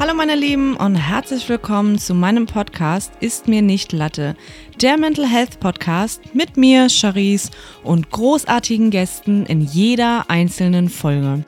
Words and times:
Hallo 0.00 0.14
meine 0.14 0.34
Lieben 0.34 0.76
und 0.76 0.94
herzlich 0.94 1.46
willkommen 1.50 1.98
zu 1.98 2.14
meinem 2.14 2.46
Podcast 2.46 3.12
Ist 3.20 3.48
mir 3.48 3.60
nicht 3.60 3.92
Latte, 3.92 4.34
der 4.80 4.96
Mental 4.96 5.26
Health 5.26 5.60
Podcast 5.60 6.34
mit 6.34 6.56
mir, 6.56 6.88
Charisse 6.88 7.50
und 7.84 8.08
großartigen 8.08 8.88
Gästen 8.88 9.44
in 9.44 9.60
jeder 9.60 10.24
einzelnen 10.30 10.88
Folge. 10.88 11.44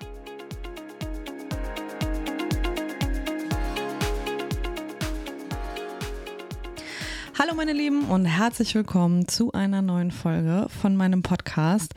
Hallo 7.43 7.57
meine 7.57 7.73
Lieben 7.73 8.05
und 8.05 8.25
herzlich 8.25 8.73
willkommen 8.77 9.27
zu 9.27 9.51
einer 9.51 9.83
neuen 9.83 10.13
Folge 10.13 10.69
von 10.69 10.95
meinem 10.95 11.23
Podcast. 11.23 11.93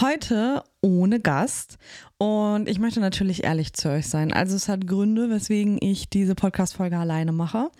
Heute 0.00 0.62
ohne 0.82 1.18
Gast 1.18 1.78
und 2.16 2.68
ich 2.68 2.78
möchte 2.78 3.00
natürlich 3.00 3.42
ehrlich 3.42 3.72
zu 3.72 3.90
euch 3.90 4.06
sein. 4.06 4.32
Also 4.32 4.54
es 4.54 4.68
hat 4.68 4.86
Gründe, 4.86 5.30
weswegen 5.30 5.78
ich 5.80 6.10
diese 6.10 6.36
Podcast-Folge 6.36 6.96
alleine 6.96 7.32
mache. 7.32 7.70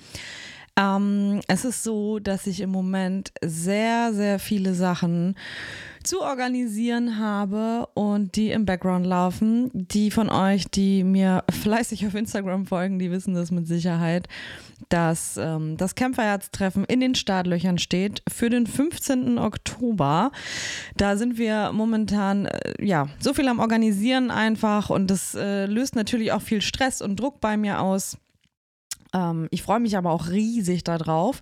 Ähm, 0.76 1.40
es 1.46 1.64
ist 1.64 1.84
so, 1.84 2.18
dass 2.18 2.46
ich 2.46 2.60
im 2.60 2.70
Moment 2.70 3.32
sehr, 3.42 4.12
sehr 4.12 4.38
viele 4.38 4.74
Sachen 4.74 5.36
zu 6.02 6.20
organisieren 6.20 7.18
habe 7.18 7.88
und 7.94 8.36
die 8.36 8.50
im 8.50 8.66
Background 8.66 9.06
laufen. 9.06 9.70
Die 9.72 10.10
von 10.10 10.28
euch, 10.28 10.66
die 10.66 11.04
mir 11.04 11.44
fleißig 11.50 12.06
auf 12.06 12.14
Instagram 12.14 12.66
folgen, 12.66 12.98
die 12.98 13.10
wissen 13.10 13.34
das 13.34 13.50
mit 13.50 13.66
Sicherheit, 13.66 14.28
dass 14.88 15.36
ähm, 15.36 15.76
das 15.76 15.94
Kämpferherztreffen 15.94 16.84
in 16.84 17.00
den 17.00 17.14
Startlöchern 17.14 17.78
steht 17.78 18.22
für 18.28 18.50
den 18.50 18.66
15. 18.66 19.38
Oktober. 19.38 20.30
Da 20.96 21.16
sind 21.16 21.38
wir 21.38 21.70
momentan 21.72 22.46
äh, 22.46 22.74
ja 22.84 23.08
so 23.20 23.32
viel 23.32 23.48
am 23.48 23.60
Organisieren 23.60 24.30
einfach 24.30 24.90
und 24.90 25.10
das 25.10 25.34
äh, 25.34 25.66
löst 25.66 25.96
natürlich 25.96 26.32
auch 26.32 26.42
viel 26.42 26.60
Stress 26.60 27.00
und 27.00 27.18
Druck 27.18 27.40
bei 27.40 27.56
mir 27.56 27.80
aus. 27.80 28.18
Ähm, 29.14 29.48
ich 29.50 29.62
freue 29.62 29.80
mich 29.80 29.96
aber 29.96 30.10
auch 30.10 30.28
riesig 30.28 30.84
darauf. 30.84 31.40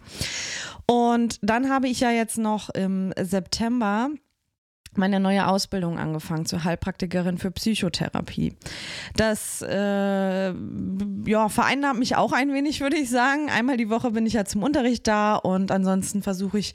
Und 0.86 1.38
dann 1.42 1.68
habe 1.68 1.88
ich 1.88 2.00
ja 2.00 2.12
jetzt 2.12 2.38
noch 2.38 2.70
im 2.70 3.12
September 3.20 4.08
meine 4.94 5.20
neue 5.20 5.47
Ausbildung 5.47 5.98
angefangen 5.98 6.47
zur 6.47 6.64
Heilpraktikerin 6.64 7.39
für 7.39 7.50
Psychotherapie. 7.50 8.55
Das 9.17 9.62
äh, 9.62 10.53
ja, 11.27 11.48
vereinnahmt 11.48 11.98
mich 11.98 12.17
auch 12.17 12.33
ein 12.33 12.53
wenig, 12.53 12.80
würde 12.80 12.97
ich 12.97 13.11
sagen. 13.11 13.48
Einmal 13.50 13.77
die 13.77 13.91
Woche 13.91 14.11
bin 14.11 14.27
ich 14.27 14.34
ja 14.34 14.45
zum 14.45 14.62
Unterricht 14.62 15.06
da 15.06 15.36
und 15.36 15.70
ansonsten 15.70 16.22
versuche 16.22 16.58
ich 16.58 16.72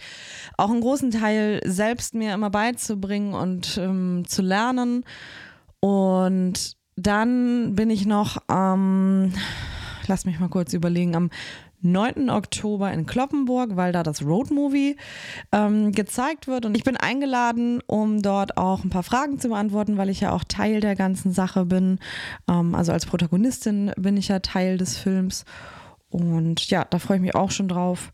auch 0.57 0.69
einen 0.69 0.81
großen 0.81 1.11
Teil 1.11 1.61
selbst 1.65 2.13
mir 2.13 2.33
immer 2.33 2.49
beizubringen 2.49 3.33
und 3.33 3.77
ähm, 3.77 4.23
zu 4.27 4.41
lernen. 4.41 5.03
Und 5.79 6.77
dann 6.95 7.75
bin 7.75 7.89
ich 7.89 8.05
noch 8.05 8.37
ähm, 8.49 9.33
lass 10.07 10.25
mich 10.25 10.39
mal 10.39 10.49
kurz 10.49 10.73
überlegen, 10.73 11.15
am 11.15 11.29
9. 11.83 12.29
Oktober 12.29 12.91
in 12.91 13.05
Kloppenburg, 13.05 13.75
weil 13.75 13.91
da 13.91 14.03
das 14.03 14.23
Roadmovie 14.23 14.97
ähm, 15.51 15.91
gezeigt 15.91 16.47
wird. 16.47 16.65
Und 16.65 16.75
ich 16.75 16.83
bin 16.83 16.97
eingeladen, 16.97 17.81
um 17.87 18.21
dort 18.21 18.57
auch 18.57 18.83
ein 18.83 18.89
paar 18.89 19.03
Fragen 19.03 19.39
zu 19.39 19.49
beantworten, 19.49 19.97
weil 19.97 20.09
ich 20.09 20.21
ja 20.21 20.31
auch 20.31 20.43
Teil 20.43 20.79
der 20.79 20.95
ganzen 20.95 21.31
Sache 21.31 21.65
bin. 21.65 21.99
Ähm, 22.49 22.75
also 22.75 22.91
als 22.91 23.05
Protagonistin 23.05 23.91
bin 23.97 24.17
ich 24.17 24.29
ja 24.29 24.39
Teil 24.39 24.77
des 24.77 24.97
Films. 24.97 25.45
Und 26.09 26.69
ja, 26.69 26.85
da 26.85 26.99
freue 26.99 27.17
ich 27.17 27.23
mich 27.23 27.35
auch 27.35 27.51
schon 27.51 27.67
drauf. 27.67 28.11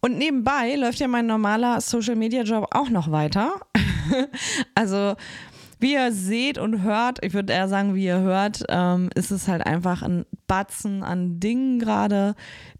Und 0.00 0.18
nebenbei 0.18 0.74
läuft 0.74 0.98
ja 0.98 1.08
mein 1.08 1.26
normaler 1.26 1.80
Social-Media-Job 1.80 2.68
auch 2.72 2.90
noch 2.90 3.10
weiter. 3.10 3.54
also 4.74 5.14
wie 5.80 5.94
ihr 5.94 6.12
seht 6.12 6.58
und 6.58 6.82
hört, 6.82 7.24
ich 7.24 7.34
würde 7.34 7.52
eher 7.52 7.68
sagen, 7.68 7.94
wie 7.94 8.04
ihr 8.04 8.20
hört, 8.20 8.64
ähm, 8.68 9.10
ist 9.14 9.30
es 9.30 9.48
halt 9.48 9.66
einfach 9.66 10.02
ein 10.02 10.24
Batzen 10.46 11.02
an 11.02 11.40
Dingen 11.40 11.78
gerade, 11.78 12.34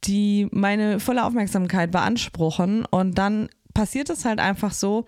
die 0.05 0.49
meine 0.51 1.01
volle 1.01 1.25
Aufmerksamkeit 1.25 1.91
beanspruchen. 1.91 2.85
Und 2.91 3.19
dann 3.19 3.49
passiert 3.75 4.09
es 4.09 4.25
halt 4.25 4.39
einfach 4.39 4.73
so, 4.73 5.05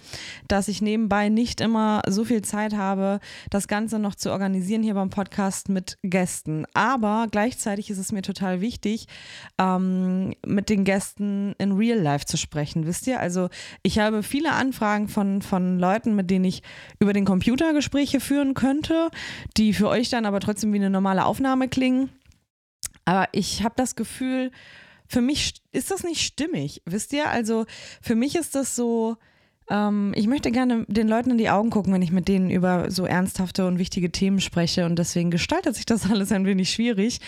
dass 0.49 0.69
ich 0.69 0.83
nebenbei 0.83 1.29
nicht 1.29 1.61
immer 1.61 2.03
so 2.09 2.25
viel 2.25 2.43
Zeit 2.43 2.75
habe, 2.75 3.21
das 3.49 3.69
Ganze 3.69 3.99
noch 3.99 4.15
zu 4.17 4.31
organisieren 4.31 4.83
hier 4.83 4.95
beim 4.95 5.11
Podcast 5.11 5.69
mit 5.69 5.99
Gästen. 6.03 6.67
Aber 6.75 7.29
gleichzeitig 7.31 7.91
ist 7.91 7.99
es 7.99 8.13
mir 8.13 8.23
total 8.23 8.61
wichtig, 8.61 9.07
ähm, 9.59 10.35
mit 10.45 10.69
den 10.69 10.85
Gästen 10.85 11.55
in 11.59 11.73
Real 11.73 11.99
Life 11.99 12.27
zu 12.27 12.37
sprechen. 12.37 12.87
Wisst 12.87 13.07
ihr? 13.07 13.21
Also 13.21 13.49
ich 13.83 13.99
habe 13.99 14.23
viele 14.23 14.53
Anfragen 14.53 15.09
von, 15.09 15.41
von 15.43 15.79
Leuten, 15.79 16.17
mit 16.17 16.31
denen 16.31 16.45
ich 16.45 16.63
über 16.99 17.13
den 17.13 17.25
Computer 17.25 17.73
Gespräche 17.73 18.21
führen 18.21 18.55
könnte, 18.55 19.11
die 19.57 19.73
für 19.73 19.89
euch 19.89 20.11
dann 20.11 20.27
aber 20.27 20.41
trotzdem 20.41 20.73
wie 20.73 20.79
eine 20.79 20.91
normale 20.91 21.25
Aufnahme 21.25 21.69
klingen. 21.69 22.11
Aber 23.05 23.29
ich 23.31 23.63
habe 23.63 23.75
das 23.77 23.95
Gefühl, 23.95 24.51
für 25.09 25.21
mich 25.21 25.55
ist 25.73 25.91
das 25.91 26.03
nicht 26.03 26.23
stimmig, 26.23 26.83
wisst 26.85 27.13
ihr? 27.13 27.31
Also 27.31 27.67
für 28.01 28.15
mich 28.15 28.37
ist 28.37 28.55
das 28.55 28.77
so, 28.77 29.17
ähm, 29.71 30.13
ich 30.15 30.27
möchte 30.27 30.51
gerne 30.51 30.85
den 30.89 31.09
Leuten 31.09 31.31
in 31.31 31.39
die 31.39 31.51
Augen 31.51 31.71
gucken, 31.71 31.93
wenn 31.93 32.03
ich 32.03 32.13
mit 32.13 32.29
denen 32.29 32.51
über 32.51 32.91
so 32.91 33.05
ernsthafte 33.05 33.67
und 33.67 33.79
wichtige 33.79 34.11
Themen 34.11 34.41
spreche 34.41 34.87
und 34.87 34.99
deswegen 34.99 35.31
gestaltet 35.31 35.77
sich 35.77 35.87
das 35.87 36.11
alles 36.11 36.33
ein 36.33 36.47
wenig 36.47 36.71
schwierig. 36.71 37.21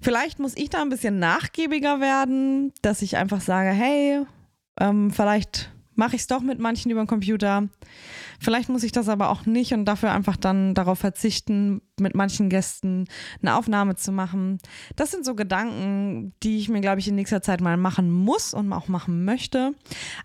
Vielleicht 0.00 0.38
muss 0.38 0.56
ich 0.56 0.70
da 0.70 0.80
ein 0.80 0.90
bisschen 0.90 1.18
nachgiebiger 1.18 2.00
werden, 2.00 2.72
dass 2.82 3.02
ich 3.02 3.16
einfach 3.16 3.40
sage, 3.40 3.70
hey, 3.70 4.20
ähm, 4.80 5.10
vielleicht 5.10 5.70
mache 5.96 6.14
ich 6.14 6.22
es 6.22 6.28
doch 6.28 6.40
mit 6.40 6.60
manchen 6.60 6.90
über 6.90 7.02
den 7.02 7.08
Computer. 7.08 7.68
Vielleicht 8.40 8.68
muss 8.68 8.82
ich 8.82 8.92
das 8.92 9.08
aber 9.08 9.30
auch 9.30 9.46
nicht 9.46 9.72
und 9.72 9.84
dafür 9.84 10.12
einfach 10.12 10.36
dann 10.36 10.74
darauf 10.74 10.98
verzichten, 10.98 11.82
mit 12.00 12.14
manchen 12.14 12.48
Gästen 12.48 13.06
eine 13.42 13.56
Aufnahme 13.56 13.96
zu 13.96 14.12
machen. 14.12 14.58
Das 14.96 15.10
sind 15.10 15.24
so 15.24 15.34
Gedanken, 15.34 16.32
die 16.42 16.58
ich 16.58 16.68
mir, 16.68 16.80
glaube 16.80 17.00
ich, 17.00 17.08
in 17.08 17.16
nächster 17.16 17.42
Zeit 17.42 17.60
mal 17.60 17.76
machen 17.76 18.10
muss 18.10 18.54
und 18.54 18.72
auch 18.72 18.88
machen 18.88 19.24
möchte. 19.24 19.74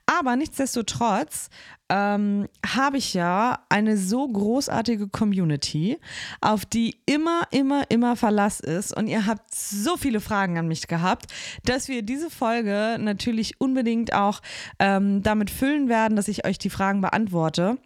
Aber 0.06 0.35
nichtsdestotrotz 0.35 1.50
ähm, 1.90 2.47
habe 2.66 2.97
ich 2.97 3.13
ja 3.13 3.59
eine 3.69 3.97
so 3.97 4.28
großartige 4.28 5.09
Community, 5.09 6.00
auf 6.41 6.66
die 6.66 6.95
immer, 7.06 7.41
immer, 7.51 7.84
immer 7.90 8.16
Verlass 8.16 8.59
ist. 8.59 8.95
Und 8.95 9.07
ihr 9.07 9.25
habt 9.25 9.53
so 9.53 9.97
viele 9.97 10.19
Fragen 10.19 10.57
an 10.57 10.68
mich 10.68 10.88
gehabt, 10.88 11.28
dass 11.66 11.88
wir 11.88 12.01
diese 12.01 12.30
Folge 12.30 12.97
natürlich 13.00 13.59
unbedingt 13.59 14.13
auch 14.13 14.41
ähm, 14.80 15.24
damit 15.24 15.50
füllen 15.50 15.90
werden, 15.90 16.16
dass 16.16 16.28
ich 16.28 16.45
euch 16.45 16.57
die 16.57 16.69
Fragen 16.69 17.01
beantworte. 17.01 17.78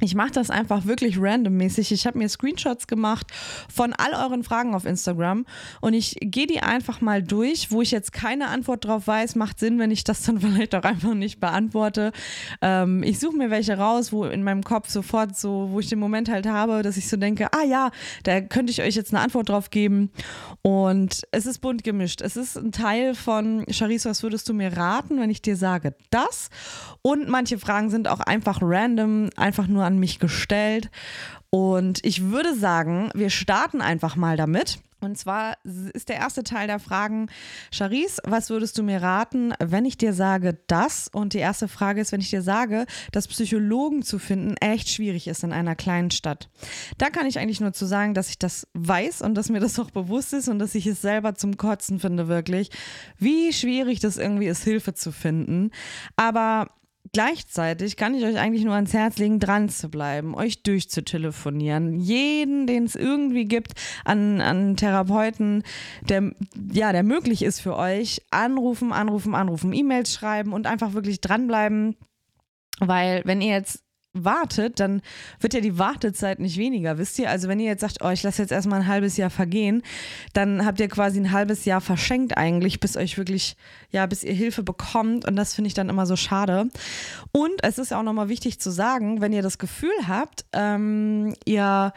Ich 0.00 0.14
mache 0.14 0.32
das 0.32 0.50
einfach 0.50 0.84
wirklich 0.84 1.18
randommäßig. 1.18 1.90
Ich 1.90 2.06
habe 2.06 2.18
mir 2.18 2.28
Screenshots 2.28 2.86
gemacht 2.86 3.28
von 3.72 3.94
all 3.94 4.12
euren 4.12 4.44
Fragen 4.44 4.74
auf 4.74 4.84
Instagram 4.84 5.46
und 5.80 5.94
ich 5.94 6.16
gehe 6.20 6.46
die 6.46 6.60
einfach 6.60 7.00
mal 7.00 7.22
durch, 7.22 7.70
wo 7.70 7.80
ich 7.80 7.92
jetzt 7.92 8.12
keine 8.12 8.48
Antwort 8.48 8.84
drauf 8.84 9.06
weiß. 9.06 9.36
Macht 9.36 9.58
Sinn, 9.58 9.78
wenn 9.78 9.90
ich 9.90 10.04
das 10.04 10.22
dann 10.22 10.40
vielleicht 10.40 10.74
auch 10.74 10.82
einfach 10.82 11.14
nicht 11.14 11.40
beantworte. 11.40 12.12
Ähm, 12.60 13.02
ich 13.02 13.18
suche 13.18 13.38
mir 13.38 13.50
welche 13.50 13.78
raus, 13.78 14.12
wo 14.12 14.26
in 14.26 14.42
meinem 14.42 14.62
Kopf 14.62 14.90
sofort 14.90 15.34
so, 15.34 15.70
wo 15.70 15.80
ich 15.80 15.88
den 15.88 15.98
Moment 15.98 16.28
halt 16.28 16.46
habe, 16.46 16.82
dass 16.82 16.98
ich 16.98 17.08
so 17.08 17.16
denke, 17.16 17.50
ah 17.54 17.64
ja, 17.64 17.90
da 18.24 18.42
könnte 18.42 18.72
ich 18.72 18.82
euch 18.82 18.96
jetzt 18.96 19.14
eine 19.14 19.22
Antwort 19.22 19.48
drauf 19.48 19.70
geben. 19.70 20.10
Und 20.60 21.22
es 21.30 21.46
ist 21.46 21.60
bunt 21.60 21.84
gemischt. 21.84 22.20
Es 22.20 22.36
ist 22.36 22.58
ein 22.58 22.70
Teil 22.70 23.14
von, 23.14 23.64
Charisse, 23.70 24.10
was 24.10 24.22
würdest 24.22 24.46
du 24.50 24.52
mir 24.52 24.76
raten, 24.76 25.18
wenn 25.18 25.30
ich 25.30 25.40
dir 25.40 25.56
sage 25.56 25.94
das? 26.10 26.50
Und 27.00 27.30
manche 27.30 27.58
Fragen 27.58 27.88
sind 27.88 28.08
auch 28.08 28.20
einfach 28.20 28.58
random, 28.60 29.30
einfach 29.36 29.66
nur 29.68 29.85
an 29.86 29.98
mich 29.98 30.18
gestellt. 30.18 30.90
Und 31.50 32.04
ich 32.04 32.24
würde 32.24 32.54
sagen, 32.54 33.10
wir 33.14 33.30
starten 33.30 33.80
einfach 33.80 34.16
mal 34.16 34.36
damit. 34.36 34.78
Und 35.00 35.18
zwar 35.18 35.58
ist 35.92 36.08
der 36.08 36.16
erste 36.16 36.42
Teil 36.42 36.66
der 36.66 36.78
Fragen, 36.78 37.28
Charisse, 37.70 38.22
was 38.24 38.48
würdest 38.48 38.78
du 38.78 38.82
mir 38.82 39.02
raten, 39.02 39.52
wenn 39.58 39.84
ich 39.84 39.98
dir 39.98 40.14
sage 40.14 40.58
das? 40.66 41.08
Und 41.12 41.34
die 41.34 41.38
erste 41.38 41.68
Frage 41.68 42.00
ist, 42.00 42.12
wenn 42.12 42.20
ich 42.20 42.30
dir 42.30 42.40
sage, 42.40 42.86
dass 43.12 43.28
Psychologen 43.28 44.02
zu 44.02 44.18
finden 44.18 44.56
echt 44.56 44.88
schwierig 44.88 45.28
ist 45.28 45.44
in 45.44 45.52
einer 45.52 45.76
kleinen 45.76 46.10
Stadt. 46.10 46.48
Da 46.96 47.10
kann 47.10 47.26
ich 47.26 47.38
eigentlich 47.38 47.60
nur 47.60 47.74
zu 47.74 47.84
sagen, 47.84 48.14
dass 48.14 48.30
ich 48.30 48.38
das 48.38 48.66
weiß 48.72 49.20
und 49.20 49.34
dass 49.34 49.50
mir 49.50 49.60
das 49.60 49.78
auch 49.78 49.90
bewusst 49.90 50.32
ist 50.32 50.48
und 50.48 50.58
dass 50.58 50.74
ich 50.74 50.86
es 50.86 51.02
selber 51.02 51.34
zum 51.34 51.58
Kotzen 51.58 52.00
finde, 52.00 52.26
wirklich, 52.26 52.70
wie 53.18 53.52
schwierig 53.52 54.00
das 54.00 54.16
irgendwie 54.16 54.46
ist, 54.46 54.64
Hilfe 54.64 54.94
zu 54.94 55.12
finden. 55.12 55.72
Aber 56.16 56.68
Gleichzeitig 57.12 57.96
kann 57.96 58.14
ich 58.14 58.24
euch 58.24 58.38
eigentlich 58.38 58.64
nur 58.64 58.74
ans 58.74 58.92
Herz 58.92 59.18
legen, 59.18 59.38
dran 59.38 59.68
zu 59.68 59.88
bleiben, 59.88 60.34
euch 60.34 60.62
durchzutelefonieren. 60.62 61.98
Jeden, 62.00 62.66
den 62.66 62.84
es 62.84 62.94
irgendwie 62.94 63.44
gibt 63.44 63.72
an, 64.04 64.40
an 64.40 64.76
Therapeuten, 64.76 65.62
der, 66.08 66.32
ja, 66.72 66.92
der 66.92 67.02
möglich 67.02 67.42
ist 67.42 67.60
für 67.60 67.76
euch, 67.76 68.22
anrufen, 68.30 68.92
anrufen, 68.92 69.34
anrufen, 69.34 69.72
E-Mails 69.72 70.12
schreiben 70.12 70.52
und 70.52 70.66
einfach 70.66 70.94
wirklich 70.94 71.20
dranbleiben. 71.20 71.96
Weil 72.80 73.22
wenn 73.24 73.40
ihr 73.40 73.52
jetzt 73.52 73.85
wartet, 74.24 74.80
dann 74.80 75.02
wird 75.40 75.54
ja 75.54 75.60
die 75.60 75.78
Wartezeit 75.78 76.38
nicht 76.38 76.58
weniger, 76.58 76.98
wisst 76.98 77.18
ihr? 77.18 77.30
Also 77.30 77.48
wenn 77.48 77.60
ihr 77.60 77.66
jetzt 77.66 77.80
sagt, 77.80 77.98
oh, 78.02 78.10
ich 78.10 78.22
lasse 78.22 78.42
jetzt 78.42 78.50
erstmal 78.50 78.80
ein 78.80 78.86
halbes 78.86 79.16
Jahr 79.16 79.30
vergehen, 79.30 79.82
dann 80.32 80.64
habt 80.64 80.80
ihr 80.80 80.88
quasi 80.88 81.20
ein 81.20 81.32
halbes 81.32 81.64
Jahr 81.64 81.80
verschenkt 81.80 82.36
eigentlich, 82.36 82.80
bis 82.80 82.96
euch 82.96 83.18
wirklich, 83.18 83.56
ja, 83.90 84.06
bis 84.06 84.22
ihr 84.22 84.34
Hilfe 84.34 84.62
bekommt. 84.62 85.26
Und 85.26 85.36
das 85.36 85.54
finde 85.54 85.68
ich 85.68 85.74
dann 85.74 85.88
immer 85.88 86.06
so 86.06 86.16
schade. 86.16 86.68
Und 87.32 87.62
es 87.62 87.78
ist 87.78 87.90
ja 87.90 87.98
auch 87.98 88.02
nochmal 88.02 88.28
wichtig 88.28 88.60
zu 88.60 88.70
sagen, 88.70 89.20
wenn 89.20 89.32
ihr 89.32 89.42
das 89.42 89.58
Gefühl 89.58 89.90
habt, 90.06 90.44
ähm, 90.52 91.34
ihr 91.44 91.92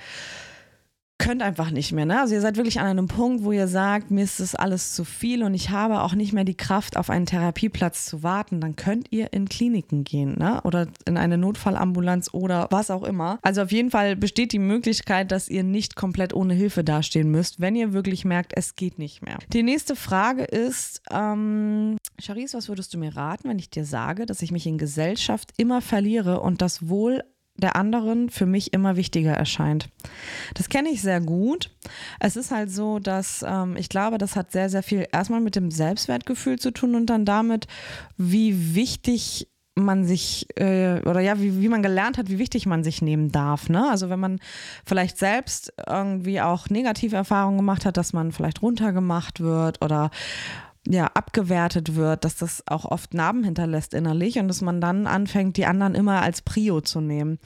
könnt 1.19 1.43
einfach 1.43 1.69
nicht 1.69 1.91
mehr. 1.91 2.05
Ne? 2.05 2.19
Also 2.19 2.33
ihr 2.33 2.41
seid 2.41 2.57
wirklich 2.57 2.79
an 2.79 2.87
einem 2.87 3.07
Punkt, 3.07 3.43
wo 3.43 3.51
ihr 3.51 3.67
sagt, 3.67 4.09
mir 4.09 4.23
ist 4.23 4.39
das 4.39 4.55
alles 4.55 4.95
zu 4.95 5.03
viel 5.03 5.43
und 5.43 5.53
ich 5.53 5.69
habe 5.69 6.01
auch 6.01 6.15
nicht 6.15 6.33
mehr 6.33 6.45
die 6.45 6.55
Kraft, 6.55 6.97
auf 6.97 7.09
einen 7.09 7.27
Therapieplatz 7.27 8.05
zu 8.05 8.23
warten. 8.23 8.61
Dann 8.61 8.75
könnt 8.75 9.11
ihr 9.11 9.31
in 9.33 9.47
Kliniken 9.47 10.03
gehen 10.03 10.39
ne? 10.39 10.61
oder 10.63 10.87
in 11.05 11.17
eine 11.17 11.37
Notfallambulanz 11.37 12.29
oder 12.33 12.67
was 12.71 12.89
auch 12.89 13.03
immer. 13.03 13.37
Also 13.41 13.61
auf 13.61 13.71
jeden 13.71 13.91
Fall 13.91 14.15
besteht 14.15 14.53
die 14.53 14.59
Möglichkeit, 14.59 15.31
dass 15.31 15.49
ihr 15.49 15.63
nicht 15.63 15.95
komplett 15.95 16.33
ohne 16.33 16.53
Hilfe 16.53 16.83
dastehen 16.83 17.29
müsst, 17.29 17.59
wenn 17.59 17.75
ihr 17.75 17.93
wirklich 17.93 18.25
merkt, 18.25 18.53
es 18.55 18.75
geht 18.75 18.97
nicht 18.97 19.21
mehr. 19.21 19.37
Die 19.53 19.63
nächste 19.63 19.95
Frage 19.95 20.43
ist, 20.43 21.01
ähm, 21.11 21.97
Charisse, 22.19 22.57
was 22.57 22.69
würdest 22.69 22.93
du 22.93 22.97
mir 22.97 23.15
raten, 23.15 23.49
wenn 23.49 23.59
ich 23.59 23.69
dir 23.69 23.85
sage, 23.85 24.25
dass 24.25 24.41
ich 24.41 24.51
mich 24.51 24.65
in 24.65 24.77
Gesellschaft 24.77 25.51
immer 25.57 25.81
verliere 25.81 26.39
und 26.39 26.61
das 26.61 26.87
Wohl 26.87 27.23
der 27.59 27.75
anderen 27.75 28.29
für 28.29 28.45
mich 28.45 28.73
immer 28.73 28.95
wichtiger 28.95 29.33
erscheint. 29.33 29.89
Das 30.53 30.69
kenne 30.69 30.89
ich 30.89 31.01
sehr 31.01 31.21
gut. 31.21 31.71
Es 32.19 32.35
ist 32.35 32.51
halt 32.51 32.71
so, 32.71 32.99
dass 32.99 33.45
ähm, 33.47 33.75
ich 33.77 33.89
glaube, 33.89 34.17
das 34.17 34.35
hat 34.35 34.51
sehr, 34.51 34.69
sehr 34.69 34.83
viel 34.83 35.07
erstmal 35.11 35.41
mit 35.41 35.55
dem 35.55 35.71
Selbstwertgefühl 35.71 36.59
zu 36.59 36.71
tun 36.71 36.95
und 36.95 37.07
dann 37.07 37.25
damit, 37.25 37.67
wie 38.17 38.75
wichtig 38.75 39.47
man 39.75 40.05
sich 40.05 40.47
äh, 40.57 41.01
oder 41.01 41.21
ja, 41.21 41.39
wie, 41.39 41.61
wie 41.61 41.69
man 41.69 41.81
gelernt 41.81 42.17
hat, 42.17 42.29
wie 42.29 42.39
wichtig 42.39 42.65
man 42.65 42.83
sich 42.83 43.01
nehmen 43.01 43.31
darf. 43.31 43.69
Ne? 43.69 43.89
Also 43.89 44.09
wenn 44.09 44.19
man 44.19 44.39
vielleicht 44.85 45.17
selbst 45.17 45.73
irgendwie 45.87 46.41
auch 46.41 46.69
negative 46.69 47.15
Erfahrungen 47.15 47.57
gemacht 47.57 47.85
hat, 47.85 47.97
dass 47.97 48.13
man 48.13 48.31
vielleicht 48.31 48.61
runtergemacht 48.61 49.39
wird 49.39 49.83
oder 49.83 50.11
ja, 50.91 51.05
abgewertet 51.13 51.95
wird, 51.95 52.25
dass 52.25 52.35
das 52.35 52.63
auch 52.65 52.83
oft 52.83 53.13
Narben 53.13 53.43
hinterlässt 53.43 53.93
innerlich 53.93 54.39
und 54.39 54.47
dass 54.47 54.61
man 54.61 54.81
dann 54.81 55.05
anfängt, 55.05 55.55
die 55.55 55.67
anderen 55.67 55.93
immer 55.93 56.23
als 56.23 56.41
Prio 56.41 56.81
zu 56.81 56.99
nehmen. 56.99 57.37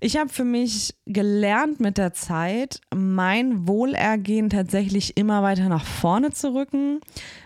Ich 0.00 0.18
habe 0.18 0.28
für 0.28 0.44
mich 0.44 0.94
gelernt 1.06 1.80
mit 1.80 1.96
der 1.96 2.12
Zeit, 2.12 2.82
mein 2.94 3.66
Wohlergehen 3.66 4.50
tatsächlich 4.50 5.16
immer 5.16 5.42
weiter 5.42 5.70
nach 5.70 5.86
vorne 5.86 6.32
zu 6.32 6.52
rücken. 6.52 7.00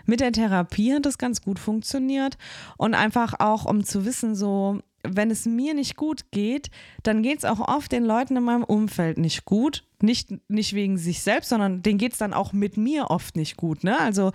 Mit 0.05 0.19
der 0.19 0.33
Therapie 0.33 0.93
hat 0.93 1.05
das 1.05 1.17
ganz 1.17 1.41
gut 1.41 1.57
funktioniert 1.57 2.37
und 2.75 2.93
einfach 2.93 3.35
auch, 3.39 3.63
um 3.63 3.85
zu 3.85 4.03
wissen, 4.03 4.35
so, 4.35 4.81
wenn 5.03 5.31
es 5.31 5.45
mir 5.45 5.73
nicht 5.73 5.95
gut 5.95 6.31
geht, 6.31 6.69
dann 7.03 7.23
geht 7.23 7.39
es 7.39 7.45
auch 7.45 7.59
oft 7.59 7.91
den 7.91 8.05
Leuten 8.05 8.35
in 8.35 8.43
meinem 8.43 8.63
Umfeld 8.63 9.17
nicht 9.17 9.45
gut. 9.45 9.85
Nicht, 10.01 10.29
nicht 10.49 10.73
wegen 10.73 10.97
sich 10.97 11.21
selbst, 11.21 11.49
sondern 11.49 11.81
denen 11.81 11.97
geht 11.97 12.13
es 12.13 12.17
dann 12.17 12.33
auch 12.33 12.53
mit 12.53 12.77
mir 12.77 13.09
oft 13.09 13.35
nicht 13.35 13.57
gut. 13.57 13.83
Ne? 13.83 13.99
Also 13.99 14.31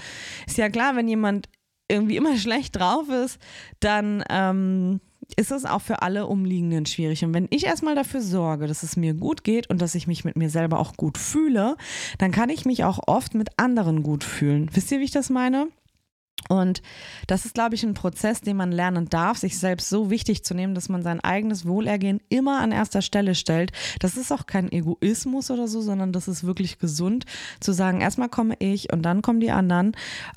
ist 0.47 0.59
ja 0.59 0.69
klar, 0.69 0.95
wenn 0.97 1.09
jemand 1.09 1.49
irgendwie 1.89 2.17
immer 2.17 2.37
schlecht 2.39 2.77
drauf 2.77 3.09
ist, 3.09 3.39
dann 3.81 4.25
ähm, 4.29 5.01
ist 5.37 5.51
es 5.51 5.65
auch 5.65 5.81
für 5.81 6.03
alle 6.03 6.27
Umliegenden 6.27 6.87
schwierig. 6.87 7.25
Und 7.25 7.35
wenn 7.35 7.49
ich 7.51 7.65
erstmal 7.65 7.95
dafür 7.95 8.21
sorge, 8.21 8.67
dass 8.67 8.83
es 8.83 8.97
mir 8.97 9.15
gut 9.15 9.45
geht 9.45 9.71
und 9.71 9.81
dass 9.81 9.95
ich 9.95 10.07
mich 10.07 10.25
mit 10.25 10.37
mir 10.37 10.51
selber 10.51 10.79
auch 10.79 10.97
gut 10.97 11.19
fühle, 11.19 11.77
dann 12.19 12.31
kann 12.31 12.51
ich 12.51 12.65
mich 12.65 12.85
auch 12.85 13.01
oft 13.07 13.35
mit 13.35 13.49
anderen 13.59 14.03
gut 14.03 14.25
fühlen. 14.25 14.71
Wisst 14.73 14.93
ihr, 14.93 15.01
wie 15.01 15.05
ich 15.05 15.11
das 15.11 15.31
meine? 15.31 15.69
Und 16.49 16.83
das 17.27 17.45
ist, 17.45 17.55
glaube 17.55 17.75
ich, 17.75 17.83
ein 17.83 17.95
Prozess, 17.95 18.41
den 18.41 18.57
man 18.57 18.73
lernen 18.73 19.09
darf, 19.09 19.39
sich 19.39 19.59
selbst 19.59 19.89
so 19.89 20.11
wichtig 20.11 20.45
zu 20.45 20.55
nehmen, 20.55 20.75
dass 20.75 20.89
man 20.89 21.03
sein 21.03 21.21
eigenes 21.21 21.67
Wohlergehen 21.67 22.21
immer 22.29 22.61
an 22.61 22.73
erster 22.73 23.03
Stelle 23.03 23.35
stellt. 23.35 23.73
Das 24.01 24.17
ist 24.17 24.33
auch 24.33 24.47
kein 24.47 24.71
Egoismus 24.71 25.51
oder 25.51 25.69
so, 25.69 25.81
sondern 25.81 26.13
das 26.13 26.29
ist 26.29 26.45
wirklich 26.45 26.79
gesund, 26.79 27.25
zu 27.61 27.73
sagen, 27.73 28.01
erstmal 28.01 28.29
komme 28.29 28.57
ich 28.59 28.93
und 28.93 29.03
dann 29.03 29.23
kommen 29.23 29.41
die 29.41 29.51
anderen. 29.51 29.93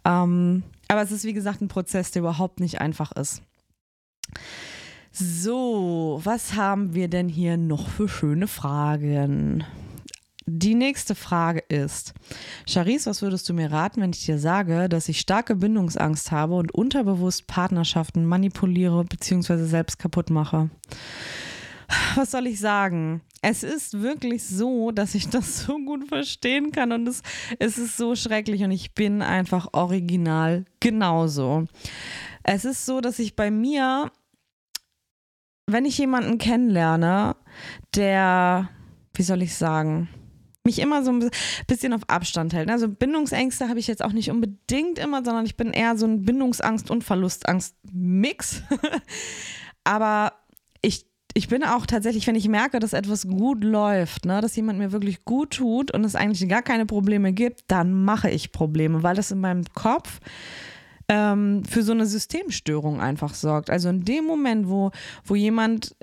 Ähm, 0.05 0.63
aber 0.87 1.01
es 1.01 1.11
ist, 1.11 1.25
wie 1.25 1.33
gesagt, 1.33 1.61
ein 1.61 1.67
Prozess, 1.67 2.11
der 2.11 2.21
überhaupt 2.21 2.59
nicht 2.59 2.79
einfach 2.79 3.11
ist. 3.11 3.41
So, 5.11 6.21
was 6.23 6.53
haben 6.55 6.93
wir 6.93 7.07
denn 7.07 7.27
hier 7.27 7.57
noch 7.57 7.87
für 7.87 8.07
schöne 8.07 8.47
Fragen? 8.47 9.63
Die 10.49 10.75
nächste 10.75 11.13
Frage 11.13 11.59
ist, 11.67 12.13
Charisse, 12.65 13.09
was 13.09 13.21
würdest 13.21 13.49
du 13.49 13.53
mir 13.53 13.69
raten, 13.69 13.99
wenn 13.99 14.11
ich 14.11 14.25
dir 14.25 14.39
sage, 14.39 14.87
dass 14.87 15.09
ich 15.09 15.19
starke 15.19 15.55
Bindungsangst 15.55 16.31
habe 16.31 16.55
und 16.55 16.73
unterbewusst 16.73 17.47
Partnerschaften 17.47 18.25
manipuliere 18.25 19.03
bzw. 19.03 19.65
selbst 19.65 19.99
kaputt 19.99 20.29
mache? 20.29 20.69
Was 22.15 22.31
soll 22.31 22.47
ich 22.47 22.61
sagen? 22.61 23.19
Es 23.41 23.63
ist 23.63 24.01
wirklich 24.01 24.45
so, 24.47 24.91
dass 24.91 25.15
ich 25.15 25.27
das 25.27 25.65
so 25.65 25.79
gut 25.83 26.07
verstehen 26.07 26.71
kann 26.71 26.93
und 26.93 27.09
es, 27.09 27.23
es 27.59 27.77
ist 27.77 27.97
so 27.97 28.15
schrecklich 28.15 28.63
und 28.63 28.71
ich 28.71 28.93
bin 28.93 29.21
einfach 29.21 29.67
original 29.73 30.63
genauso. 30.79 31.65
Es 32.43 32.63
ist 32.63 32.85
so, 32.85 33.01
dass 33.01 33.19
ich 33.19 33.35
bei 33.35 33.51
mir, 33.51 34.13
wenn 35.69 35.83
ich 35.83 35.97
jemanden 35.97 36.37
kennenlerne, 36.37 37.35
der, 37.95 38.69
wie 39.13 39.23
soll 39.23 39.41
ich 39.41 39.53
sagen, 39.53 40.07
mich 40.67 40.79
immer 40.79 41.03
so 41.03 41.11
ein 41.11 41.29
bisschen 41.65 41.93
auf 41.93 42.01
Abstand 42.07 42.53
hält. 42.53 42.69
Also 42.69 42.89
Bindungsängste 42.89 43.69
habe 43.69 43.79
ich 43.79 43.87
jetzt 43.87 44.03
auch 44.03 44.11
nicht 44.11 44.29
unbedingt 44.29 44.99
immer, 44.99 45.23
sondern 45.23 45.45
ich 45.45 45.55
bin 45.55 45.71
eher 45.71 45.97
so 45.97 46.05
ein 46.05 46.25
Bindungsangst- 46.25 46.91
und 46.91 47.03
Verlustangst-Mix. 47.03 48.63
Aber 49.83 50.33
ich 50.81 51.05
ich 51.33 51.47
bin 51.49 51.63
auch 51.63 51.85
tatsächlich, 51.85 52.25
wenn 52.25 52.35
ich 52.35 52.47
merke, 52.47 52.79
dass 52.79 52.93
etwas 52.93 53.27
gut 53.27 53.63
läuft, 53.63 54.25
ne, 54.25 54.41
dass 54.41 54.55
jemand 54.55 54.79
mir 54.79 54.91
wirklich 54.91 55.23
gut 55.23 55.51
tut 55.51 55.91
und 55.91 56.03
es 56.03 56.15
eigentlich 56.15 56.49
gar 56.49 56.63
keine 56.63 56.87
Probleme 56.87 57.31
gibt, 57.31 57.65
dann 57.67 57.93
mache 57.93 58.31
ich 58.31 58.51
Probleme, 58.51 59.03
weil 59.03 59.15
das 59.15 59.29
in 59.29 59.39
meinem 59.39 59.63
Kopf 59.75 60.19
ähm, 61.07 61.63
für 61.63 61.83
so 61.83 61.91
eine 61.91 62.07
Systemstörung 62.07 62.99
einfach 62.99 63.35
sorgt. 63.35 63.69
Also 63.69 63.89
in 63.89 64.03
dem 64.03 64.25
Moment, 64.25 64.67
wo, 64.67 64.89
wo 65.25 65.35
jemand, 65.35 65.95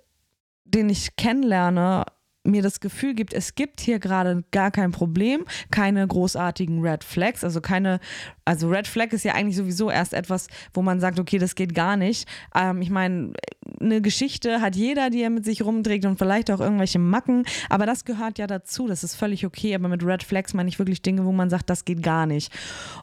den 0.64 0.88
ich 0.88 1.16
kennenlerne, 1.16 2.04
mir 2.44 2.62
das 2.62 2.80
Gefühl 2.80 3.14
gibt, 3.14 3.32
es 3.32 3.54
gibt 3.54 3.80
hier 3.80 3.98
gerade 3.98 4.44
gar 4.50 4.70
kein 4.70 4.92
Problem, 4.92 5.44
keine 5.70 6.06
großartigen 6.06 6.80
Red 6.80 7.02
Flags, 7.02 7.42
also 7.42 7.60
keine, 7.60 8.00
also 8.44 8.68
Red 8.68 8.86
Flag 8.86 9.12
ist 9.12 9.24
ja 9.24 9.34
eigentlich 9.34 9.56
sowieso 9.56 9.90
erst 9.90 10.12
etwas, 10.12 10.48
wo 10.74 10.82
man 10.82 11.00
sagt, 11.00 11.18
okay, 11.18 11.38
das 11.38 11.54
geht 11.54 11.74
gar 11.74 11.96
nicht. 11.96 12.28
Ähm, 12.54 12.82
ich 12.82 12.90
meine, 12.90 13.32
eine 13.80 14.02
Geschichte 14.02 14.60
hat 14.60 14.76
jeder, 14.76 15.10
die 15.10 15.22
er 15.22 15.30
mit 15.30 15.44
sich 15.44 15.62
rumträgt 15.62 16.04
und 16.04 16.18
vielleicht 16.18 16.50
auch 16.50 16.60
irgendwelche 16.60 16.98
Macken, 16.98 17.44
aber 17.70 17.86
das 17.86 18.04
gehört 18.04 18.38
ja 18.38 18.46
dazu, 18.46 18.86
das 18.86 19.04
ist 19.04 19.16
völlig 19.16 19.46
okay, 19.46 19.74
aber 19.74 19.88
mit 19.88 20.04
Red 20.04 20.22
Flags 20.22 20.52
meine 20.52 20.68
ich 20.68 20.78
wirklich 20.78 21.00
Dinge, 21.02 21.24
wo 21.24 21.32
man 21.32 21.48
sagt, 21.48 21.70
das 21.70 21.84
geht 21.84 22.02
gar 22.02 22.26
nicht. 22.26 22.52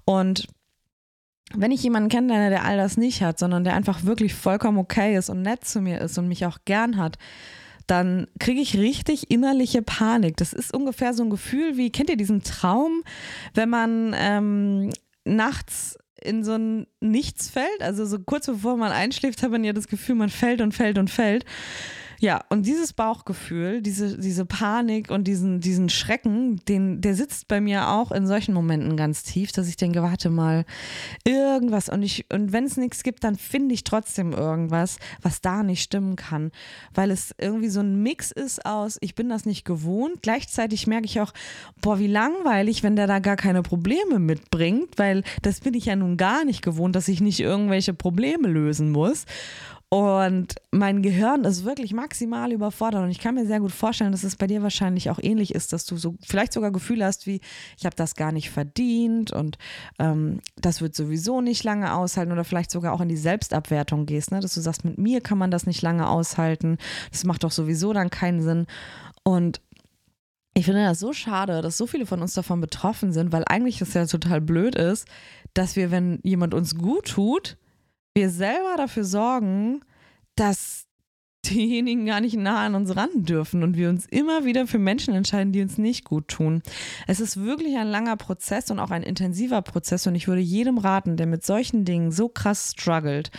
Und 0.06 0.48
wenn 1.54 1.72
ich 1.72 1.84
jemanden 1.84 2.10
kennenlerne, 2.10 2.50
der 2.50 2.64
all 2.64 2.78
das 2.78 2.96
nicht 2.96 3.22
hat, 3.22 3.40
sondern 3.40 3.64
der 3.64 3.74
einfach 3.74 4.04
wirklich 4.04 4.34
vollkommen 4.34 4.78
okay 4.78 5.18
ist 5.18 5.30
und 5.30 5.42
nett 5.42 5.66
zu 5.66 5.82
mir 5.82 6.00
ist 6.00 6.18
und 6.18 6.28
mich 6.28 6.46
auch 6.46 6.60
gern 6.66 6.98
hat, 6.98 7.18
dann 7.92 8.28
kriege 8.40 8.62
ich 8.62 8.78
richtig 8.78 9.30
innerliche 9.32 9.82
Panik. 9.82 10.38
Das 10.38 10.54
ist 10.54 10.74
ungefähr 10.74 11.14
so 11.14 11.24
ein 11.24 11.30
Gefühl 11.30 11.76
wie, 11.76 11.92
kennt 11.92 12.10
ihr 12.10 12.16
diesen 12.16 12.42
Traum, 12.42 13.04
wenn 13.54 13.68
man 13.68 14.16
ähm, 14.18 14.92
nachts 15.26 15.98
in 16.22 16.46
so 16.46 16.54
ein 16.54 16.88
Nichts 17.02 17.50
fällt? 17.50 17.82
Also 17.82 18.06
so 18.06 18.20
kurz 18.20 18.46
bevor 18.46 18.78
man 18.78 18.94
einschläft, 18.94 19.44
hat 19.44 19.52
man 19.52 19.66
ja 19.66 19.74
das 19.74 19.90
Gefühl, 19.90 20.16
man 20.16 20.30
fällt 20.30 20.62
und 20.62 20.72
fällt 20.72 20.98
und 20.98 21.10
fällt. 21.10 21.44
Ja, 22.22 22.42
und 22.50 22.68
dieses 22.68 22.94
Bauchgefühl, 22.94 23.82
diese, 23.82 24.16
diese 24.16 24.46
Panik 24.46 25.10
und 25.10 25.24
diesen, 25.24 25.60
diesen 25.60 25.90
Schrecken, 25.90 26.64
den, 26.68 27.02
der 27.02 27.16
sitzt 27.16 27.48
bei 27.48 27.60
mir 27.60 27.90
auch 27.90 28.12
in 28.12 28.28
solchen 28.28 28.54
Momenten 28.54 28.96
ganz 28.96 29.24
tief, 29.24 29.52
dass 29.52 29.68
ich 29.68 29.76
denke, 29.76 30.04
warte 30.04 30.30
mal, 30.30 30.66
irgendwas. 31.26 31.90
Und, 31.90 32.04
ich, 32.04 32.28
und 32.32 32.54
wenn 32.54 32.66
es 32.66 32.78
nichts 32.78 33.02
gibt, 33.02 33.24
dann 33.24 33.38
finde 33.38 33.74
ich 33.74 33.84
trotzdem 33.84 34.34
irgendwas, 34.34 35.00
was 35.24 35.42
da 35.42 35.64
nicht 35.64 35.82
stimmen 35.82 36.16
kann. 36.16 36.52
Weil 36.94 37.10
es 37.10 37.34
irgendwie 37.40 37.70
so 37.70 37.80
ein 37.80 38.04
Mix 38.04 38.30
ist 38.30 38.68
aus, 38.68 39.00
ich 39.02 39.16
bin 39.16 39.28
das 39.28 39.48
nicht 39.48 39.66
gewohnt. 39.66 40.22
Gleichzeitig 40.22 40.86
merke 40.86 41.08
ich 41.08 41.22
auch, 41.22 41.34
boah, 41.82 41.98
wie 41.98 42.06
langweilig, 42.06 42.84
wenn 42.84 42.96
der 42.96 43.08
da 43.08 43.18
gar 43.18 43.36
keine 43.36 43.64
Probleme 43.64 44.20
mitbringt, 44.20 44.90
weil 44.98 45.24
das 45.42 45.62
bin 45.62 45.74
ich 45.74 45.86
ja 45.86 45.96
nun 45.96 46.18
gar 46.18 46.46
nicht 46.46 46.62
gewohnt, 46.62 46.96
dass 46.96 47.08
ich 47.08 47.20
nicht 47.20 47.40
irgendwelche 47.40 47.96
Probleme 47.96 48.48
lösen 48.48 48.92
muss. 48.92 49.26
Und 49.94 50.56
mein 50.72 51.02
Gehirn 51.02 51.44
ist 51.44 51.66
wirklich 51.66 51.92
maximal 51.92 52.54
überfordert. 52.54 53.04
Und 53.04 53.12
ich 53.12 53.20
kann 53.20 53.36
mir 53.36 53.46
sehr 53.46 53.60
gut 53.60 53.74
vorstellen, 53.74 54.14
dass 54.14 54.24
es 54.24 54.38
bei 54.38 54.48
dir 54.48 54.64
wahrscheinlich 54.64 55.10
auch 55.10 55.20
ähnlich 55.22 55.54
ist, 55.54 55.74
dass 55.74 55.86
du 55.86 55.98
so 55.98 56.16
vielleicht 56.26 56.54
sogar 56.54 56.72
Gefühle 56.72 57.04
hast 57.04 57.28
wie, 57.28 57.42
ich 57.78 57.86
habe 57.86 57.96
das 57.98 58.16
gar 58.16 58.32
nicht 58.32 58.52
verdient 58.52 59.34
und 59.34 59.58
ähm, 60.00 60.40
das 60.56 60.80
wird 60.80 60.96
sowieso 60.96 61.42
nicht 61.42 61.66
lange 61.66 61.94
aushalten 61.94 62.32
oder 62.32 62.46
vielleicht 62.46 62.72
sogar 62.72 62.94
auch 62.94 63.02
in 63.02 63.10
die 63.10 63.18
Selbstabwertung 63.18 64.06
gehst, 64.06 64.32
ne? 64.32 64.40
dass 64.40 64.54
du 64.54 64.62
sagst, 64.62 64.86
mit 64.86 64.98
mir 64.98 65.20
kann 65.20 65.38
man 65.38 65.52
das 65.52 65.66
nicht 65.66 65.82
lange 65.82 66.08
aushalten. 66.08 66.78
Das 67.12 67.26
macht 67.26 67.44
doch 67.44 67.52
sowieso 67.52 67.92
dann 67.92 68.10
keinen 68.10 68.42
Sinn. 68.42 68.68
Und 69.24 69.60
ich 70.54 70.64
finde 70.64 70.86
das 70.86 71.02
so 71.02 71.12
schade, 71.12 71.62
dass 71.62 71.76
so 71.76 71.86
viele 71.86 72.06
von 72.06 72.22
uns 72.22 72.34
davon 72.34 72.62
betroffen 72.62 73.12
sind, 73.12 73.34
weil 73.34 73.44
eigentlich 73.46 73.80
das 73.80 73.94
ja 73.94 74.06
total 74.06 74.40
blöd 74.40 74.76
ist, 74.76 75.06
dass 75.54 75.76
wir, 75.76 75.92
wenn 75.92 76.20
jemand 76.24 76.54
uns 76.54 76.78
gut 76.78 77.10
tut, 77.10 77.58
wir 78.16 78.30
selber 78.30 78.76
dafür 78.78 79.04
sorgen, 79.04 79.82
dass 80.36 80.86
diejenigen 81.46 82.06
gar 82.06 82.22
nicht 82.22 82.38
nah 82.38 82.66
an 82.66 82.76
uns 82.76 82.96
ran 82.96 83.10
dürfen 83.14 83.64
und 83.64 83.76
wir 83.76 83.90
uns 83.90 84.06
immer 84.06 84.46
wieder 84.46 84.68
für 84.68 84.78
Menschen 84.78 85.14
entscheiden, 85.14 85.52
die 85.52 85.62
uns 85.62 85.78
nicht 85.78 86.06
gut 86.06 86.28
tun. 86.28 86.62
Es 87.08 87.20
ist 87.20 87.38
wirklich 87.38 87.78
ein 87.78 87.88
langer 87.88 88.16
Prozess 88.16 88.70
und 88.70 88.80
auch 88.80 88.92
ein 88.92 89.04
intensiver 89.04 89.62
Prozess 89.62 90.06
und 90.06 90.16
ich 90.16 90.28
würde 90.28 90.42
jedem 90.42 90.78
raten, 90.78 91.18
der 91.18 91.26
mit 91.26 91.44
solchen 91.44 91.84
Dingen 91.84 92.12
so 92.12 92.30
krass 92.30 92.74
struggelt, 92.78 93.32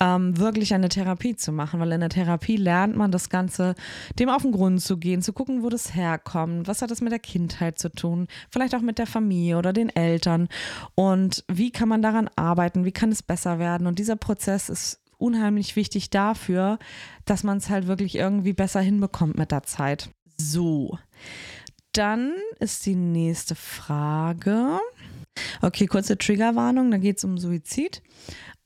ähm, 0.00 0.36
wirklich 0.36 0.74
eine 0.74 0.88
Therapie 0.88 1.36
zu 1.36 1.52
machen, 1.52 1.80
weil 1.80 1.92
in 1.92 2.00
der 2.00 2.10
Therapie 2.10 2.56
lernt 2.56 2.96
man 2.96 3.10
das 3.10 3.30
Ganze, 3.30 3.74
dem 4.18 4.28
auf 4.28 4.42
den 4.42 4.52
Grund 4.52 4.82
zu 4.82 4.98
gehen, 4.98 5.22
zu 5.22 5.32
gucken, 5.32 5.62
wo 5.62 5.70
das 5.70 5.94
herkommt, 5.94 6.68
was 6.68 6.82
hat 6.82 6.90
das 6.90 7.00
mit 7.00 7.12
der 7.12 7.18
Kindheit 7.18 7.78
zu 7.78 7.90
tun, 7.90 8.28
vielleicht 8.50 8.74
auch 8.74 8.82
mit 8.82 8.98
der 8.98 9.06
Familie 9.06 9.56
oder 9.56 9.72
den 9.72 9.88
Eltern 9.88 10.48
und 10.94 11.44
wie 11.48 11.70
kann 11.70 11.88
man 11.88 12.02
daran 12.02 12.28
arbeiten, 12.36 12.84
wie 12.84 12.92
kann 12.92 13.10
es 13.10 13.22
besser 13.22 13.58
werden 13.58 13.86
und 13.86 13.98
dieser 13.98 14.16
Prozess 14.16 14.68
ist 14.68 15.00
unheimlich 15.18 15.76
wichtig 15.76 16.10
dafür, 16.10 16.78
dass 17.24 17.44
man 17.44 17.58
es 17.58 17.68
halt 17.68 17.86
wirklich 17.86 18.14
irgendwie 18.14 18.52
besser 18.52 18.80
hinbekommt 18.80 19.36
mit 19.36 19.52
der 19.52 19.64
Zeit. 19.64 20.10
So, 20.36 20.98
dann 21.92 22.32
ist 22.60 22.86
die 22.86 22.94
nächste 22.94 23.54
Frage. 23.54 24.78
Okay, 25.62 25.86
kurze 25.86 26.18
Triggerwarnung, 26.18 26.90
da 26.90 26.98
geht 26.98 27.18
es 27.18 27.24
um 27.24 27.38
Suizid. 27.38 28.02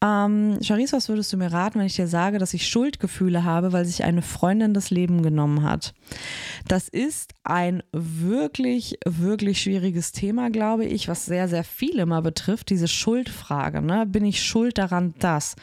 Ähm, 0.02 0.58
Charisse, 0.62 0.96
was 0.96 1.08
würdest 1.08 1.32
du 1.32 1.36
mir 1.36 1.52
raten, 1.52 1.78
wenn 1.78 1.86
ich 1.86 1.94
dir 1.94 2.08
sage, 2.08 2.38
dass 2.38 2.54
ich 2.54 2.68
Schuldgefühle 2.68 3.44
habe, 3.44 3.72
weil 3.72 3.84
sich 3.84 4.02
eine 4.02 4.22
Freundin 4.22 4.74
das 4.74 4.90
Leben 4.90 5.22
genommen 5.22 5.62
hat? 5.62 5.94
Das 6.66 6.88
ist 6.88 7.32
ein 7.44 7.84
wirklich, 7.92 8.98
wirklich 9.06 9.62
schwieriges 9.62 10.10
Thema, 10.10 10.50
glaube 10.50 10.86
ich, 10.86 11.06
was 11.06 11.24
sehr, 11.24 11.48
sehr 11.48 11.62
viele 11.62 12.04
mal 12.04 12.20
betrifft, 12.22 12.70
diese 12.70 12.88
Schuldfrage. 12.88 13.80
Ne? 13.80 14.04
Bin 14.06 14.24
ich 14.24 14.42
schuld 14.42 14.78
daran, 14.78 15.14
dass? 15.20 15.54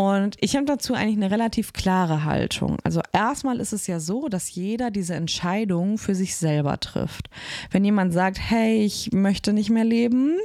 Und 0.00 0.36
ich 0.40 0.56
habe 0.56 0.64
dazu 0.64 0.94
eigentlich 0.94 1.18
eine 1.18 1.30
relativ 1.30 1.74
klare 1.74 2.24
Haltung. 2.24 2.78
Also 2.84 3.02
erstmal 3.12 3.60
ist 3.60 3.74
es 3.74 3.86
ja 3.86 4.00
so, 4.00 4.30
dass 4.30 4.54
jeder 4.54 4.90
diese 4.90 5.14
Entscheidung 5.14 5.98
für 5.98 6.14
sich 6.14 6.36
selber 6.36 6.80
trifft. 6.80 7.28
Wenn 7.70 7.84
jemand 7.84 8.14
sagt, 8.14 8.38
hey, 8.40 8.82
ich 8.82 9.12
möchte 9.12 9.52
nicht 9.52 9.68
mehr 9.68 9.84
leben 9.84 10.38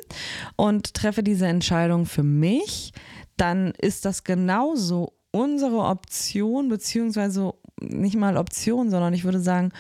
und 0.58 0.94
treffe 0.94 1.24
diese 1.24 1.48
Entscheidung 1.48 2.06
für 2.06 2.22
mich, 2.22 2.92
dann 3.38 3.72
ist 3.80 4.04
das 4.04 4.26
genauso 4.26 5.14
unsere 5.32 5.86
Option, 5.86 6.68
beziehungsweise 6.68 7.54
nicht 7.80 8.18
mal 8.18 8.36
Option, 8.36 8.90
sondern 8.90 9.14
ich 9.14 9.24
würde 9.24 9.40
sagen, 9.40 9.72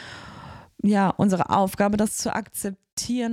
ja, 0.81 1.09
unsere 1.09 1.49
Aufgabe, 1.49 1.97
das 1.97 2.15
zu 2.15 2.33
akzeptieren, 2.33 2.84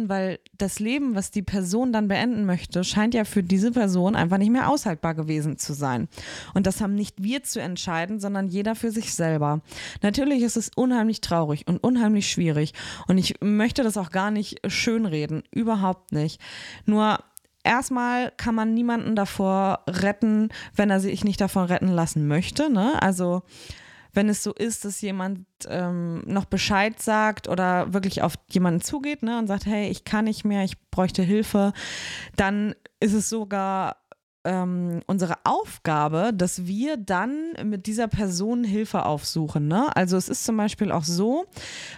weil 0.09 0.39
das 0.59 0.81
Leben, 0.81 1.15
was 1.15 1.31
die 1.31 1.43
Person 1.43 1.93
dann 1.93 2.09
beenden 2.09 2.45
möchte, 2.45 2.85
scheint 2.85 3.15
ja 3.15 3.25
für 3.25 3.43
diese 3.43 3.71
Person 3.71 4.17
einfach 4.17 4.39
nicht 4.39 4.51
mehr 4.51 4.69
aushaltbar 4.69 5.15
gewesen 5.15 5.57
zu 5.57 5.73
sein. 5.73 6.09
Und 6.55 6.67
das 6.67 6.81
haben 6.81 6.95
nicht 6.95 7.23
wir 7.23 7.43
zu 7.43 7.61
entscheiden, 7.61 8.19
sondern 8.21 8.49
jeder 8.49 8.75
für 8.75 8.91
sich 8.91 9.15
selber. 9.15 9.61
Natürlich 10.03 10.43
ist 10.43 10.57
es 10.57 10.71
unheimlich 10.75 11.21
traurig 11.21 11.67
und 11.69 11.79
unheimlich 11.79 12.31
schwierig. 12.31 12.73
Und 13.07 13.19
ich 13.19 13.37
möchte 13.41 13.83
das 13.83 13.97
auch 13.97 14.11
gar 14.11 14.31
nicht 14.31 14.61
schönreden, 14.67 15.43
überhaupt 15.53 16.13
nicht. 16.13 16.41
Nur 16.85 17.21
erstmal 17.65 18.33
kann 18.37 18.55
man 18.55 18.75
niemanden 18.75 19.15
davor 19.15 19.85
retten, 19.87 20.49
wenn 20.75 20.91
er 20.91 21.01
sich 21.01 21.25
nicht 21.25 21.41
davon 21.41 21.67
retten 21.67 21.89
lassen 21.89 22.27
möchte. 22.27 22.71
Ne? 22.71 23.01
Also 23.01 23.43
wenn 24.13 24.29
es 24.29 24.43
so 24.43 24.53
ist, 24.53 24.85
dass 24.85 25.01
jemand 25.01 25.47
ähm, 25.69 26.23
noch 26.27 26.45
Bescheid 26.45 27.01
sagt 27.01 27.49
oder 27.49 27.93
wirklich 27.93 28.23
auf 28.23 28.35
jemanden 28.51 28.81
zugeht 28.81 29.23
ne, 29.23 29.39
und 29.39 29.47
sagt, 29.47 29.67
hey, 29.67 29.89
ich 29.89 30.05
kann 30.05 30.27
nicht 30.27 30.45
mehr, 30.45 30.65
ich 30.65 30.79
bräuchte 30.91 31.23
Hilfe, 31.23 31.73
dann 32.37 32.75
ist 33.01 33.15
es 33.15 33.29
sogar 33.29 34.02
ähm, 34.45 35.01
unsere 35.07 35.35
Aufgabe, 35.45 36.33
dass 36.35 36.67
wir 36.67 36.97
dann 36.97 37.53
mit 37.65 37.87
dieser 37.87 38.09
Person 38.09 38.65
Hilfe 38.65 39.07
aufsuchen. 39.07 39.69
Ne? 39.69 39.95
Also 39.97 40.17
es 40.17 40.29
ist 40.29 40.45
zum 40.45 40.57
Beispiel 40.57 40.91
auch 40.91 41.05
so, 41.05 41.47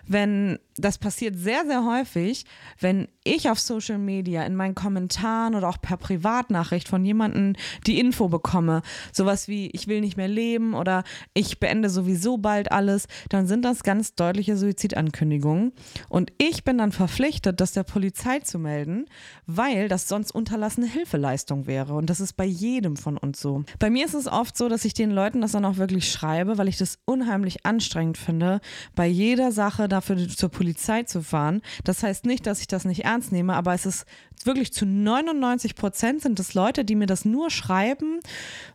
wenn 0.07 0.59
das 0.77 0.99
passiert 0.99 1.39
sehr, 1.39 1.65
sehr 1.67 1.85
häufig, 1.85 2.45
wenn 2.81 3.09
ich 3.23 3.49
auf 3.49 3.61
Social 3.61 3.99
Media 3.99 4.43
in 4.43 4.57
meinen 4.57 4.75
Kommentaren 4.75 5.55
oder 5.55 5.69
auch 5.69 5.81
per 5.81 5.97
Privatnachricht 5.97 6.89
von 6.89 7.05
jemandem 7.05 7.55
die 7.87 8.01
Info 8.01 8.29
bekomme, 8.29 8.83
sowas 9.13 9.49
wie 9.49 9.69
ich 9.71 9.87
will 9.87 10.01
nicht 10.01 10.17
mehr 10.17 10.29
leben 10.29 10.75
oder 10.75 11.05
ich 11.33 11.61
beende 11.61 11.89
sowieso 11.89 12.39
bald 12.39 12.73
alles, 12.73 13.07
dann 13.29 13.47
sind 13.47 13.65
das 13.65 13.83
ganz 13.83 14.15
deutliche 14.15 14.57
Suizidankündigungen. 14.57 15.73
Und 16.09 16.33
ich 16.39 16.65
bin 16.65 16.79
dann 16.79 16.93
verpflichtet, 16.93 17.61
das 17.61 17.73
der 17.73 17.85
Polizei 17.85 18.41
zu 18.41 18.59
melden, 18.59 19.07
weil 19.47 19.89
das 19.89 20.09
sonst 20.09 20.33
unterlassene 20.33 20.87
Hilfeleistung 20.87 21.67
wäre. 21.67 21.95
Und 21.95 22.11
das 22.11 22.21
ist 22.21 22.34
bei 22.37 22.45
jedem 22.45 22.97
von 22.97 23.17
uns 23.17 23.41
so. 23.41 23.64
Bei 23.79 23.91
mir 23.91 24.05
ist 24.05 24.14
es 24.14 24.26
oft 24.26 24.57
so, 24.57 24.69
dass 24.69 24.85
ich 24.85 24.95
den 24.95 25.11
Leuten 25.11 25.41
das 25.41 25.53
dann 25.53 25.64
auch 25.64 25.76
wirklich 25.76 26.11
schreibe, 26.11 26.59
weil 26.59 26.69
ich 26.69 26.79
das 26.79 26.99
unheimlich 27.05 27.64
anstrengend 27.67 28.19
finde, 28.19 28.61
bei 28.95 29.07
jeder 29.07 29.53
Sache 29.53 29.88
dafür 29.88 30.29
zur 30.29 30.49
Polizei 30.49 31.05
zu 31.05 31.23
fahren. 31.23 31.62
Das 31.85 32.03
heißt 32.03 32.26
nicht, 32.26 32.47
dass 32.47 32.61
ich 32.61 32.67
das 32.67 32.85
nicht 32.85 33.05
ernst 33.05 33.33
nehme, 33.33 33.55
aber 33.55 33.75
es 33.75 33.87
ist 33.87 34.07
wirklich 34.45 34.73
zu 34.73 34.85
99 34.85 35.75
Prozent 35.75 36.23
sind 36.23 36.41
es 36.41 36.55
Leute, 36.55 36.85
die 36.85 36.97
mir 36.97 37.07
das 37.07 37.25
nur 37.25 37.50
schreiben, 37.50 38.21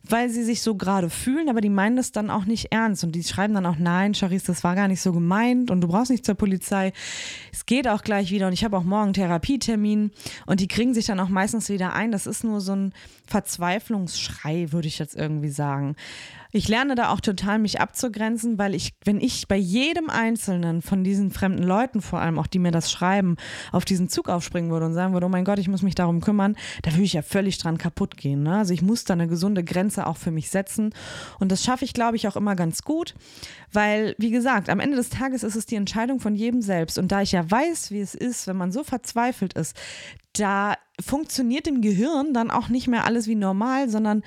weil 0.04 0.30
sie 0.30 0.44
sich 0.44 0.62
so 0.62 0.76
gerade 0.76 1.10
fühlen, 1.10 1.50
aber 1.50 1.62
die 1.62 1.70
meinen 1.70 1.98
das 1.98 2.12
dann 2.12 2.30
auch 2.30 2.46
nicht 2.46 2.72
ernst 2.72 3.04
und 3.04 3.14
die 3.14 3.24
schreiben 3.24 3.54
dann 3.54 3.66
auch, 3.66 3.78
nein, 3.78 4.14
Charisse, 4.14 4.48
das 4.48 4.64
war 4.64 4.76
gar 4.76 4.88
nicht 4.88 5.02
so 5.02 5.12
gemeint 5.12 5.70
und 5.70 5.82
du 5.82 5.88
brauchst 5.88 6.12
nicht 6.12 6.26
zur 6.26 6.36
Polizei. 6.36 6.94
Es 7.52 7.66
geht 7.66 7.88
auch 7.88 8.04
gleich 8.04 8.32
wieder 8.32 8.48
und 8.48 8.54
ich 8.54 8.64
habe 8.64 8.78
auch 8.78 8.84
morgen 8.84 9.14
Therapietermin 9.14 10.12
und 10.46 10.60
die 10.60 10.68
kriegen 10.68 10.94
sich 10.94 11.06
dann 11.06 11.20
auch 11.20 11.30
meistens 11.30 11.70
wieder 11.70 11.94
ein. 11.94 12.12
Das 12.12 12.26
ist 12.26 12.44
nur 12.44 12.62
so 12.62 12.74
ein 12.74 12.94
Verzweiflungsschrei, 13.30 14.72
würde 14.72 14.88
ich 14.88 15.00
jetzt 15.00 15.16
irgendwie 15.16 15.50
sagen. 15.50 15.96
Ich 16.52 16.68
lerne 16.68 16.96
da 16.96 17.10
auch 17.10 17.20
total, 17.20 17.60
mich 17.60 17.80
abzugrenzen, 17.80 18.58
weil 18.58 18.74
ich, 18.74 18.96
wenn 19.06 19.22
ich 19.22 19.48
bei 19.48 19.56
jedem 19.56 20.10
einzelnen 20.10 20.82
von 20.82 21.04
diesen 21.04 21.30
fremden 21.30 21.62
Leuten, 21.62 22.02
vor 22.02 22.20
allem 22.20 22.40
auch 22.40 22.48
die 22.48 22.58
mir 22.58 22.72
das 22.72 22.92
schreiben, 22.92 23.36
auf 23.72 23.86
diesen 23.86 24.10
Zug 24.10 24.30
aufspringen 24.30 24.72
würde 24.72 24.88
und 24.88 24.96
sagen 24.96 25.14
würde, 25.14 25.28
oh 25.28 25.30
mein 25.30 25.46
Gott, 25.46 25.60
ich 25.60 25.68
muss 25.68 25.84
mich 25.84 25.94
darum 25.94 26.22
kümmern, 26.22 26.56
da 26.82 26.92
würde 26.92 27.04
ich 27.04 27.14
ja 27.14 27.22
völlig 27.22 27.60
dran 27.60 27.78
kaputt 27.78 28.18
gehen. 28.18 28.42
Ne? 28.42 28.58
Also 28.58 28.74
ich 28.74 28.82
muss 28.82 29.04
da 29.04 29.14
eine 29.14 29.28
gesunde 29.28 29.64
Grenze 29.64 30.08
auch 30.08 30.18
für 30.18 30.32
mich 30.32 30.50
setzen. 30.50 30.92
Und 31.38 31.52
das 31.52 31.64
schaffe 31.64 31.86
ich, 31.86 31.94
glaube 31.94 32.16
ich, 32.16 32.28
auch 32.28 32.36
immer 32.36 32.56
ganz 32.56 32.82
gut, 32.82 33.14
weil, 33.72 34.16
wie 34.18 34.32
gesagt, 34.32 34.70
am 34.70 34.80
Ende 34.80 34.98
des 34.98 35.10
Tages 35.10 35.44
ist 35.44 35.56
es 35.56 35.68
die 35.68 35.76
Entscheidung 35.76 36.20
von 36.20 36.36
jedem 36.36 36.64
selbst. 36.64 36.98
Und 36.98 37.12
da 37.12 37.22
ich 37.22 37.32
ja 37.32 37.50
weiß, 37.50 37.92
wie 37.92 38.02
es 38.02 38.16
ist, 38.16 38.48
wenn 38.48 38.58
man 38.58 38.72
so 38.72 38.84
verzweifelt 38.84 39.54
ist, 39.54 39.78
da 40.34 40.76
funktioniert 41.00 41.68
im 41.68 41.82
Gehirn 41.82 42.34
dann 42.34 42.52
auch 42.52 42.70
nicht 42.70 42.88
mehr 42.88 43.06
alles 43.06 43.28
wie 43.28 43.36
normal, 43.36 43.90
sondern 43.90 44.24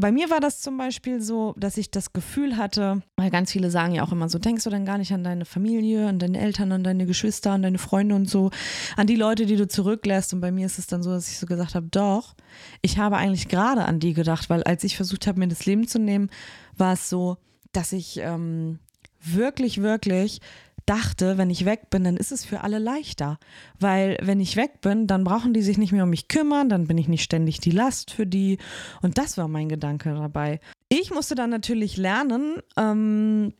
bei 0.00 0.12
mir 0.12 0.30
war 0.30 0.40
das 0.40 0.60
zum 0.60 0.76
Beispiel 0.76 1.20
so, 1.20 1.54
dass 1.56 1.76
ich 1.76 1.90
das 1.90 2.12
Gefühl 2.12 2.56
hatte, 2.56 3.02
weil 3.16 3.30
ganz 3.30 3.52
viele 3.52 3.70
sagen 3.70 3.94
ja 3.94 4.02
auch 4.02 4.12
immer 4.12 4.28
so, 4.28 4.38
denkst 4.38 4.64
du 4.64 4.70
denn 4.70 4.84
gar 4.84 4.98
nicht 4.98 5.12
an 5.12 5.24
deine 5.24 5.44
Familie, 5.44 6.08
an 6.08 6.18
deine 6.18 6.40
Eltern, 6.40 6.72
an 6.72 6.84
deine 6.84 7.06
Geschwister, 7.06 7.52
an 7.52 7.62
deine 7.62 7.78
Freunde 7.78 8.14
und 8.14 8.28
so, 8.28 8.50
an 8.96 9.06
die 9.06 9.16
Leute, 9.16 9.46
die 9.46 9.56
du 9.56 9.68
zurücklässt. 9.68 10.32
Und 10.34 10.40
bei 10.40 10.52
mir 10.52 10.66
ist 10.66 10.78
es 10.78 10.86
dann 10.86 11.02
so, 11.02 11.10
dass 11.10 11.28
ich 11.28 11.38
so 11.38 11.46
gesagt 11.46 11.74
habe, 11.74 11.86
doch, 11.90 12.34
ich 12.82 12.98
habe 12.98 13.16
eigentlich 13.16 13.48
gerade 13.48 13.84
an 13.84 14.00
die 14.00 14.12
gedacht, 14.12 14.50
weil 14.50 14.62
als 14.62 14.84
ich 14.84 14.96
versucht 14.96 15.26
habe, 15.26 15.38
mir 15.38 15.48
das 15.48 15.66
Leben 15.66 15.86
zu 15.86 15.98
nehmen, 15.98 16.30
war 16.76 16.94
es 16.94 17.08
so, 17.08 17.36
dass 17.72 17.92
ich 17.92 18.18
ähm, 18.18 18.78
wirklich, 19.22 19.82
wirklich 19.82 20.40
dachte, 20.86 21.38
wenn 21.38 21.50
ich 21.50 21.64
weg 21.64 21.90
bin, 21.90 22.04
dann 22.04 22.16
ist 22.16 22.32
es 22.32 22.44
für 22.44 22.62
alle 22.62 22.78
leichter. 22.78 23.38
Weil 23.78 24.18
wenn 24.22 24.40
ich 24.40 24.56
weg 24.56 24.80
bin, 24.80 25.06
dann 25.06 25.24
brauchen 25.24 25.54
die 25.54 25.62
sich 25.62 25.78
nicht 25.78 25.92
mehr 25.92 26.04
um 26.04 26.10
mich 26.10 26.28
kümmern, 26.28 26.68
dann 26.68 26.86
bin 26.86 26.98
ich 26.98 27.08
nicht 27.08 27.22
ständig 27.22 27.60
die 27.60 27.70
Last 27.70 28.10
für 28.10 28.26
die. 28.26 28.58
Und 29.02 29.18
das 29.18 29.38
war 29.38 29.48
mein 29.48 29.68
Gedanke 29.68 30.14
dabei. 30.14 30.60
Ich 30.88 31.10
musste 31.12 31.34
dann 31.34 31.50
natürlich 31.50 31.96
lernen, 31.96 32.56
ähm, 32.76 33.52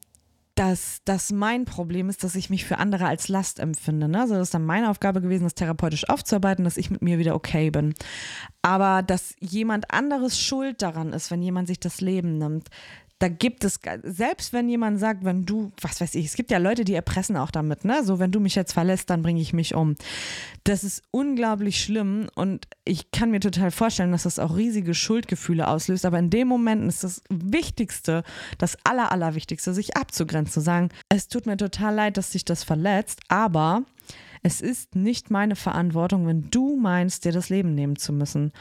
dass 0.61 1.01
das 1.07 1.33
mein 1.33 1.65
Problem 1.65 2.11
ist, 2.11 2.23
dass 2.23 2.35
ich 2.35 2.51
mich 2.51 2.67
für 2.67 2.79
andere 2.79 3.07
als 3.07 3.29
Last 3.29 3.61
empfinde. 3.61 4.09
Ne? 4.09 4.21
Also 4.21 4.35
das 4.35 4.49
ist 4.49 4.55
dann 4.55 4.67
meine 4.67 4.91
Aufgabe 4.91 5.23
gewesen, 5.23 5.45
das 5.45 5.55
therapeutisch 5.55 6.07
aufzuarbeiten, 6.09 6.65
dass 6.65 6.77
ich 6.77 6.91
mit 6.91 7.01
mir 7.01 7.19
wieder 7.19 7.35
okay 7.35 7.71
bin. 7.71 7.95
Aber 8.61 9.03
dass 9.03 9.35
jemand 9.41 9.91
anderes 9.91 10.39
schuld 10.39 10.83
daran 10.83 11.15
ist, 11.15 11.31
wenn 11.31 11.41
jemand 11.41 11.69
sich 11.69 11.81
das 11.81 12.03
Leben 12.03 12.37
nimmt, 12.37 12.69
da 13.21 13.29
gibt 13.29 13.65
es, 13.65 13.79
selbst 14.03 14.55
wenn 14.55 14.71
jemand 14.71 14.99
sagt, 14.99 15.25
wenn 15.25 15.45
du, 15.45 15.73
was 15.83 16.01
weiß 16.01 16.15
ich, 16.15 16.25
es 16.25 16.35
gibt 16.35 16.51
ja 16.51 16.57
Leute, 16.57 16.85
die 16.85 16.95
erpressen 16.95 17.37
auch 17.37 17.51
damit, 17.51 17.85
ne? 17.85 18.03
So, 18.03 18.19
wenn 18.19 18.33
du 18.33 18.41
mich 18.41 18.55
jetzt 18.55 18.73
verlässt, 18.73 19.11
dann 19.11 19.23
bringe 19.23 19.43
ich 19.43 19.53
mich 19.53 19.75
um. 19.75 19.95
Das 20.65 20.85
ist 20.85 21.03
unglaublich 21.11 21.85
schlimm 21.85 22.29
und 22.35 22.67
ich 22.85 23.11
kann 23.11 23.31
mir 23.31 23.41
total 23.41 23.71
vorstellen, 23.71 24.13
dass 24.13 24.23
das 24.23 24.39
auch 24.39 24.57
riesige 24.57 24.95
Schuldgefühle 24.95 25.69
auslöst. 25.69 26.07
Aber 26.07 26.19
in 26.19 26.31
dem 26.31 26.49
Moment 26.49 26.89
ist 26.89 27.05
das 27.05 27.23
Wichtigste, 27.29 28.25
das 28.57 28.79
Aller, 28.85 29.13
Allerwichtigste, 29.13 29.75
sich 29.75 29.99
abzugrenzen, 29.99 30.55
zu 30.55 30.61
sagen, 30.61 30.89
es 31.11 31.29
tut 31.29 31.45
mir 31.45 31.59
total 31.59 31.95
leid, 31.95 32.17
dass 32.17 32.31
dich 32.31 32.47
das 32.47 32.65
verletzt, 32.65 33.21
aber 33.29 33.85
es 34.43 34.61
ist 34.61 34.95
nicht 34.95 35.31
meine 35.31 35.57
Verantwortung, 35.57 36.27
wenn 36.27 36.51
du 36.51 36.77
meinst, 36.77 37.25
dir 37.25 37.33
das 37.33 37.51
Leben 37.51 37.75
nehmen 37.75 37.97
zu 37.97 38.13
müssen. 38.13 38.53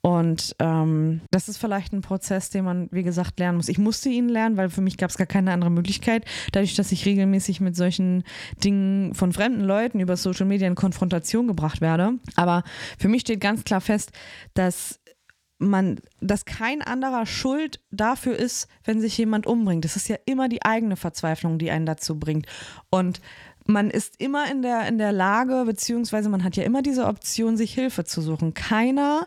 Und 0.00 0.56
ähm, 0.58 1.20
das 1.30 1.48
ist 1.48 1.58
vielleicht 1.58 1.92
ein 1.92 2.00
Prozess, 2.00 2.50
den 2.50 2.64
man, 2.64 2.88
wie 2.90 3.04
gesagt, 3.04 3.38
lernen 3.38 3.56
muss. 3.56 3.68
Ich 3.68 3.78
musste 3.78 4.08
ihn 4.08 4.28
lernen, 4.28 4.56
weil 4.56 4.68
für 4.68 4.80
mich 4.80 4.96
gab 4.96 5.10
es 5.10 5.16
gar 5.16 5.26
keine 5.26 5.52
andere 5.52 5.70
Möglichkeit. 5.70 6.24
Dadurch, 6.50 6.74
dass 6.74 6.90
ich 6.90 7.06
regelmäßig 7.06 7.60
mit 7.60 7.76
solchen 7.76 8.24
Dingen 8.64 9.14
von 9.14 9.32
fremden 9.32 9.62
Leuten 9.62 10.00
über 10.00 10.16
Social 10.16 10.46
Media 10.46 10.66
in 10.66 10.74
Konfrontation 10.74 11.46
gebracht 11.46 11.80
werde. 11.80 12.14
Aber 12.34 12.64
für 12.98 13.08
mich 13.08 13.20
steht 13.20 13.40
ganz 13.40 13.62
klar 13.62 13.80
fest, 13.80 14.10
dass 14.54 14.98
man, 15.62 16.00
dass 16.20 16.44
kein 16.44 16.82
anderer 16.82 17.24
schuld 17.24 17.80
dafür 17.90 18.36
ist, 18.36 18.68
wenn 18.84 19.00
sich 19.00 19.16
jemand 19.16 19.46
umbringt. 19.46 19.84
Das 19.84 19.96
ist 19.96 20.08
ja 20.08 20.16
immer 20.26 20.48
die 20.48 20.64
eigene 20.64 20.96
Verzweiflung, 20.96 21.58
die 21.58 21.70
einen 21.70 21.86
dazu 21.86 22.18
bringt. 22.18 22.46
Und 22.90 23.20
man 23.66 23.90
ist 23.90 24.20
immer 24.20 24.50
in 24.50 24.62
der, 24.62 24.86
in 24.88 24.98
der 24.98 25.12
Lage, 25.12 25.64
beziehungsweise 25.66 26.28
man 26.28 26.44
hat 26.44 26.56
ja 26.56 26.64
immer 26.64 26.82
diese 26.82 27.06
Option, 27.06 27.56
sich 27.56 27.74
Hilfe 27.74 28.04
zu 28.04 28.20
suchen. 28.20 28.54
Keiner 28.54 29.26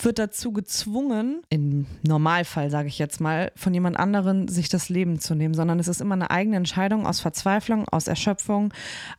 wird 0.00 0.18
dazu 0.18 0.52
gezwungen, 0.52 1.42
im 1.48 1.86
Normalfall 2.06 2.70
sage 2.70 2.88
ich 2.88 2.98
jetzt 2.98 3.20
mal, 3.20 3.52
von 3.56 3.74
jemand 3.74 3.98
anderen 3.98 4.48
sich 4.48 4.68
das 4.68 4.88
Leben 4.88 5.18
zu 5.18 5.34
nehmen, 5.34 5.54
sondern 5.54 5.78
es 5.78 5.88
ist 5.88 6.00
immer 6.00 6.14
eine 6.14 6.30
eigene 6.30 6.56
Entscheidung 6.56 7.06
aus 7.06 7.20
Verzweiflung, 7.20 7.88
aus 7.88 8.06
Erschöpfung, 8.06 8.72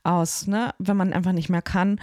aus, 0.04 0.48
ne, 0.48 0.74
wenn 0.80 0.98
man 0.98 1.14
einfach 1.14 1.34
nicht 1.34 1.50
mehr 1.50 1.62
kann. 1.62 2.00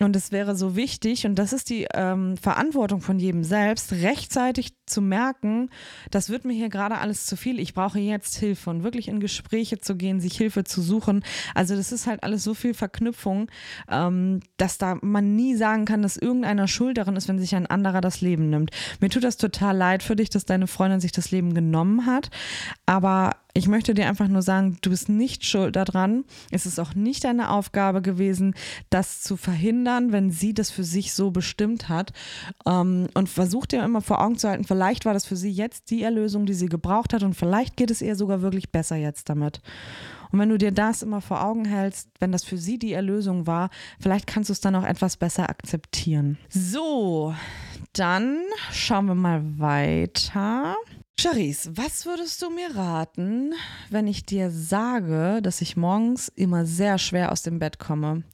Und 0.00 0.16
es 0.16 0.32
wäre 0.32 0.56
so 0.56 0.76
wichtig, 0.76 1.24
und 1.26 1.36
das 1.36 1.52
ist 1.52 1.70
die 1.70 1.86
ähm, 1.94 2.36
Verantwortung 2.36 3.00
von 3.00 3.18
jedem 3.18 3.44
selbst, 3.44 3.92
rechtzeitig 3.92 4.74
zu 4.86 5.00
merken, 5.00 5.70
das 6.10 6.30
wird 6.30 6.44
mir 6.44 6.52
hier 6.52 6.68
gerade 6.68 6.98
alles 6.98 7.26
zu 7.26 7.36
viel, 7.36 7.60
ich 7.60 7.74
brauche 7.74 7.98
jetzt 7.98 8.36
Hilfe 8.36 8.70
und 8.70 8.82
wirklich 8.82 9.08
in 9.08 9.20
Gespräche 9.20 9.78
zu 9.78 9.96
gehen, 9.96 10.20
sich 10.20 10.36
Hilfe 10.36 10.64
zu 10.64 10.82
suchen. 10.82 11.24
Also 11.54 11.76
das 11.76 11.92
ist 11.92 12.06
halt 12.06 12.22
alles 12.22 12.42
so 12.42 12.54
viel 12.54 12.74
Verknüpfung, 12.74 13.48
ähm, 13.88 14.40
dass 14.56 14.78
da 14.78 14.98
man 15.00 15.36
nie 15.36 15.54
sagen 15.54 15.84
kann, 15.84 16.02
dass 16.02 16.16
irgendeiner 16.16 16.66
schuld 16.66 16.98
daran 16.98 17.16
ist, 17.16 17.28
wenn 17.28 17.38
sich 17.38 17.54
ein 17.54 17.66
anderer 17.66 18.00
das 18.00 18.20
Leben 18.20 18.50
nimmt. 18.50 18.70
Mir 19.00 19.10
tut 19.10 19.24
das 19.24 19.36
total 19.36 19.76
leid 19.76 20.02
für 20.02 20.16
dich, 20.16 20.28
dass 20.28 20.44
deine 20.44 20.66
Freundin 20.66 21.00
sich 21.00 21.12
das 21.12 21.30
Leben 21.30 21.54
genommen 21.54 22.06
hat, 22.06 22.30
aber 22.86 23.30
ich 23.56 23.68
möchte 23.68 23.94
dir 23.94 24.08
einfach 24.08 24.26
nur 24.26 24.42
sagen, 24.42 24.78
du 24.82 24.90
bist 24.90 25.08
nicht 25.08 25.44
schuld 25.44 25.76
daran. 25.76 26.24
Es 26.50 26.66
ist 26.66 26.80
auch 26.80 26.94
nicht 26.94 27.22
deine 27.22 27.50
Aufgabe 27.50 28.02
gewesen, 28.02 28.54
das 28.90 29.22
zu 29.22 29.36
verhindern, 29.36 30.10
wenn 30.10 30.32
sie 30.32 30.54
das 30.54 30.70
für 30.70 30.82
sich 30.82 31.14
so 31.14 31.30
bestimmt 31.30 31.88
hat. 31.88 32.12
Ähm, 32.66 33.06
und 33.14 33.28
versuch 33.28 33.66
dir 33.66 33.84
immer 33.84 34.00
vor 34.00 34.20
Augen 34.20 34.36
zu 34.36 34.48
halten, 34.48 34.64
vielleicht 34.64 35.04
war 35.04 35.14
das 35.14 35.24
für 35.24 35.36
sie 35.36 35.50
jetzt 35.50 35.90
die 35.90 36.02
Erlösung, 36.02 36.46
die 36.46 36.54
sie 36.54 36.66
gebraucht 36.66 37.12
hat 37.12 37.22
und 37.22 37.34
vielleicht 37.34 37.76
geht 37.76 37.92
es 37.92 38.02
ihr 38.02 38.16
sogar 38.16 38.42
wirklich 38.42 38.72
besser 38.72 38.96
jetzt 38.96 39.28
damit. 39.28 39.60
Und 40.32 40.40
wenn 40.40 40.48
du 40.48 40.58
dir 40.58 40.72
das 40.72 41.02
immer 41.02 41.20
vor 41.20 41.44
Augen 41.44 41.64
hältst, 41.64 42.08
wenn 42.18 42.32
das 42.32 42.42
für 42.42 42.58
sie 42.58 42.76
die 42.76 42.92
Erlösung 42.92 43.46
war, 43.46 43.70
vielleicht 44.00 44.26
kannst 44.26 44.48
du 44.50 44.52
es 44.52 44.60
dann 44.60 44.74
auch 44.74 44.82
etwas 44.82 45.16
besser 45.16 45.48
akzeptieren. 45.48 46.38
So, 46.48 47.32
dann 47.92 48.38
schauen 48.72 49.06
wir 49.06 49.14
mal 49.14 49.42
weiter. 49.60 50.74
Charisse, 51.18 51.76
was 51.76 52.06
würdest 52.06 52.42
du 52.42 52.50
mir 52.50 52.74
raten, 52.74 53.54
wenn 53.88 54.06
ich 54.06 54.26
dir 54.26 54.50
sage, 54.50 55.40
dass 55.42 55.60
ich 55.60 55.76
morgens 55.76 56.28
immer 56.28 56.66
sehr 56.66 56.98
schwer 56.98 57.30
aus 57.30 57.42
dem 57.42 57.58
Bett 57.58 57.78
komme? 57.78 58.24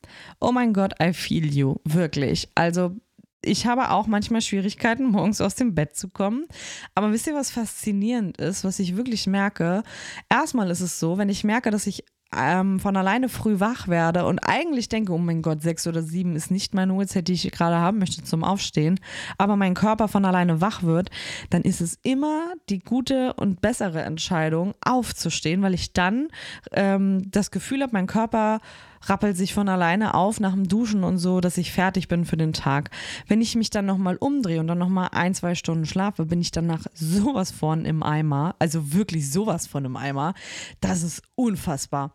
Oh 0.41 0.51
mein 0.51 0.73
Gott, 0.73 0.95
I 1.01 1.13
feel 1.13 1.55
you. 1.55 1.77
Wirklich. 1.85 2.49
Also, 2.55 2.97
ich 3.43 3.67
habe 3.67 3.91
auch 3.91 4.07
manchmal 4.07 4.41
Schwierigkeiten, 4.41 5.05
morgens 5.05 5.41
aus 5.41 5.55
dem 5.55 5.75
Bett 5.75 5.95
zu 5.95 6.09
kommen. 6.09 6.47
Aber 6.95 7.13
wisst 7.13 7.27
ihr, 7.27 7.35
was 7.35 7.51
faszinierend 7.51 8.39
ist, 8.39 8.65
was 8.65 8.79
ich 8.79 8.97
wirklich 8.97 9.27
merke? 9.27 9.83
Erstmal 10.29 10.71
ist 10.71 10.81
es 10.81 10.99
so, 10.99 11.19
wenn 11.19 11.29
ich 11.29 11.45
merke, 11.45 11.71
dass 11.71 11.87
ich 11.87 12.05
ähm, 12.37 12.79
von 12.79 12.97
alleine 12.97 13.29
früh 13.29 13.59
wach 13.61 13.89
werde 13.89 14.25
und 14.25 14.39
eigentlich 14.41 14.89
denke, 14.89 15.13
oh 15.13 15.19
mein 15.19 15.43
Gott, 15.43 15.63
sechs 15.63 15.87
oder 15.87 16.03
sieben 16.03 16.37
ist 16.37 16.51
nicht 16.51 16.75
meine 16.75 16.93
Uhrzeit, 16.93 17.29
die 17.29 17.33
ich 17.33 17.51
gerade 17.51 17.77
haben 17.77 17.99
möchte 17.99 18.23
zum 18.23 18.45
Aufstehen, 18.45 19.01
aber 19.39 19.57
mein 19.57 19.75
Körper 19.75 20.09
von 20.09 20.25
alleine 20.25 20.61
wach 20.61 20.83
wird, 20.83 21.11
dann 21.51 21.63
ist 21.63 21.81
es 21.81 21.99
immer 22.03 22.53
die 22.69 22.79
gute 22.79 23.35
und 23.35 23.61
bessere 23.61 24.03
Entscheidung, 24.03 24.75
aufzustehen, 24.85 25.63
weil 25.63 25.75
ich 25.75 25.93
dann 25.93 26.29
ähm, 26.73 27.31
das 27.31 27.51
Gefühl 27.51 27.83
habe, 27.83 27.93
mein 27.93 28.07
Körper 28.07 28.61
rappelt 29.03 29.37
sich 29.37 29.55
von 29.55 29.69
alleine 29.69 30.15
auf 30.15 30.41
nach 30.41 30.53
dem 30.53 30.69
Duschen 30.69 31.05
und 31.05 31.19
so, 31.19 31.41
dass 31.41 31.59
ich 31.59 31.73
fertig 31.73 32.09
bin 32.09 32.25
für 32.25 32.37
den 32.37 32.53
Tag. 32.53 32.91
Wenn 33.27 33.41
ich 33.41 33.55
mich 33.55 33.71
dann 33.71 33.87
nochmal 33.87 34.17
umdrehe 34.17 34.61
und 34.61 34.67
dann 34.67 34.79
nochmal 34.79 35.09
ein, 35.13 35.35
zwei 35.35 35.55
Stunden 35.55 35.87
schlafe, 35.87 36.27
bin 36.27 36.41
ich 36.41 36.51
danach 36.51 36.85
sowas 36.95 37.51
von 37.51 37.85
im 37.85 38.03
Eimer. 38.03 38.55
Also 38.59 38.93
wirklich 38.93 39.31
sowas 39.31 39.67
von 39.67 39.85
im 39.85 39.97
Eimer. 39.97 40.35
Das 40.81 41.03
ist 41.03 41.23
unfassbar. 41.35 42.15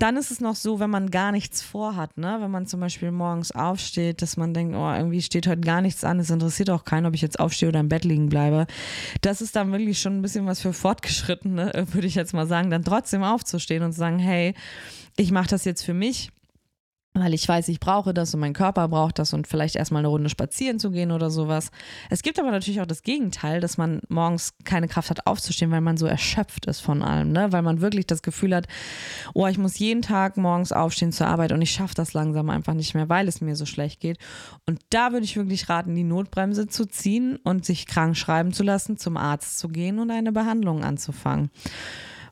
Dann 0.00 0.16
ist 0.16 0.30
es 0.30 0.40
noch 0.40 0.56
so, 0.56 0.80
wenn 0.80 0.88
man 0.88 1.10
gar 1.10 1.30
nichts 1.30 1.60
vorhat, 1.60 2.16
ne? 2.16 2.38
Wenn 2.40 2.50
man 2.50 2.66
zum 2.66 2.80
Beispiel 2.80 3.10
morgens 3.10 3.52
aufsteht, 3.52 4.22
dass 4.22 4.38
man 4.38 4.54
denkt, 4.54 4.74
oh, 4.74 4.90
irgendwie 4.90 5.20
steht 5.20 5.46
heute 5.46 5.60
gar 5.60 5.82
nichts 5.82 6.04
an, 6.04 6.18
es 6.18 6.30
interessiert 6.30 6.70
auch 6.70 6.84
keinen, 6.84 7.04
ob 7.04 7.14
ich 7.14 7.20
jetzt 7.20 7.38
aufstehe 7.38 7.68
oder 7.68 7.80
im 7.80 7.90
Bett 7.90 8.06
liegen 8.06 8.30
bleibe. 8.30 8.66
Das 9.20 9.42
ist 9.42 9.56
dann 9.56 9.72
wirklich 9.72 10.00
schon 10.00 10.18
ein 10.18 10.22
bisschen 10.22 10.46
was 10.46 10.60
für 10.60 10.72
Fortgeschrittene, 10.72 11.84
würde 11.92 12.06
ich 12.06 12.14
jetzt 12.14 12.32
mal 12.32 12.46
sagen, 12.46 12.70
dann 12.70 12.82
trotzdem 12.82 13.22
aufzustehen 13.22 13.82
und 13.82 13.92
zu 13.92 13.98
sagen, 13.98 14.18
hey, 14.18 14.54
ich 15.18 15.32
mache 15.32 15.48
das 15.48 15.66
jetzt 15.66 15.82
für 15.82 15.92
mich, 15.92 16.30
weil 17.12 17.34
ich 17.34 17.46
weiß, 17.46 17.66
ich 17.68 17.80
brauche 17.80 18.14
das 18.14 18.32
und 18.34 18.40
mein 18.40 18.52
Körper 18.52 18.86
braucht 18.86 19.18
das 19.18 19.32
und 19.32 19.48
vielleicht 19.48 19.74
erstmal 19.74 20.00
eine 20.00 20.08
Runde 20.08 20.30
spazieren 20.30 20.78
zu 20.78 20.92
gehen 20.92 21.10
oder 21.10 21.28
sowas. 21.28 21.72
Es 22.08 22.22
gibt 22.22 22.38
aber 22.38 22.52
natürlich 22.52 22.80
auch 22.80 22.86
das 22.86 23.02
Gegenteil, 23.02 23.60
dass 23.60 23.76
man 23.76 24.00
morgens 24.08 24.54
keine 24.62 24.86
Kraft 24.86 25.10
hat 25.10 25.26
aufzustehen, 25.26 25.72
weil 25.72 25.80
man 25.80 25.96
so 25.96 26.06
erschöpft 26.06 26.66
ist 26.66 26.80
von 26.80 27.02
allem, 27.02 27.32
ne? 27.32 27.50
weil 27.50 27.62
man 27.62 27.80
wirklich 27.80 28.06
das 28.06 28.22
Gefühl 28.22 28.54
hat, 28.54 28.68
oh, 29.34 29.48
ich 29.48 29.58
muss 29.58 29.78
jeden 29.80 30.02
Tag 30.02 30.36
morgens 30.36 30.70
aufstehen 30.70 31.10
zur 31.10 31.26
Arbeit 31.26 31.50
und 31.50 31.60
ich 31.62 31.72
schaffe 31.72 31.94
das 31.94 32.12
langsam 32.12 32.48
einfach 32.48 32.74
nicht 32.74 32.94
mehr, 32.94 33.08
weil 33.08 33.26
es 33.26 33.40
mir 33.40 33.56
so 33.56 33.66
schlecht 33.66 33.98
geht. 33.98 34.18
Und 34.66 34.80
da 34.90 35.10
würde 35.10 35.24
ich 35.24 35.36
wirklich 35.36 35.68
raten, 35.68 35.96
die 35.96 36.04
Notbremse 36.04 36.68
zu 36.68 36.86
ziehen 36.86 37.40
und 37.42 37.64
sich 37.64 37.86
krank 37.86 38.16
schreiben 38.16 38.52
zu 38.52 38.62
lassen, 38.62 38.98
zum 38.98 39.16
Arzt 39.16 39.58
zu 39.58 39.68
gehen 39.68 39.98
und 39.98 40.12
eine 40.12 40.30
Behandlung 40.30 40.84
anzufangen. 40.84 41.50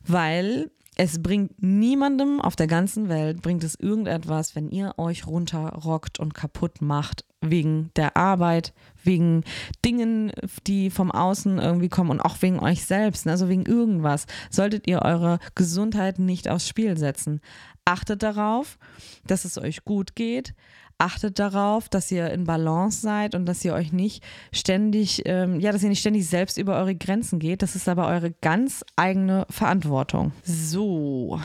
Weil 0.07 0.71
es 0.99 1.23
bringt 1.23 1.63
niemandem 1.63 2.41
auf 2.41 2.57
der 2.57 2.67
ganzen 2.67 3.07
Welt, 3.07 3.41
bringt 3.41 3.63
es 3.63 3.79
irgendetwas, 3.79 4.53
wenn 4.57 4.69
ihr 4.69 4.95
euch 4.97 5.25
runterrockt 5.25 6.19
und 6.19 6.33
kaputt 6.33 6.81
macht 6.81 7.23
wegen 7.39 7.89
der 7.95 8.17
Arbeit, 8.17 8.73
wegen 9.01 9.45
Dingen, 9.85 10.33
die 10.67 10.89
vom 10.89 11.09
Außen 11.09 11.57
irgendwie 11.57 11.87
kommen 11.87 12.09
und 12.09 12.19
auch 12.19 12.35
wegen 12.41 12.59
euch 12.59 12.83
selbst, 12.83 13.25
ne? 13.25 13.31
also 13.31 13.47
wegen 13.47 13.65
irgendwas, 13.65 14.25
solltet 14.49 14.87
ihr 14.87 15.01
eure 15.01 15.39
Gesundheit 15.55 16.19
nicht 16.19 16.49
aufs 16.49 16.67
Spiel 16.67 16.97
setzen. 16.97 17.39
Achtet 17.85 18.21
darauf, 18.21 18.77
dass 19.25 19.45
es 19.45 19.57
euch 19.57 19.85
gut 19.85 20.17
geht 20.17 20.53
achtet 20.99 21.39
darauf, 21.39 21.89
dass 21.89 22.11
ihr 22.11 22.29
in 22.31 22.43
Balance 22.43 23.01
seid 23.01 23.33
und 23.33 23.45
dass 23.45 23.65
ihr 23.65 23.73
euch 23.73 23.91
nicht 23.91 24.23
ständig, 24.51 25.23
ähm, 25.25 25.59
ja, 25.59 25.71
dass 25.71 25.81
ihr 25.81 25.89
nicht 25.89 26.01
ständig 26.01 26.27
selbst 26.27 26.57
über 26.57 26.77
eure 26.77 26.95
Grenzen 26.95 27.39
geht. 27.39 27.61
Das 27.61 27.75
ist 27.75 27.87
aber 27.89 28.07
eure 28.07 28.31
ganz 28.31 28.83
eigene 28.95 29.47
Verantwortung. 29.49 30.33
So. 30.43 31.39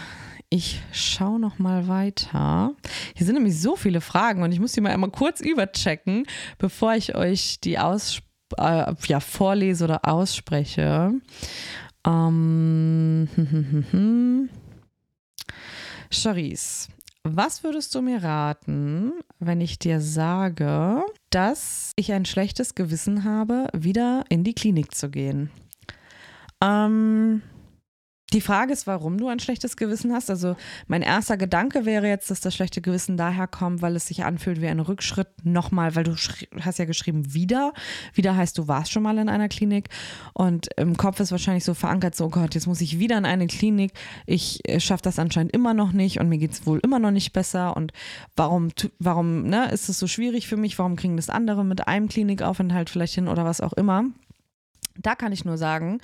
Ich 0.50 0.82
schaue 0.92 1.40
noch 1.40 1.58
mal 1.58 1.88
weiter. 1.88 2.74
Hier 3.16 3.26
sind 3.26 3.34
nämlich 3.34 3.60
so 3.60 3.74
viele 3.74 4.00
Fragen 4.00 4.42
und 4.42 4.52
ich 4.52 4.60
muss 4.60 4.72
die 4.72 4.80
mal 4.80 4.92
einmal 4.92 5.10
kurz 5.10 5.40
überchecken, 5.40 6.26
bevor 6.58 6.94
ich 6.94 7.16
euch 7.16 7.58
die 7.60 7.78
aus, 7.78 8.20
äh, 8.58 8.94
ja, 9.06 9.20
vorlese 9.20 9.84
oder 9.84 10.06
ausspreche. 10.06 11.12
Ähm, 12.06 13.28
hm, 13.34 13.50
hm, 13.50 13.66
hm, 13.70 13.84
hm. 13.90 14.48
Charisse, 16.10 16.90
was 17.24 17.64
würdest 17.64 17.94
du 17.94 18.02
mir 18.02 18.22
raten, 18.22 19.12
wenn 19.38 19.60
ich 19.60 19.78
dir 19.78 20.00
sage, 20.00 21.02
dass 21.30 21.92
ich 21.96 22.12
ein 22.12 22.26
schlechtes 22.26 22.74
Gewissen 22.74 23.24
habe, 23.24 23.68
wieder 23.72 24.24
in 24.28 24.44
die 24.44 24.54
Klinik 24.54 24.94
zu 24.94 25.10
gehen? 25.10 25.50
Ähm, 26.62 27.42
die 28.34 28.40
Frage 28.40 28.72
ist, 28.72 28.86
warum 28.86 29.16
du 29.16 29.28
ein 29.28 29.38
schlechtes 29.38 29.76
Gewissen 29.76 30.12
hast. 30.12 30.28
Also 30.28 30.56
mein 30.88 31.02
erster 31.02 31.36
Gedanke 31.36 31.86
wäre 31.86 32.08
jetzt, 32.08 32.30
dass 32.30 32.40
das 32.40 32.54
schlechte 32.54 32.80
Gewissen 32.80 33.16
daher 33.16 33.46
kommt, 33.46 33.80
weil 33.80 33.94
es 33.94 34.08
sich 34.08 34.24
anfühlt 34.24 34.60
wie 34.60 34.66
ein 34.66 34.80
Rückschritt. 34.80 35.28
Nochmal, 35.44 35.94
weil 35.94 36.04
du 36.04 36.16
hast 36.60 36.78
ja 36.78 36.84
geschrieben, 36.84 37.32
wieder. 37.32 37.72
Wieder 38.12 38.36
heißt, 38.36 38.58
du 38.58 38.66
warst 38.66 38.90
schon 38.90 39.04
mal 39.04 39.16
in 39.18 39.28
einer 39.28 39.48
Klinik. 39.48 39.88
Und 40.32 40.68
im 40.76 40.96
Kopf 40.96 41.20
ist 41.20 41.30
wahrscheinlich 41.30 41.64
so 41.64 41.74
verankert, 41.74 42.16
so, 42.16 42.26
oh 42.26 42.30
Gott, 42.30 42.54
jetzt 42.54 42.66
muss 42.66 42.80
ich 42.80 42.98
wieder 42.98 43.16
in 43.16 43.24
eine 43.24 43.46
Klinik. 43.46 43.92
Ich 44.26 44.68
äh, 44.68 44.80
schaffe 44.80 45.02
das 45.02 45.18
anscheinend 45.20 45.52
immer 45.52 45.72
noch 45.72 45.92
nicht 45.92 46.18
und 46.18 46.28
mir 46.28 46.38
geht 46.38 46.52
es 46.52 46.66
wohl 46.66 46.80
immer 46.82 46.98
noch 46.98 47.12
nicht 47.12 47.32
besser. 47.32 47.76
Und 47.76 47.92
warum, 48.34 48.70
warum 48.98 49.44
ne, 49.44 49.70
ist 49.70 49.88
es 49.88 50.00
so 50.00 50.08
schwierig 50.08 50.48
für 50.48 50.56
mich? 50.56 50.78
Warum 50.78 50.96
kriegen 50.96 51.16
das 51.16 51.30
andere 51.30 51.64
mit 51.64 51.86
einem 51.86 52.08
Klinikaufenthalt 52.08 52.90
vielleicht 52.90 53.14
hin 53.14 53.28
oder 53.28 53.44
was 53.44 53.60
auch 53.60 53.74
immer? 53.74 54.06
Da 55.04 55.14
kann 55.14 55.32
ich 55.32 55.44
nur 55.44 55.58
sagen, 55.58 56.00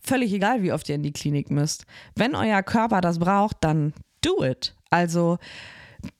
völlig 0.00 0.32
egal, 0.32 0.62
wie 0.62 0.72
oft 0.72 0.88
ihr 0.88 0.94
in 0.94 1.02
die 1.02 1.12
Klinik 1.12 1.50
müsst. 1.50 1.86
Wenn 2.14 2.34
euer 2.34 2.62
Körper 2.62 3.00
das 3.00 3.18
braucht, 3.18 3.56
dann 3.60 3.92
do 4.20 4.44
it. 4.44 4.74
Also 4.90 5.38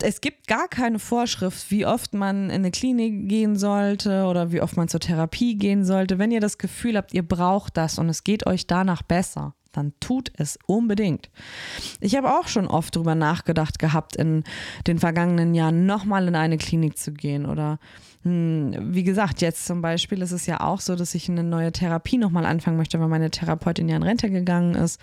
es 0.00 0.20
gibt 0.20 0.46
gar 0.46 0.68
keine 0.68 0.98
Vorschrift, 0.98 1.70
wie 1.70 1.86
oft 1.86 2.14
man 2.14 2.46
in 2.46 2.56
eine 2.56 2.70
Klinik 2.70 3.28
gehen 3.28 3.56
sollte 3.56 4.24
oder 4.24 4.52
wie 4.52 4.60
oft 4.60 4.76
man 4.76 4.88
zur 4.88 5.00
Therapie 5.00 5.56
gehen 5.56 5.84
sollte. 5.84 6.18
Wenn 6.18 6.30
ihr 6.30 6.40
das 6.40 6.58
Gefühl 6.58 6.96
habt, 6.96 7.12
ihr 7.12 7.26
braucht 7.26 7.76
das 7.76 7.98
und 7.98 8.08
es 8.08 8.24
geht 8.24 8.46
euch 8.46 8.66
danach 8.66 9.02
besser, 9.02 9.54
dann 9.72 9.92
tut 10.00 10.30
es 10.36 10.58
unbedingt. 10.66 11.30
Ich 12.00 12.16
habe 12.16 12.38
auch 12.38 12.46
schon 12.46 12.68
oft 12.68 12.94
darüber 12.94 13.14
nachgedacht 13.14 13.78
gehabt, 13.78 14.16
in 14.16 14.44
den 14.86 14.98
vergangenen 14.98 15.54
Jahren 15.54 15.86
nochmal 15.86 16.28
in 16.28 16.36
eine 16.36 16.58
Klinik 16.58 16.96
zu 16.98 17.12
gehen 17.12 17.46
oder 17.46 17.78
wie 18.24 19.02
gesagt, 19.02 19.40
jetzt 19.40 19.66
zum 19.66 19.82
Beispiel 19.82 20.22
ist 20.22 20.32
es 20.32 20.46
ja 20.46 20.60
auch 20.60 20.80
so, 20.80 20.94
dass 20.94 21.14
ich 21.14 21.28
eine 21.28 21.42
neue 21.42 21.72
Therapie 21.72 22.18
nochmal 22.18 22.46
anfangen 22.46 22.76
möchte, 22.76 23.00
weil 23.00 23.08
meine 23.08 23.30
Therapeutin 23.30 23.88
ja 23.88 23.96
in 23.96 24.02
Rente 24.02 24.30
gegangen 24.30 24.74
ist. 24.74 25.00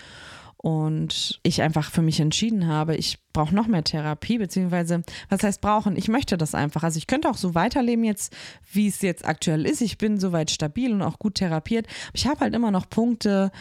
und 0.61 1.39
ich 1.43 1.61
einfach 1.61 1.89
für 1.89 2.01
mich 2.01 2.19
entschieden 2.19 2.67
habe, 2.67 2.97
ich 2.97 3.17
brauche 3.31 3.55
noch 3.55 3.67
mehr 3.67 3.83
Therapie, 3.83 4.39
beziehungsweise, 4.39 5.03
was 5.29 5.41
heißt 5.41 5.61
brauchen? 5.61 5.95
Ich 5.95 6.09
möchte 6.09 6.37
das 6.37 6.53
einfach. 6.53 6.83
Also 6.83 6.97
ich 6.97 7.07
könnte 7.07 7.29
auch 7.29 7.37
so 7.37 7.55
weiterleben 7.55 8.03
jetzt, 8.03 8.35
wie 8.73 8.87
es 8.87 9.01
jetzt 9.01 9.25
aktuell 9.25 9.65
ist. 9.65 9.79
Ich 9.79 9.97
bin 9.97 10.19
soweit 10.19 10.51
stabil 10.51 10.91
und 10.91 11.01
auch 11.01 11.17
gut 11.17 11.35
therapiert. 11.35 11.87
Ich 12.11 12.27
habe 12.27 12.41
halt 12.41 12.53
immer 12.53 12.71
noch 12.71 12.89
Punkte, 12.89 13.51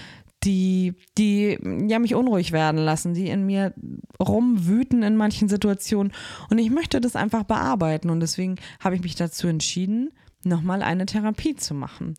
die, 0.44 0.94
die 1.16 1.58
ja 1.88 1.98
mich 1.98 2.14
unruhig 2.14 2.52
werden 2.52 2.78
lassen, 2.78 3.14
die 3.14 3.28
in 3.28 3.44
mir 3.44 3.74
rumwüten 4.20 5.02
in 5.02 5.16
manchen 5.16 5.48
Situationen. 5.48 6.12
Und 6.50 6.58
ich 6.58 6.70
möchte 6.70 7.00
das 7.00 7.16
einfach 7.16 7.44
bearbeiten. 7.44 8.10
Und 8.10 8.20
deswegen 8.20 8.56
habe 8.80 8.94
ich 8.94 9.02
mich 9.02 9.16
dazu 9.16 9.48
entschieden, 9.48 10.10
nochmal 10.44 10.82
eine 10.82 11.06
Therapie 11.06 11.56
zu 11.56 11.74
machen. 11.74 12.14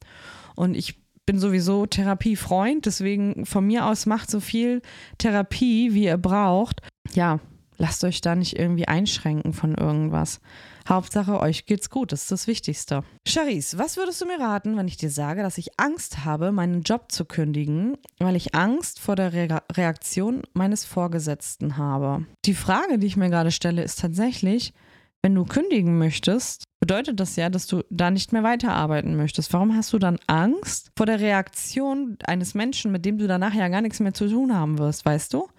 Und 0.56 0.76
ich 0.76 1.00
bin 1.26 1.40
sowieso 1.40 1.86
Therapiefreund, 1.86 2.86
deswegen 2.86 3.46
von 3.46 3.66
mir 3.66 3.86
aus 3.86 4.06
macht 4.06 4.32
so 4.32 4.40
viel 4.40 4.82
Therapie, 5.20 5.94
wie 5.94 6.06
ihr 6.06 6.18
braucht. 6.18 6.82
Ja, 7.14 7.40
lasst 7.78 8.04
euch 8.04 8.22
da 8.22 8.36
nicht 8.36 8.58
irgendwie 8.58 8.88
einschränken 8.88 9.54
von 9.54 9.76
irgendwas. 9.76 10.42
Hauptsache, 10.90 11.40
euch 11.40 11.68
geht's 11.68 11.92
gut, 11.92 12.12
das 12.12 12.24
ist 12.24 12.32
das 12.32 12.48
Wichtigste. 12.48 13.04
Charisse, 13.28 13.78
was 13.78 13.96
würdest 13.96 14.20
du 14.22 14.26
mir 14.26 14.40
raten, 14.40 14.76
wenn 14.76 14.88
ich 14.88 14.98
dir 14.98 15.12
sage, 15.12 15.44
dass 15.44 15.60
ich 15.60 15.80
Angst 15.80 16.26
habe, 16.26 16.52
meinen 16.52 16.82
Job 16.82 17.12
zu 17.12 17.26
kündigen, 17.26 17.96
weil 18.18 18.36
ich 18.36 18.56
Angst 18.56 19.00
vor 19.00 19.16
der 19.16 19.32
Re 19.32 19.62
Reaktion 19.72 20.42
meines 20.54 20.86
Vorgesetzten 20.86 21.78
habe? 21.78 22.26
Die 22.46 22.56
Frage, 22.56 22.98
die 22.98 23.06
ich 23.06 23.18
mir 23.18 23.30
gerade 23.30 23.52
stelle, 23.52 23.84
ist 23.84 24.00
tatsächlich, 24.00 24.74
wenn 25.22 25.36
du 25.36 25.46
kündigen 25.46 26.00
möchtest, 26.00 26.64
bedeutet 26.80 27.20
das 27.20 27.36
ja, 27.36 27.50
dass 27.50 27.68
du 27.68 27.84
da 27.92 28.10
nicht 28.10 28.34
mehr 28.34 28.44
weiterarbeiten 28.44 29.16
möchtest. 29.16 29.54
Warum 29.54 29.76
hast 29.76 29.94
du 29.94 30.00
dann 30.00 30.18
Angst 30.26 30.92
vor 30.98 31.06
der 31.06 31.20
Reaktion 31.20 32.18
eines 32.24 32.56
Menschen, 32.56 32.92
mit 32.92 33.06
dem 33.06 33.20
du 33.20 33.28
danach 33.28 33.54
ja 33.54 33.68
gar 33.68 33.82
nichts 33.82 34.00
mehr 34.00 34.14
zu 34.14 34.28
tun 34.28 34.56
haben 34.56 34.80
wirst, 34.80 35.06
weißt 35.06 35.34
du? 35.34 35.50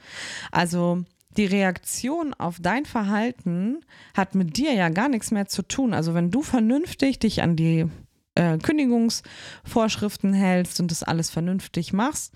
Also 0.50 1.04
die 1.36 1.46
Reaktion 1.46 2.34
auf 2.34 2.58
dein 2.60 2.84
Verhalten 2.84 3.84
hat 4.14 4.34
mit 4.34 4.56
dir 4.56 4.72
ja 4.72 4.88
gar 4.88 5.08
nichts 5.08 5.30
mehr 5.30 5.46
zu 5.46 5.62
tun. 5.62 5.94
Also 5.94 6.14
wenn 6.14 6.30
du 6.30 6.42
vernünftig 6.42 7.18
dich 7.18 7.42
an 7.42 7.56
die 7.56 7.86
äh, 8.34 8.58
Kündigungsvorschriften 8.58 10.32
hältst 10.32 10.80
und 10.80 10.90
das 10.90 11.02
alles 11.02 11.30
vernünftig 11.30 11.92
machst, 11.92 12.34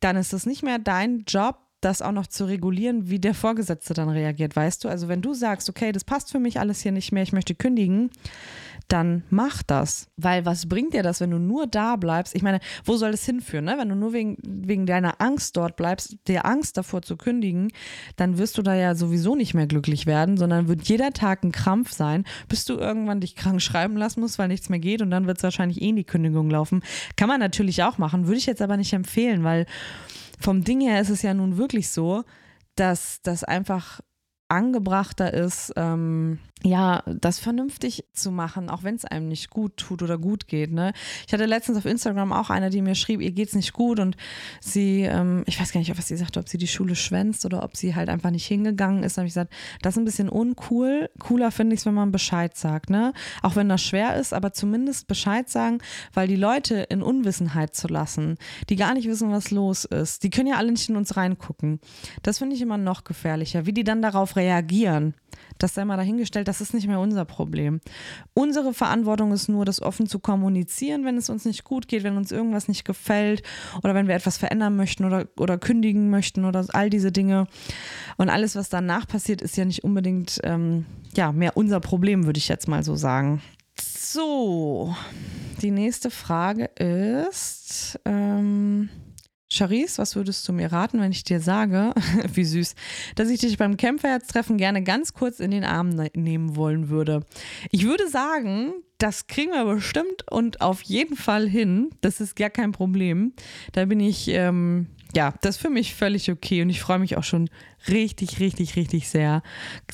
dann 0.00 0.16
ist 0.16 0.32
es 0.32 0.46
nicht 0.46 0.62
mehr 0.62 0.78
dein 0.78 1.24
Job, 1.26 1.58
das 1.84 2.02
auch 2.02 2.12
noch 2.12 2.26
zu 2.26 2.44
regulieren, 2.46 3.10
wie 3.10 3.18
der 3.18 3.34
Vorgesetzte 3.34 3.94
dann 3.94 4.08
reagiert, 4.08 4.56
weißt 4.56 4.84
du? 4.84 4.88
Also 4.88 5.08
wenn 5.08 5.22
du 5.22 5.34
sagst, 5.34 5.68
okay, 5.68 5.92
das 5.92 6.04
passt 6.04 6.30
für 6.30 6.38
mich 6.38 6.58
alles 6.58 6.80
hier 6.80 6.92
nicht 6.92 7.12
mehr, 7.12 7.22
ich 7.22 7.32
möchte 7.32 7.54
kündigen, 7.54 8.10
dann 8.88 9.22
mach 9.30 9.62
das. 9.62 10.08
Weil 10.16 10.44
was 10.44 10.68
bringt 10.68 10.94
dir 10.94 11.02
das, 11.02 11.20
wenn 11.20 11.30
du 11.30 11.38
nur 11.38 11.66
da 11.66 11.96
bleibst? 11.96 12.34
Ich 12.34 12.42
meine, 12.42 12.60
wo 12.84 12.96
soll 12.96 13.12
das 13.12 13.24
hinführen? 13.24 13.64
Ne? 13.64 13.76
Wenn 13.78 13.88
du 13.88 13.94
nur 13.94 14.12
wegen, 14.12 14.36
wegen 14.42 14.86
deiner 14.86 15.20
Angst 15.20 15.56
dort 15.56 15.76
bleibst, 15.76 16.16
der 16.26 16.46
Angst 16.46 16.76
davor 16.76 17.02
zu 17.02 17.16
kündigen, 17.16 17.70
dann 18.16 18.38
wirst 18.38 18.58
du 18.58 18.62
da 18.62 18.74
ja 18.74 18.94
sowieso 18.94 19.36
nicht 19.36 19.54
mehr 19.54 19.66
glücklich 19.66 20.06
werden, 20.06 20.36
sondern 20.36 20.68
wird 20.68 20.82
jeder 20.82 21.12
Tag 21.12 21.44
ein 21.44 21.52
Krampf 21.52 21.92
sein, 21.92 22.24
bis 22.48 22.64
du 22.64 22.74
irgendwann 22.74 23.20
dich 23.20 23.36
krank 23.36 23.62
schreiben 23.62 23.96
lassen 23.96 24.20
musst, 24.20 24.38
weil 24.38 24.48
nichts 24.48 24.68
mehr 24.68 24.80
geht 24.80 25.02
und 25.02 25.10
dann 25.10 25.26
wird 25.26 25.38
es 25.38 25.44
wahrscheinlich 25.44 25.80
eh 25.80 25.88
in 25.88 25.96
die 25.96 26.04
Kündigung 26.04 26.50
laufen. 26.50 26.82
Kann 27.16 27.28
man 27.28 27.40
natürlich 27.40 27.82
auch 27.82 27.98
machen, 27.98 28.26
würde 28.26 28.38
ich 28.38 28.46
jetzt 28.46 28.62
aber 28.62 28.76
nicht 28.76 28.92
empfehlen, 28.92 29.44
weil 29.44 29.66
vom 30.40 30.64
Ding 30.64 30.80
her 30.80 31.00
ist 31.00 31.10
es 31.10 31.22
ja 31.22 31.34
nun 31.34 31.56
wirklich 31.56 31.90
so, 31.90 32.24
dass 32.76 33.20
das 33.22 33.44
einfach 33.44 34.00
angebrachter 34.48 35.32
ist, 35.32 35.72
ähm, 35.76 36.38
ja, 36.64 37.02
das 37.06 37.38
vernünftig 37.38 38.06
zu 38.14 38.30
machen, 38.30 38.70
auch 38.70 38.82
wenn 38.82 38.94
es 38.94 39.04
einem 39.04 39.28
nicht 39.28 39.50
gut 39.50 39.76
tut 39.76 40.02
oder 40.02 40.16
gut 40.16 40.48
geht. 40.48 40.72
Ne? 40.72 40.94
Ich 41.26 41.32
hatte 41.34 41.44
letztens 41.44 41.76
auf 41.76 41.84
Instagram 41.84 42.32
auch 42.32 42.48
eine, 42.48 42.70
die 42.70 42.80
mir 42.80 42.94
schrieb, 42.94 43.20
ihr 43.20 43.32
geht 43.32 43.48
es 43.48 43.54
nicht 43.54 43.74
gut 43.74 44.00
und 44.00 44.16
sie, 44.62 45.02
ähm, 45.02 45.44
ich 45.46 45.60
weiß 45.60 45.72
gar 45.72 45.80
nicht, 45.80 45.96
was 45.96 46.08
sie 46.08 46.16
sagte, 46.16 46.40
ob 46.40 46.48
sie 46.48 46.56
die 46.56 46.66
Schule 46.66 46.96
schwänzt 46.96 47.44
oder 47.44 47.62
ob 47.62 47.76
sie 47.76 47.94
halt 47.94 48.08
einfach 48.08 48.30
nicht 48.30 48.46
hingegangen 48.46 49.02
ist. 49.02 49.18
Da 49.18 49.20
habe 49.20 49.26
ich 49.26 49.34
gesagt, 49.34 49.52
das 49.82 49.94
ist 49.94 49.98
ein 49.98 50.06
bisschen 50.06 50.30
uncool. 50.30 51.10
Cooler 51.18 51.50
finde 51.50 51.74
ich 51.74 51.80
es, 51.80 51.86
wenn 51.86 51.92
man 51.92 52.12
Bescheid 52.12 52.56
sagt, 52.56 52.88
ne? 52.88 53.12
Auch 53.42 53.56
wenn 53.56 53.68
das 53.68 53.82
schwer 53.82 54.16
ist, 54.16 54.32
aber 54.32 54.54
zumindest 54.54 55.06
Bescheid 55.06 55.50
sagen, 55.50 55.78
weil 56.14 56.28
die 56.28 56.36
Leute 56.36 56.76
in 56.76 57.02
Unwissenheit 57.02 57.74
zu 57.74 57.88
lassen, 57.88 58.38
die 58.70 58.76
gar 58.76 58.94
nicht 58.94 59.06
wissen, 59.06 59.30
was 59.30 59.50
los 59.50 59.84
ist, 59.84 60.22
die 60.22 60.30
können 60.30 60.48
ja 60.48 60.56
alle 60.56 60.72
nicht 60.72 60.88
in 60.88 60.96
uns 60.96 61.14
reingucken. 61.14 61.80
Das 62.22 62.38
finde 62.38 62.56
ich 62.56 62.62
immer 62.62 62.78
noch 62.78 63.04
gefährlicher, 63.04 63.66
wie 63.66 63.74
die 63.74 63.84
dann 63.84 64.00
darauf 64.00 64.36
reagieren. 64.36 65.12
Das 65.58 65.74
sei 65.74 65.84
mal 65.84 65.96
dahingestellt, 65.96 66.48
das 66.48 66.60
ist 66.60 66.74
nicht 66.74 66.86
mehr 66.86 67.00
unser 67.00 67.24
Problem. 67.24 67.80
Unsere 68.34 68.74
Verantwortung 68.74 69.32
ist 69.32 69.48
nur, 69.48 69.64
das 69.64 69.80
offen 69.80 70.06
zu 70.06 70.18
kommunizieren, 70.18 71.04
wenn 71.04 71.16
es 71.16 71.30
uns 71.30 71.44
nicht 71.44 71.64
gut 71.64 71.88
geht, 71.88 72.02
wenn 72.02 72.16
uns 72.16 72.32
irgendwas 72.32 72.68
nicht 72.68 72.84
gefällt 72.84 73.42
oder 73.82 73.94
wenn 73.94 74.08
wir 74.08 74.14
etwas 74.14 74.36
verändern 74.36 74.76
möchten 74.76 75.04
oder, 75.04 75.26
oder 75.38 75.58
kündigen 75.58 76.10
möchten 76.10 76.44
oder 76.44 76.64
all 76.72 76.90
diese 76.90 77.12
Dinge. 77.12 77.46
Und 78.16 78.28
alles, 78.28 78.56
was 78.56 78.68
danach 78.68 79.06
passiert, 79.06 79.42
ist 79.42 79.56
ja 79.56 79.64
nicht 79.64 79.84
unbedingt 79.84 80.40
ähm, 80.44 80.86
ja, 81.16 81.32
mehr 81.32 81.56
unser 81.56 81.80
Problem, 81.80 82.26
würde 82.26 82.38
ich 82.38 82.48
jetzt 82.48 82.68
mal 82.68 82.82
so 82.82 82.96
sagen. 82.96 83.42
So, 83.78 84.94
die 85.62 85.70
nächste 85.70 86.10
Frage 86.10 86.64
ist. 86.64 87.98
Ähm 88.04 88.88
Charisse, 89.54 89.98
was 89.98 90.16
würdest 90.16 90.46
du 90.48 90.52
mir 90.52 90.72
raten, 90.72 91.00
wenn 91.00 91.12
ich 91.12 91.24
dir 91.24 91.40
sage, 91.40 91.94
wie 92.34 92.44
süß, 92.44 92.74
dass 93.14 93.28
ich 93.28 93.40
dich 93.40 93.56
beim 93.56 93.76
Kämpferherztreffen 93.76 94.56
gerne 94.58 94.82
ganz 94.82 95.12
kurz 95.12 95.40
in 95.40 95.50
den 95.50 95.64
Arm 95.64 95.90
ne 95.90 96.10
nehmen 96.14 96.56
wollen 96.56 96.88
würde? 96.88 97.24
Ich 97.70 97.84
würde 97.84 98.08
sagen, 98.08 98.74
das 98.98 99.26
kriegen 99.26 99.52
wir 99.52 99.64
bestimmt 99.64 100.30
und 100.30 100.60
auf 100.60 100.82
jeden 100.82 101.16
Fall 101.16 101.48
hin. 101.48 101.90
Das 102.00 102.20
ist 102.20 102.36
gar 102.36 102.50
kein 102.50 102.72
Problem. 102.72 103.32
Da 103.72 103.84
bin 103.84 104.00
ich, 104.00 104.28
ähm, 104.28 104.88
ja, 105.14 105.34
das 105.40 105.56
ist 105.56 105.62
für 105.62 105.70
mich 105.70 105.94
völlig 105.94 106.30
okay 106.30 106.62
und 106.62 106.70
ich 106.70 106.80
freue 106.80 106.98
mich 106.98 107.16
auch 107.16 107.24
schon 107.24 107.50
richtig, 107.88 108.40
richtig, 108.40 108.76
richtig 108.76 109.08
sehr, 109.08 109.42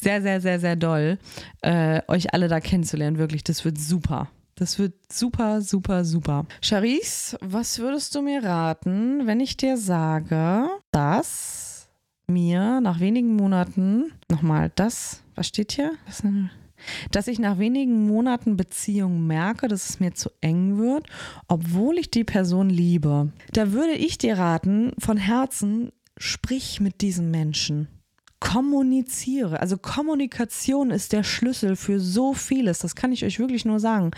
sehr, 0.01 0.23
sehr, 0.23 0.41
sehr, 0.41 0.61
sehr 0.61 0.77
doll, 0.77 1.19
äh, 1.63 2.03
euch 2.09 2.33
alle 2.33 2.49
da 2.49 2.61
kennenzulernen. 2.61 3.19
Wirklich, 3.19 3.45
das 3.45 3.65
wird 3.65 3.79
super. 3.79 4.31
Das 4.61 4.79
wird 4.79 4.93
super, 5.11 5.63
super, 5.63 6.05
super. 6.05 6.45
Charisse, 6.61 7.39
was 7.41 7.79
würdest 7.79 8.15
du 8.15 8.21
mir 8.21 8.45
raten, 8.45 9.27
wenn 9.27 9.41
ich 9.41 9.57
dir 9.57 9.79
sage, 9.79 10.69
dass 10.93 11.89
mir 12.27 12.83
nach 12.83 13.01
wenigen 13.01 13.37
Monaten, 13.37 14.13
nochmal 14.31 14.71
das, 14.75 15.23
was 15.35 15.47
steht 15.47 15.73
hier? 15.73 15.93
dass 17.11 17.27
ich 17.27 17.39
nach 17.39 17.59
wenigen 17.59 18.07
Monaten 18.07 18.59
Beziehung 18.59 19.27
merke, 19.27 19.67
dass 19.67 19.89
es 19.89 19.99
mir 19.99 20.13
zu 20.13 20.31
eng 20.43 20.77
wird, 20.77 21.07
obwohl 21.49 21.97
ich 21.97 22.11
die 22.11 22.25
Person 22.25 22.69
liebe. 22.69 23.33
Da 23.55 23.73
würde 23.73 23.93
ich 23.93 24.19
dir 24.19 24.37
raten, 24.37 24.93
von 24.99 25.17
Herzen, 25.17 25.91
sprich 26.19 26.81
mit 26.81 27.01
diesem 27.01 27.31
Menschen 27.31 27.89
kommuniziere. 28.41 29.61
Also 29.61 29.77
Kommunikation 29.77 30.91
ist 30.91 31.13
der 31.13 31.23
Schlüssel 31.23 31.77
für 31.77 32.01
so 32.01 32.33
vieles. 32.33 32.81
Das 32.81 32.97
kann 32.97 33.13
ich 33.13 33.25
euch 33.25 33.39
wirklich 33.39 33.65
nur 33.65 33.81
sagen. 33.81 34.11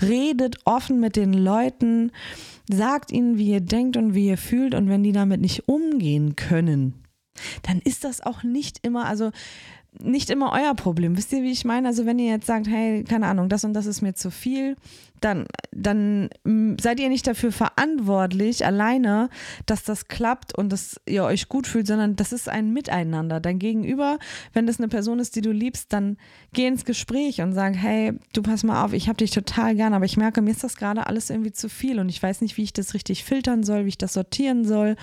Redet 0.00 0.58
offen 0.64 1.00
mit 1.00 1.16
den 1.16 1.32
Leuten, 1.32 2.12
sagt 2.70 3.12
ihnen, 3.12 3.38
wie 3.38 3.50
ihr 3.50 3.60
denkt 3.60 3.96
und 3.96 4.14
wie 4.14 4.28
ihr 4.28 4.38
fühlt. 4.38 4.74
Und 4.74 4.88
wenn 4.88 5.02
die 5.02 5.12
damit 5.12 5.40
nicht 5.40 5.68
umgehen 5.68 6.36
können, 6.36 6.94
dann 7.62 7.80
ist 7.80 8.04
das 8.04 8.20
auch 8.20 8.42
nicht 8.42 8.78
immer, 8.86 9.06
also 9.06 9.30
nicht 10.02 10.30
immer 10.30 10.52
euer 10.52 10.74
Problem. 10.74 11.16
Wisst 11.16 11.32
ihr, 11.32 11.42
wie 11.42 11.52
ich 11.52 11.64
meine? 11.64 11.88
Also 11.88 12.06
wenn 12.06 12.18
ihr 12.18 12.30
jetzt 12.30 12.46
sagt, 12.46 12.68
hey, 12.68 13.04
keine 13.04 13.26
Ahnung, 13.26 13.48
das 13.48 13.64
und 13.64 13.74
das 13.74 13.86
ist 13.86 14.02
mir 14.02 14.14
zu 14.14 14.30
viel, 14.30 14.76
dann, 15.20 15.46
dann 15.72 16.28
mm, 16.44 16.74
seid 16.80 17.00
ihr 17.00 17.08
nicht 17.08 17.26
dafür 17.26 17.52
verantwortlich, 17.52 18.64
alleine, 18.66 19.30
dass 19.64 19.82
das 19.82 20.08
klappt 20.08 20.56
und 20.56 20.70
dass 20.70 21.00
ihr 21.06 21.24
euch 21.24 21.48
gut 21.48 21.66
fühlt, 21.66 21.86
sondern 21.86 22.16
das 22.16 22.32
ist 22.32 22.48
ein 22.48 22.72
Miteinander. 22.72 23.40
Dein 23.40 23.58
Gegenüber, 23.58 24.18
wenn 24.52 24.66
das 24.66 24.78
eine 24.78 24.88
Person 24.88 25.18
ist, 25.18 25.36
die 25.36 25.40
du 25.40 25.52
liebst, 25.52 25.92
dann 25.92 26.16
geh 26.52 26.66
ins 26.66 26.84
Gespräch 26.84 27.40
und 27.40 27.52
sag, 27.52 27.74
hey, 27.76 28.12
du 28.32 28.42
pass 28.42 28.64
mal 28.64 28.84
auf, 28.84 28.92
ich 28.92 29.08
habe 29.08 29.18
dich 29.18 29.30
total 29.30 29.74
gern, 29.74 29.94
aber 29.94 30.04
ich 30.04 30.16
merke, 30.16 30.42
mir 30.42 30.50
ist 30.50 30.64
das 30.64 30.76
gerade 30.76 31.06
alles 31.06 31.30
irgendwie 31.30 31.52
zu 31.52 31.68
viel 31.68 31.98
und 31.98 32.08
ich 32.08 32.22
weiß 32.22 32.40
nicht, 32.40 32.56
wie 32.56 32.62
ich 32.62 32.72
das 32.72 32.94
richtig 32.94 33.24
filtern 33.24 33.62
soll, 33.62 33.84
wie 33.84 33.90
ich 33.90 33.98
das 33.98 34.12
sortieren 34.12 34.64
soll 34.64 34.96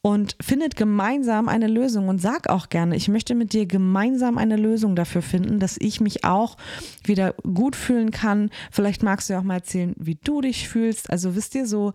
und 0.00 0.36
findet 0.40 0.76
gemeinsam 0.76 1.48
eine 1.48 1.66
Lösung 1.66 2.08
und 2.08 2.20
sag 2.20 2.48
auch 2.48 2.68
gerne, 2.68 2.96
ich 2.96 3.08
möchte 3.08 3.34
mit 3.34 3.52
dir 3.52 3.66
gemeinsam 3.66 4.38
eine 4.38 4.56
Lösung 4.56 4.94
dafür 4.94 5.22
finden, 5.22 5.58
dass 5.58 5.76
ich 5.78 6.00
mich 6.00 6.24
auch 6.24 6.56
wieder 7.04 7.34
gut 7.42 7.74
fühlen 7.74 8.10
kann. 8.10 8.50
Vielleicht 8.70 9.02
magst 9.02 9.28
du 9.28 9.34
ja 9.34 9.40
auch 9.40 9.44
mal 9.44 9.54
erzählen, 9.54 9.94
wie 9.98 10.16
du 10.16 10.40
dich 10.40 10.68
fühlst. 10.68 11.10
Also 11.10 11.34
wisst 11.34 11.54
ihr 11.54 11.66
so, 11.66 11.92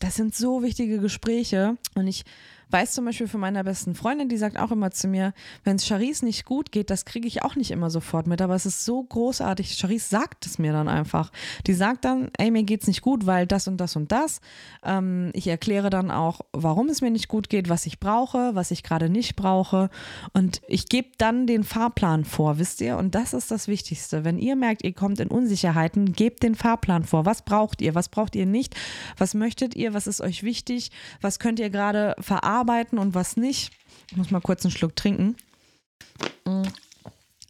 das 0.00 0.16
sind 0.16 0.34
so 0.34 0.62
wichtige 0.62 0.98
Gespräche 0.98 1.76
und 1.94 2.06
ich 2.06 2.24
weiß 2.72 2.92
zum 2.92 3.04
Beispiel 3.04 3.28
von 3.28 3.40
meiner 3.40 3.64
besten 3.64 3.94
Freundin, 3.94 4.28
die 4.28 4.36
sagt 4.36 4.58
auch 4.58 4.70
immer 4.70 4.90
zu 4.90 5.08
mir, 5.08 5.32
wenn 5.64 5.76
es 5.76 5.86
Charisse 5.86 6.24
nicht 6.24 6.44
gut 6.44 6.72
geht, 6.72 6.90
das 6.90 7.04
kriege 7.04 7.26
ich 7.26 7.42
auch 7.42 7.56
nicht 7.56 7.70
immer 7.70 7.90
sofort 7.90 8.26
mit, 8.26 8.40
aber 8.42 8.54
es 8.54 8.66
ist 8.66 8.84
so 8.84 9.02
großartig. 9.02 9.76
Charisse 9.76 10.08
sagt 10.08 10.46
es 10.46 10.58
mir 10.58 10.72
dann 10.72 10.88
einfach. 10.88 11.32
Die 11.66 11.74
sagt 11.74 12.04
dann, 12.04 12.30
ey, 12.38 12.50
mir 12.50 12.62
geht 12.62 12.82
es 12.82 12.88
nicht 12.88 13.02
gut, 13.02 13.26
weil 13.26 13.46
das 13.46 13.68
und 13.68 13.78
das 13.78 13.96
und 13.96 14.12
das. 14.12 14.40
Ähm, 14.84 15.30
ich 15.32 15.48
erkläre 15.48 15.90
dann 15.90 16.10
auch, 16.10 16.40
warum 16.52 16.88
es 16.88 17.00
mir 17.00 17.10
nicht 17.10 17.28
gut 17.28 17.48
geht, 17.48 17.68
was 17.68 17.86
ich 17.86 18.00
brauche, 18.00 18.54
was 18.54 18.70
ich 18.70 18.82
gerade 18.82 19.08
nicht 19.08 19.36
brauche. 19.36 19.90
Und 20.32 20.60
ich 20.68 20.88
gebe 20.88 21.08
dann 21.18 21.46
den 21.46 21.64
Fahrplan 21.64 22.24
vor, 22.24 22.58
wisst 22.58 22.80
ihr? 22.80 22.96
Und 22.96 23.14
das 23.14 23.32
ist 23.32 23.50
das 23.50 23.68
Wichtigste. 23.68 24.24
Wenn 24.24 24.38
ihr 24.38 24.56
merkt, 24.56 24.84
ihr 24.84 24.92
kommt 24.92 25.20
in 25.20 25.28
Unsicherheiten, 25.28 26.12
gebt 26.12 26.42
den 26.42 26.54
Fahrplan 26.54 27.04
vor. 27.04 27.26
Was 27.26 27.42
braucht 27.42 27.82
ihr? 27.82 27.94
Was 27.94 28.08
braucht 28.08 28.36
ihr 28.36 28.46
nicht? 28.46 28.74
Was 29.18 29.34
möchtet 29.34 29.74
ihr? 29.74 29.94
Was 29.94 30.06
ist 30.06 30.20
euch 30.20 30.42
wichtig? 30.42 30.90
Was 31.20 31.38
könnt 31.38 31.58
ihr 31.58 31.70
gerade 31.70 32.14
verarbeiten? 32.18 32.59
Verarbeiten 32.60 32.98
und 32.98 33.14
was 33.14 33.36
nicht. 33.36 33.72
Ich 34.10 34.16
muss 34.16 34.30
mal 34.30 34.40
kurz 34.40 34.64
einen 34.64 34.72
Schluck 34.72 34.96
trinken. 34.96 35.36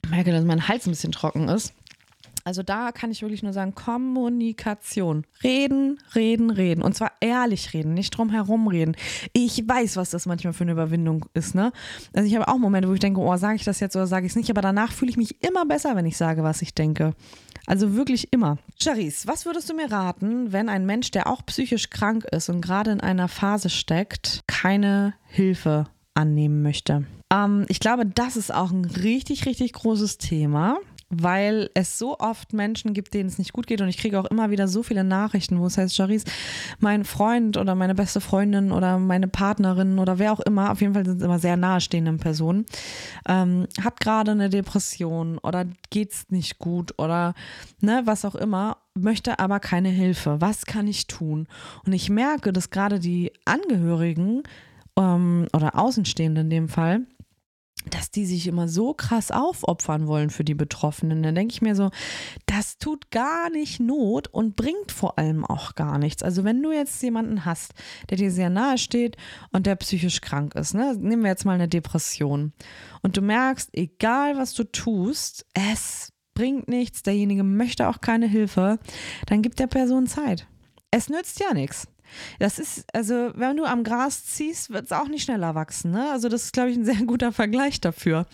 Ich 0.05 0.11
merke, 0.11 0.33
dass 0.33 0.44
mein 0.44 0.68
Hals 0.68 0.87
ein 0.87 0.90
bisschen 0.90 1.12
trocken 1.12 1.49
ist. 1.49 1.75
Also 2.42 2.62
da 2.62 2.90
kann 2.90 3.11
ich 3.11 3.20
wirklich 3.20 3.42
nur 3.42 3.53
sagen, 3.53 3.75
Kommunikation. 3.75 5.27
Reden, 5.42 5.99
reden, 6.14 6.51
reden. 6.51 6.83
Und 6.83 6.96
zwar 6.96 7.12
ehrlich 7.20 7.75
reden, 7.75 7.92
nicht 7.92 8.16
drum 8.16 8.31
herum 8.31 8.66
reden. 8.66 8.96
Ich 9.35 9.68
weiß, 9.68 9.96
was 9.96 10.11
das 10.11 10.25
manchmal 10.25 10.55
für 10.55 10.64
eine 10.64 10.73
Überwindung 10.73 11.27
ist, 11.35 11.55
ne? 11.55 11.70
Also 12.14 12.27
ich 12.27 12.35
habe 12.35 12.49
auch 12.49 12.57
Momente, 12.57 12.88
wo 12.88 12.94
ich 12.94 13.01
denke, 13.01 13.20
oh, 13.20 13.37
sage 13.37 13.57
ich 13.57 13.64
das 13.64 13.81
jetzt 13.81 13.94
oder 13.94 14.07
sage 14.07 14.27
ich 14.27 14.33
es 14.33 14.37
nicht, 14.37 14.51
aber 14.51 14.62
danach 14.62 14.92
fühle 14.92 15.11
ich 15.11 15.18
mich 15.18 15.42
immer 15.44 15.66
besser, 15.66 15.96
wenn 15.96 16.07
ich 16.07 16.16
sage, 16.16 16.42
was 16.42 16.62
ich 16.62 16.75
denke. 16.75 17.14
Also 17.70 17.94
wirklich 17.94 18.33
immer. 18.33 18.59
Charisse, 18.83 19.28
was 19.28 19.46
würdest 19.46 19.70
du 19.70 19.74
mir 19.74 19.92
raten, 19.92 20.50
wenn 20.50 20.68
ein 20.68 20.87
Mensch, 20.87 21.12
der 21.12 21.28
auch 21.28 21.46
psychisch 21.46 21.88
krank 21.88 22.24
ist 22.24 22.48
und 22.48 22.62
gerade 22.62 22.90
in 22.90 23.00
einer 23.00 23.28
Phase 23.28 23.70
steckt, 23.70 24.40
keine 24.48 25.14
Hilfe 25.28 25.85
annehmen 26.12 26.62
möchte? 26.62 27.06
Ähm, 27.33 27.66
ich 27.68 27.78
glaube, 27.78 28.06
das 28.06 28.37
ist 28.37 28.52
auch 28.52 28.72
ein 28.72 28.85
richtig, 28.85 29.46
richtig 29.46 29.72
großes 29.74 30.18
Thema 30.18 30.78
weil 31.11 31.70
es 31.75 31.99
so 31.99 32.18
oft 32.18 32.53
Menschen 32.53 32.94
gibt, 32.94 33.12
denen 33.14 33.29
es 33.29 33.38
nicht 33.38 33.53
gut 33.53 33.66
geht 33.66 33.81
und 33.81 33.88
ich 33.88 33.99
kriege 33.99 34.18
auch 34.18 34.27
immer 34.27 34.51
wieder 34.51 34.68
so 34.68 34.85
viele 34.85 35.03
Nachrichten, 35.03 35.59
wo 35.59 35.66
es 35.66 35.77
heißt, 35.77 35.94
Charisse, 35.94 36.27
mein 36.79 37.05
Freund 37.05 37.57
oder 37.57 37.75
meine 37.75 37.96
beste 37.96 38.20
Freundin 38.20 38.70
oder 38.70 38.99
meine 38.99 39.27
Partnerin 39.27 39.99
oder 39.99 40.20
wer 40.20 40.33
auch 40.33 40.40
immer, 40.40 40.70
auf 40.70 40.81
jeden 40.81 40.94
Fall 40.94 41.05
sind 41.05 41.18
es 41.18 41.25
immer 41.25 41.40
sehr 41.40 41.57
nahestehende 41.57 42.12
Personen, 42.12 42.64
ähm, 43.29 43.66
hat 43.83 43.99
gerade 43.99 44.31
eine 44.31 44.51
Depression 44.51 45.38
oder 45.38 45.66
geht 45.90 46.12
es 46.12 46.31
nicht 46.31 46.59
gut 46.61 46.94
oder 46.96 47.35
ne, 47.81 48.03
was 48.05 48.25
auch 48.25 48.37
immer, 48.37 48.77
möchte 48.94 49.40
aber 49.40 49.59
keine 49.59 49.88
Hilfe. 49.88 50.40
Was 50.40 50.64
kann 50.64 50.87
ich 50.87 51.09
tun? 51.09 51.49
Und 51.85 51.92
ich 51.92 52.09
merke, 52.09 52.53
dass 52.53 52.70
gerade 52.70 53.01
die 53.01 53.33
Angehörigen 53.44 54.44
ähm, 54.96 55.49
oder 55.53 55.77
Außenstehenden 55.77 56.46
in 56.46 56.51
dem 56.51 56.68
Fall, 56.68 57.03
dass 57.88 58.10
die 58.10 58.26
sich 58.26 58.46
immer 58.46 58.68
so 58.68 58.92
krass 58.92 59.30
aufopfern 59.30 60.06
wollen 60.06 60.30
für 60.30 60.44
die 60.44 60.54
Betroffenen. 60.54 61.22
Dann 61.22 61.34
denke 61.34 61.52
ich 61.52 61.62
mir 61.62 61.74
so, 61.74 61.90
das 62.46 62.78
tut 62.78 63.10
gar 63.10 63.50
nicht 63.50 63.80
Not 63.80 64.28
und 64.28 64.56
bringt 64.56 64.92
vor 64.92 65.18
allem 65.18 65.44
auch 65.44 65.74
gar 65.74 65.98
nichts. 65.98 66.22
Also 66.22 66.44
wenn 66.44 66.62
du 66.62 66.72
jetzt 66.72 67.02
jemanden 67.02 67.44
hast, 67.44 67.72
der 68.10 68.18
dir 68.18 68.30
sehr 68.30 68.50
nahe 68.50 68.78
steht 68.78 69.16
und 69.52 69.66
der 69.66 69.76
psychisch 69.76 70.20
krank 70.20 70.54
ist, 70.54 70.74
ne? 70.74 70.94
nehmen 70.98 71.22
wir 71.22 71.30
jetzt 71.30 71.44
mal 71.44 71.54
eine 71.54 71.68
Depression 71.68 72.52
und 73.02 73.16
du 73.16 73.22
merkst, 73.22 73.70
egal 73.72 74.36
was 74.36 74.52
du 74.54 74.64
tust, 74.64 75.46
es 75.54 76.12
bringt 76.34 76.68
nichts, 76.68 77.02
derjenige 77.02 77.44
möchte 77.44 77.88
auch 77.88 78.00
keine 78.00 78.26
Hilfe, 78.26 78.78
dann 79.26 79.42
gib 79.42 79.56
der 79.56 79.66
Person 79.66 80.06
Zeit. 80.06 80.46
Es 80.90 81.08
nützt 81.08 81.40
ja 81.40 81.54
nichts. 81.54 81.86
Das 82.38 82.59
ist, 82.59 82.85
also, 82.94 83.31
wenn 83.35 83.57
du 83.57 83.64
am 83.64 83.85
Gras 83.85 84.25
ziehst, 84.25 84.70
wird 84.70 84.85
es 84.85 84.92
auch 84.92 85.09
nicht 85.09 85.25
schneller 85.25 85.55
wachsen. 85.55 85.90
Ne? 85.90 86.11
Also, 86.11 86.29
das 86.29 86.44
ist, 86.44 86.53
glaube 86.53 86.70
ich, 86.70 86.77
ein 86.77 86.85
sehr 86.87 87.03
guter 87.07 87.33
Vergleich 87.33 87.81
dafür. 87.81 88.27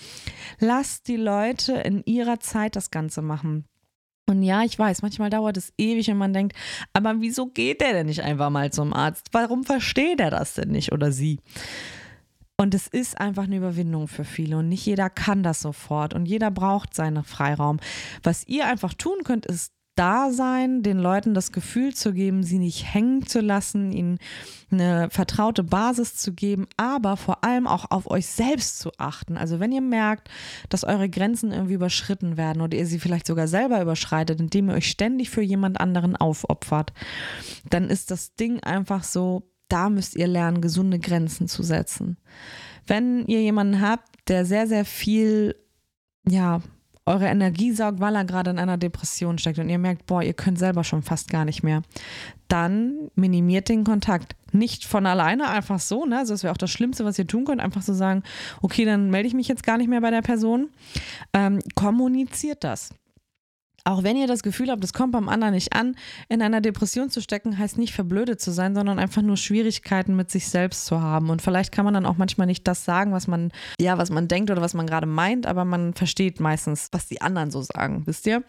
Lass 0.58 1.02
die 1.02 1.16
Leute 1.16 1.74
in 1.74 2.02
ihrer 2.04 2.40
Zeit 2.40 2.76
das 2.76 2.90
Ganze 2.90 3.22
machen. 3.22 3.64
Und 4.28 4.42
ja, 4.42 4.64
ich 4.64 4.76
weiß, 4.76 5.02
manchmal 5.02 5.30
dauert 5.30 5.56
es 5.56 5.72
ewig 5.78 6.10
und 6.10 6.18
man 6.18 6.32
denkt, 6.32 6.56
aber 6.92 7.20
wieso 7.20 7.46
geht 7.46 7.80
der 7.80 7.92
denn 7.92 8.06
nicht 8.06 8.22
einfach 8.22 8.50
mal 8.50 8.72
zum 8.72 8.92
Arzt? 8.92 9.28
Warum 9.30 9.62
versteht 9.62 10.18
er 10.18 10.30
das 10.30 10.54
denn 10.54 10.70
nicht 10.70 10.92
oder 10.92 11.12
sie? 11.12 11.38
Und 12.58 12.74
es 12.74 12.88
ist 12.88 13.20
einfach 13.20 13.44
eine 13.44 13.56
Überwindung 13.56 14.08
für 14.08 14.24
viele 14.24 14.56
und 14.56 14.68
nicht 14.68 14.84
jeder 14.84 15.10
kann 15.10 15.42
das 15.42 15.60
sofort 15.60 16.14
und 16.14 16.26
jeder 16.26 16.50
braucht 16.50 16.94
seinen 16.94 17.22
Freiraum. 17.22 17.78
Was 18.22 18.48
ihr 18.48 18.66
einfach 18.66 18.94
tun 18.94 19.18
könnt, 19.24 19.46
ist 19.46 19.72
da 19.96 20.30
sein, 20.30 20.82
den 20.82 20.98
Leuten 20.98 21.34
das 21.34 21.52
Gefühl 21.52 21.94
zu 21.94 22.12
geben, 22.12 22.42
sie 22.42 22.58
nicht 22.58 22.94
hängen 22.94 23.26
zu 23.26 23.40
lassen, 23.40 23.92
ihnen 23.92 24.18
eine 24.70 25.08
vertraute 25.10 25.64
Basis 25.64 26.16
zu 26.16 26.32
geben, 26.32 26.66
aber 26.76 27.16
vor 27.16 27.42
allem 27.42 27.66
auch 27.66 27.90
auf 27.90 28.10
euch 28.10 28.26
selbst 28.26 28.78
zu 28.78 28.92
achten. 28.98 29.36
Also 29.36 29.58
wenn 29.58 29.72
ihr 29.72 29.80
merkt, 29.80 30.28
dass 30.68 30.84
eure 30.84 31.08
Grenzen 31.08 31.50
irgendwie 31.50 31.74
überschritten 31.74 32.36
werden 32.36 32.60
oder 32.60 32.76
ihr 32.76 32.86
sie 32.86 32.98
vielleicht 32.98 33.26
sogar 33.26 33.48
selber 33.48 33.80
überschreitet, 33.80 34.38
indem 34.38 34.68
ihr 34.68 34.76
euch 34.76 34.90
ständig 34.90 35.30
für 35.30 35.42
jemand 35.42 35.80
anderen 35.80 36.14
aufopfert, 36.14 36.92
dann 37.70 37.88
ist 37.88 38.10
das 38.10 38.34
Ding 38.34 38.62
einfach 38.62 39.02
so, 39.02 39.50
da 39.68 39.88
müsst 39.88 40.14
ihr 40.14 40.26
lernen, 40.26 40.60
gesunde 40.60 40.98
Grenzen 40.98 41.48
zu 41.48 41.62
setzen. 41.62 42.18
Wenn 42.86 43.26
ihr 43.26 43.40
jemanden 43.40 43.80
habt, 43.80 44.08
der 44.28 44.44
sehr, 44.44 44.66
sehr 44.66 44.84
viel, 44.84 45.56
ja, 46.28 46.60
eure 47.06 47.26
Energie 47.26 47.72
saugt, 47.72 48.00
weil 48.00 48.16
er 48.16 48.24
gerade 48.24 48.50
in 48.50 48.58
einer 48.58 48.76
Depression 48.76 49.38
steckt 49.38 49.58
und 49.58 49.68
ihr 49.68 49.78
merkt, 49.78 50.06
boah, 50.06 50.22
ihr 50.22 50.34
könnt 50.34 50.58
selber 50.58 50.82
schon 50.82 51.02
fast 51.02 51.30
gar 51.30 51.44
nicht 51.44 51.62
mehr, 51.62 51.82
dann 52.48 53.10
minimiert 53.14 53.68
den 53.68 53.84
Kontakt. 53.84 54.34
Nicht 54.52 54.84
von 54.84 55.06
alleine, 55.06 55.48
einfach 55.48 55.78
so, 55.78 56.04
ne? 56.04 56.18
Also 56.18 56.34
das 56.34 56.42
wäre 56.42 56.52
auch 56.52 56.58
das 56.58 56.70
Schlimmste, 56.70 57.04
was 57.04 57.18
ihr 57.18 57.26
tun 57.26 57.44
könnt, 57.44 57.60
einfach 57.60 57.82
so 57.82 57.94
sagen, 57.94 58.22
okay, 58.60 58.84
dann 58.84 59.10
melde 59.10 59.28
ich 59.28 59.34
mich 59.34 59.48
jetzt 59.48 59.62
gar 59.62 59.78
nicht 59.78 59.88
mehr 59.88 60.00
bei 60.00 60.10
der 60.10 60.22
Person. 60.22 60.70
Ähm, 61.32 61.60
kommuniziert 61.74 62.64
das. 62.64 62.90
Auch 63.86 64.02
wenn 64.02 64.16
ihr 64.16 64.26
das 64.26 64.42
Gefühl 64.42 64.68
habt, 64.72 64.82
es 64.82 64.92
kommt 64.92 65.12
beim 65.12 65.28
anderen 65.28 65.54
nicht 65.54 65.72
an, 65.72 65.94
in 66.28 66.42
einer 66.42 66.60
Depression 66.60 67.08
zu 67.08 67.20
stecken, 67.22 67.56
heißt 67.56 67.78
nicht 67.78 67.94
verblödet 67.94 68.40
zu 68.40 68.50
sein, 68.50 68.74
sondern 68.74 68.98
einfach 68.98 69.22
nur 69.22 69.36
Schwierigkeiten 69.36 70.16
mit 70.16 70.28
sich 70.28 70.48
selbst 70.48 70.86
zu 70.86 71.00
haben. 71.00 71.30
Und 71.30 71.40
vielleicht 71.40 71.70
kann 71.70 71.84
man 71.84 71.94
dann 71.94 72.04
auch 72.04 72.16
manchmal 72.16 72.48
nicht 72.48 72.66
das 72.66 72.84
sagen, 72.84 73.12
was 73.12 73.28
man, 73.28 73.52
ja, 73.80 73.96
was 73.96 74.10
man 74.10 74.26
denkt 74.26 74.50
oder 74.50 74.60
was 74.60 74.74
man 74.74 74.88
gerade 74.88 75.06
meint, 75.06 75.46
aber 75.46 75.64
man 75.64 75.94
versteht 75.94 76.40
meistens, 76.40 76.88
was 76.90 77.06
die 77.06 77.20
anderen 77.20 77.52
so 77.52 77.62
sagen, 77.62 78.02
wisst 78.06 78.26
ihr? 78.26 78.42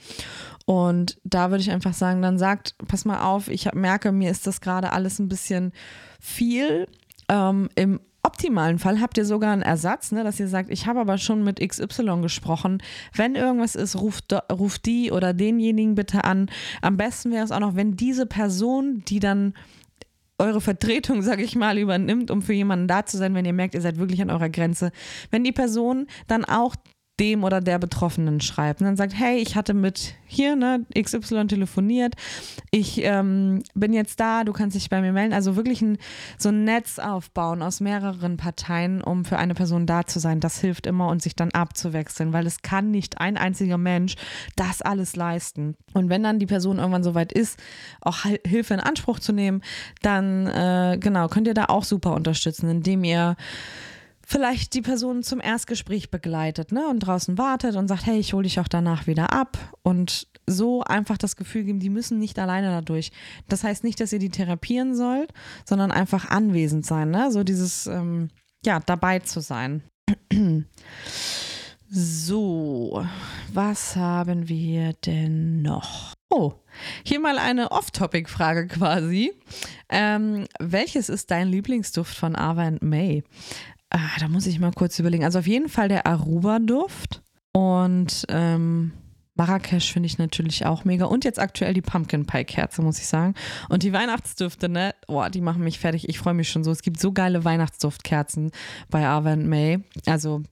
Und 0.66 1.20
da 1.24 1.52
würde 1.52 1.62
ich 1.62 1.70
einfach 1.70 1.94
sagen, 1.94 2.24
dann 2.24 2.40
sagt, 2.40 2.76
pass 2.88 3.06
mal 3.06 3.22
auf, 3.22 3.48
ich 3.48 3.72
merke, 3.74 4.12
mir 4.12 4.32
ist 4.32 4.48
das 4.48 4.60
gerade 4.60 4.92
alles 4.92 5.20
ein 5.20 5.30
bisschen 5.30 5.72
viel. 6.20 6.88
Ähm, 7.30 7.70
Im 7.76 8.00
optimalen 8.28 8.78
Fall 8.78 9.02
habt 9.02 9.18
ihr 9.18 9.26
sogar 9.26 9.54
einen 9.54 9.62
Ersatz, 9.62 10.12
ne, 10.12 10.24
dass 10.24 10.40
ihr 10.40 10.48
sagt, 10.48 10.70
ich 10.70 10.86
habe 10.86 11.00
aber 11.00 11.18
schon 11.18 11.44
mit 11.44 11.60
XY 11.60 12.22
gesprochen. 12.22 12.84
Wenn 13.14 13.36
irgendwas 13.36 13.76
ist, 13.76 13.96
ruft, 13.96 14.34
ruft 14.52 14.86
die 14.86 15.12
oder 15.12 15.34
denjenigen 15.34 15.96
bitte 15.96 16.24
an. 16.24 16.50
Am 16.82 16.98
besten 16.98 17.32
wäre 17.32 17.44
es 17.44 17.52
auch 17.52 17.60
noch, 17.60 17.76
wenn 17.76 17.96
diese 17.96 18.26
Person, 18.26 19.04
die 19.08 19.20
dann 19.20 19.54
eure 20.38 20.62
Vertretung, 20.62 21.22
sage 21.24 21.44
ich 21.44 21.56
mal, 21.56 21.78
übernimmt, 21.78 22.30
um 22.30 22.42
für 22.42 22.54
jemanden 22.54 22.88
da 22.88 23.06
zu 23.06 23.18
sein, 23.18 23.34
wenn 23.34 23.46
ihr 23.46 23.54
merkt, 23.54 23.74
ihr 23.74 23.82
seid 23.82 23.98
wirklich 23.98 24.22
an 24.22 24.30
eurer 24.30 24.50
Grenze. 24.50 24.92
Wenn 25.32 25.44
die 25.44 25.52
Person 25.52 26.08
dann 26.28 26.46
auch 26.46 26.76
dem 27.20 27.44
oder 27.44 27.62
der 27.62 27.80
Betroffenen 27.80 28.42
schreibt 28.42 28.82
und 28.82 28.86
dann 28.86 28.98
sagt, 28.98 29.14
hey, 29.16 29.38
ich 29.38 29.56
hatte 29.56 29.74
mit 29.74 30.14
hier, 30.26 30.56
ne, 30.56 30.86
XY 31.00 31.48
telefoniert, 31.48 32.16
ich 32.70 33.04
ähm, 33.04 33.64
bin 33.74 33.94
jetzt 33.94 34.20
da, 34.20 34.44
du 34.44 34.54
kannst 34.54 34.76
dich 34.76 34.90
bei 34.90 35.02
mir 35.02 35.14
melden. 35.14 35.34
Also 35.34 35.56
wirklich 35.56 35.82
ein, 35.82 35.98
so 36.38 36.50
ein 36.50 36.64
Netz 36.64 37.00
aufbauen 37.00 37.62
aus 37.62 37.80
mehreren 37.80 38.38
Parteien, 38.38 39.02
um 39.02 39.26
für 39.26 39.38
eine 39.38 39.56
Person 39.56 39.86
da 39.86 40.06
zu 40.06 40.20
sein. 40.20 40.40
Das 40.40 40.60
hilft 40.60 40.86
immer 40.86 41.08
und 41.08 41.22
sich 41.22 41.36
dann 41.36 41.52
abzuwechseln, 41.52 42.34
weil 42.34 42.46
es 42.46 42.62
kann 42.62 42.92
nicht 42.92 43.20
ein 43.20 43.38
einziger 43.38 43.78
Mensch 43.78 44.16
das 44.56 44.82
alles 44.82 45.16
leisten. 45.16 45.76
Und 45.94 46.10
wenn 46.10 46.24
dann 46.24 46.40
die 46.40 46.46
Person 46.46 46.78
irgendwann 46.78 47.04
soweit 47.04 47.32
ist, 47.32 47.60
auch 48.02 48.26
Hilfe 48.46 48.74
in 48.76 48.80
Anspruch 48.80 49.20
zu 49.20 49.32
nehmen, 49.32 49.62
dann 50.02 50.48
äh, 50.48 50.98
genau, 51.00 51.28
könnt 51.30 51.48
ihr 51.48 51.54
da 51.54 51.66
auch 51.66 51.84
super 51.84 52.14
unterstützen, 52.14 52.70
indem 52.70 53.04
ihr 53.04 53.38
vielleicht 54.30 54.74
die 54.74 54.82
Person 54.82 55.24
zum 55.24 55.40
Erstgespräch 55.40 56.12
begleitet 56.12 56.74
ne, 56.74 56.86
und 56.90 57.00
draußen 57.00 57.38
wartet 57.38 57.78
und 57.78 57.88
sagt, 57.88 58.06
hey, 58.06 58.20
ich 58.20 58.34
hole 58.34 58.44
dich 58.44 58.60
auch 58.60 58.68
danach 58.68 59.08
wieder 59.08 59.32
ab 59.32 59.58
und 59.84 60.28
so 60.46 60.84
einfach 60.84 61.18
das 61.18 61.38
Gefühl 61.38 61.64
geben, 61.64 61.80
die 61.80 61.90
müssen 61.90 62.20
nicht 62.20 62.38
alleine 62.38 62.70
dadurch. 62.70 63.12
Das 63.48 63.64
heißt 63.64 63.86
nicht, 63.86 64.02
dass 64.02 64.12
ihr 64.12 64.20
die 64.20 64.30
therapieren 64.30 64.98
sollt, 64.98 65.32
sondern 65.64 65.92
einfach 65.92 66.30
anwesend 66.30 66.86
sein, 66.86 67.10
ne? 67.10 67.32
so 67.32 67.46
dieses, 67.46 67.88
ähm, 67.88 68.28
ja, 68.66 68.82
dabei 68.82 69.20
zu 69.20 69.40
sein. 69.40 69.82
So, 71.90 73.08
was 73.54 73.96
haben 73.96 74.50
wir 74.50 74.92
denn 75.06 75.62
noch? 75.62 76.14
Oh, 76.30 76.52
hier 77.06 77.22
mal 77.22 77.40
eine 77.40 77.72
Off-Topic-Frage 77.72 78.68
quasi. 78.68 79.32
Ähm, 79.88 80.48
welches 80.60 81.08
ist 81.08 81.32
dein 81.32 81.48
Lieblingsduft 81.48 82.14
von 82.14 82.36
Ava 82.36 82.74
May? 82.82 83.24
Ah, 83.90 84.20
da 84.20 84.28
muss 84.28 84.48
ich 84.48 84.60
mal 84.60 84.72
kurz 84.72 85.00
überlegen. 85.00 85.24
Also 85.24 85.40
auf 85.40 85.48
jeden 85.48 85.70
Fall 85.70 85.88
der 85.88 86.06
Aruba-Duft 86.06 87.22
und 87.54 88.26
ähm, 88.30 88.92
Marrakesch 89.38 89.94
finde 89.94 90.08
ich 90.08 90.18
natürlich 90.18 90.66
auch 90.66 90.84
mega. 90.84 91.06
Und 91.06 91.24
jetzt 91.24 91.40
aktuell 91.40 91.74
die 91.74 91.82
Pumpkin 91.82 92.26
Pie 92.26 92.44
Kerze, 92.44 92.82
muss 92.82 93.00
ich 93.00 93.08
sagen. 93.08 93.36
Und 93.70 93.84
die 93.84 93.94
Weihnachtsdüfte, 93.94 94.68
ne? 94.68 94.94
Boah, 95.08 95.30
die 95.30 95.42
machen 95.42 95.64
mich 95.64 95.80
fertig. 95.80 96.10
Ich 96.10 96.20
freue 96.20 96.34
mich 96.34 96.50
schon 96.50 96.64
so. 96.64 96.72
Es 96.72 96.82
gibt 96.82 97.00
so 97.00 97.12
geile 97.12 97.46
Weihnachtsduftkerzen 97.46 98.52
bei 98.90 99.06
Arvent 99.06 99.46
May. 99.46 99.80
Also, 100.06 100.44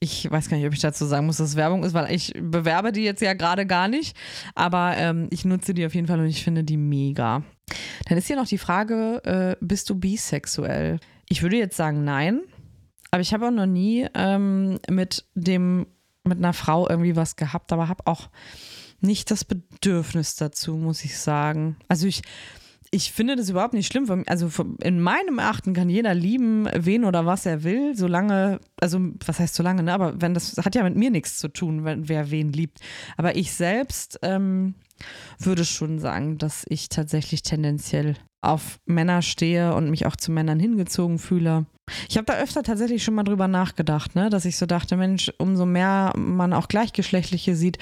ich 0.00 0.30
weiß 0.30 0.48
gar 0.48 0.56
nicht, 0.56 0.66
ob 0.66 0.72
ich 0.72 0.80
dazu 0.80 1.04
sagen 1.04 1.26
muss, 1.26 1.38
dass 1.38 1.50
es 1.50 1.56
Werbung 1.56 1.82
ist, 1.82 1.94
weil 1.94 2.14
ich 2.14 2.32
bewerbe 2.40 2.92
die 2.92 3.02
jetzt 3.02 3.20
ja 3.20 3.34
gerade 3.34 3.66
gar 3.66 3.88
nicht. 3.88 4.16
Aber 4.54 4.96
ähm, 4.96 5.26
ich 5.30 5.44
nutze 5.44 5.74
die 5.74 5.84
auf 5.84 5.94
jeden 5.94 6.06
Fall 6.06 6.20
und 6.20 6.26
ich 6.26 6.44
finde 6.44 6.62
die 6.62 6.76
mega. 6.76 7.42
Dann 8.08 8.18
ist 8.18 8.28
hier 8.28 8.36
noch 8.36 8.46
die 8.46 8.58
Frage: 8.58 9.22
äh, 9.24 9.56
Bist 9.60 9.90
du 9.90 9.96
bisexuell? 9.96 11.00
Ich 11.28 11.42
würde 11.42 11.56
jetzt 11.56 11.76
sagen, 11.76 12.04
nein. 12.04 12.42
Aber 13.10 13.20
ich 13.20 13.32
habe 13.32 13.46
auch 13.46 13.52
noch 13.52 13.66
nie 13.66 14.06
ähm, 14.14 14.78
mit 14.90 15.24
dem, 15.34 15.86
mit 16.24 16.38
einer 16.38 16.52
Frau 16.52 16.88
irgendwie 16.88 17.16
was 17.16 17.36
gehabt, 17.36 17.72
aber 17.72 17.88
habe 17.88 18.06
auch 18.06 18.28
nicht 19.00 19.30
das 19.30 19.44
Bedürfnis 19.44 20.36
dazu, 20.36 20.76
muss 20.76 21.04
ich 21.04 21.18
sagen. 21.18 21.76
Also 21.88 22.06
ich, 22.06 22.22
ich 22.90 23.12
finde 23.12 23.36
das 23.36 23.48
überhaupt 23.48 23.74
nicht 23.74 23.86
schlimm. 23.86 24.24
Also 24.26 24.50
in 24.82 25.00
meinem 25.00 25.38
Erachten 25.38 25.72
kann 25.72 25.88
jeder 25.88 26.14
lieben, 26.14 26.68
wen 26.74 27.04
oder 27.04 27.26
was 27.26 27.46
er 27.46 27.62
will, 27.62 27.96
solange, 27.96 28.60
also 28.80 29.00
was 29.24 29.38
heißt 29.38 29.54
solange, 29.54 29.82
ne? 29.82 29.92
Aber 29.92 30.20
wenn 30.20 30.34
das 30.34 30.56
hat 30.58 30.74
ja 30.74 30.82
mit 30.82 30.96
mir 30.96 31.10
nichts 31.10 31.38
zu 31.38 31.48
tun, 31.48 31.84
wenn 31.84 32.08
wer 32.08 32.30
wen 32.30 32.52
liebt. 32.52 32.80
Aber 33.16 33.36
ich 33.36 33.52
selbst 33.52 34.18
ähm, 34.22 34.74
würde 35.38 35.64
schon 35.64 35.98
sagen, 35.98 36.38
dass 36.38 36.64
ich 36.68 36.88
tatsächlich 36.88 37.42
tendenziell 37.42 38.16
auf 38.40 38.80
Männer 38.86 39.22
stehe 39.22 39.74
und 39.74 39.90
mich 39.90 40.06
auch 40.06 40.16
zu 40.16 40.32
Männern 40.32 40.60
hingezogen 40.60 41.18
fühle. 41.18 41.66
Ich 42.08 42.16
habe 42.16 42.26
da 42.26 42.34
öfter 42.34 42.62
tatsächlich 42.62 43.02
schon 43.02 43.14
mal 43.14 43.24
drüber 43.24 43.48
nachgedacht, 43.48 44.14
ne? 44.14 44.30
dass 44.30 44.44
ich 44.44 44.56
so 44.56 44.66
dachte, 44.66 44.96
Mensch, 44.96 45.32
umso 45.38 45.66
mehr 45.66 46.12
man 46.16 46.52
auch 46.52 46.68
Gleichgeschlechtliche 46.68 47.56
sieht, 47.56 47.78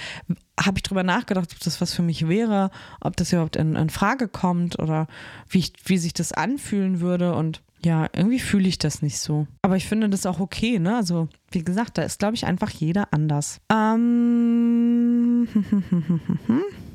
habe 0.60 0.78
ich 0.78 0.82
drüber 0.82 1.02
nachgedacht, 1.02 1.52
ob 1.52 1.60
das 1.60 1.80
was 1.80 1.92
für 1.92 2.02
mich 2.02 2.28
wäre, 2.28 2.70
ob 3.00 3.16
das 3.16 3.32
überhaupt 3.32 3.56
in, 3.56 3.76
in 3.76 3.90
Frage 3.90 4.28
kommt 4.28 4.78
oder 4.78 5.06
wie, 5.48 5.58
ich, 5.58 5.72
wie 5.84 5.98
sich 5.98 6.14
das 6.14 6.32
anfühlen 6.32 7.00
würde. 7.00 7.34
Und 7.34 7.62
ja, 7.84 8.08
irgendwie 8.12 8.40
fühle 8.40 8.68
ich 8.68 8.78
das 8.78 9.02
nicht 9.02 9.18
so. 9.18 9.46
Aber 9.62 9.76
ich 9.76 9.86
finde 9.86 10.08
das 10.08 10.26
auch 10.26 10.40
okay, 10.40 10.78
ne? 10.78 10.96
Also, 10.96 11.28
wie 11.50 11.62
gesagt, 11.62 11.98
da 11.98 12.02
ist, 12.02 12.18
glaube 12.18 12.34
ich, 12.34 12.46
einfach 12.46 12.70
jeder 12.70 13.12
anders. 13.12 13.60
Ähm. 13.70 15.46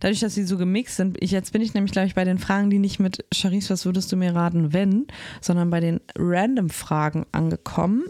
dadurch, 0.00 0.20
dass 0.20 0.34
sie 0.34 0.44
so 0.44 0.58
gemixt 0.58 0.96
sind, 0.96 1.16
ich, 1.20 1.30
jetzt 1.30 1.52
bin 1.52 1.62
ich 1.62 1.74
nämlich, 1.74 1.92
glaube 1.92 2.06
ich, 2.06 2.14
bei 2.14 2.24
den 2.24 2.38
Fragen, 2.38 2.70
die 2.70 2.78
nicht 2.78 3.00
mit 3.00 3.24
Charisse, 3.32 3.70
was 3.70 3.84
würdest 3.84 4.10
du 4.12 4.16
mir 4.16 4.34
raten, 4.34 4.72
wenn, 4.72 5.06
sondern 5.40 5.70
bei 5.70 5.80
den 5.80 6.00
Random-Fragen 6.16 7.26
angekommen. 7.32 8.04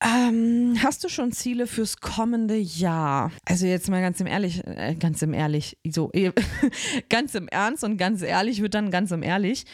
Ähm, 0.00 0.76
hast 0.80 1.02
du 1.02 1.08
schon 1.08 1.32
Ziele 1.32 1.66
fürs 1.66 1.96
kommende 1.96 2.56
Jahr? 2.56 3.32
Also 3.44 3.66
jetzt 3.66 3.90
mal 3.90 4.00
ganz 4.00 4.20
im 4.20 4.28
ehrlich, 4.28 4.64
äh, 4.64 4.94
ganz 4.94 5.22
im 5.22 5.34
ehrlich, 5.34 5.76
so 5.88 6.10
eh, 6.12 6.30
ganz 7.08 7.34
im 7.34 7.48
Ernst 7.48 7.82
und 7.82 7.96
ganz 7.96 8.22
ehrlich 8.22 8.62
wird 8.62 8.74
dann 8.74 8.92
ganz 8.92 9.10
im 9.10 9.24
ehrlich. 9.24 9.64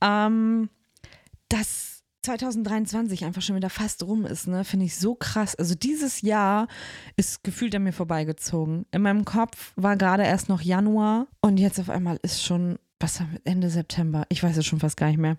Ähm, 0.00 0.70
das 1.50 1.93
2023 2.24 3.24
einfach 3.24 3.42
schon 3.42 3.56
wieder 3.56 3.70
fast 3.70 4.02
rum 4.02 4.24
ist, 4.26 4.48
ne, 4.48 4.64
finde 4.64 4.86
ich 4.86 4.96
so 4.96 5.14
krass. 5.14 5.54
Also 5.54 5.74
dieses 5.74 6.22
Jahr 6.22 6.68
ist 7.16 7.44
gefühlt 7.44 7.74
an 7.74 7.84
mir 7.84 7.92
vorbeigezogen. 7.92 8.86
In 8.90 9.02
meinem 9.02 9.24
Kopf 9.24 9.72
war 9.76 9.96
gerade 9.96 10.24
erst 10.24 10.48
noch 10.48 10.60
Januar 10.60 11.26
und 11.40 11.58
jetzt 11.58 11.78
auf 11.78 11.90
einmal 11.90 12.18
ist 12.22 12.42
schon 12.42 12.78
was 13.00 13.22
Ende 13.44 13.68
September. 13.68 14.24
Ich 14.30 14.42
weiß 14.42 14.56
es 14.56 14.64
schon 14.64 14.80
fast 14.80 14.96
gar 14.96 15.08
nicht 15.08 15.18
mehr. 15.18 15.36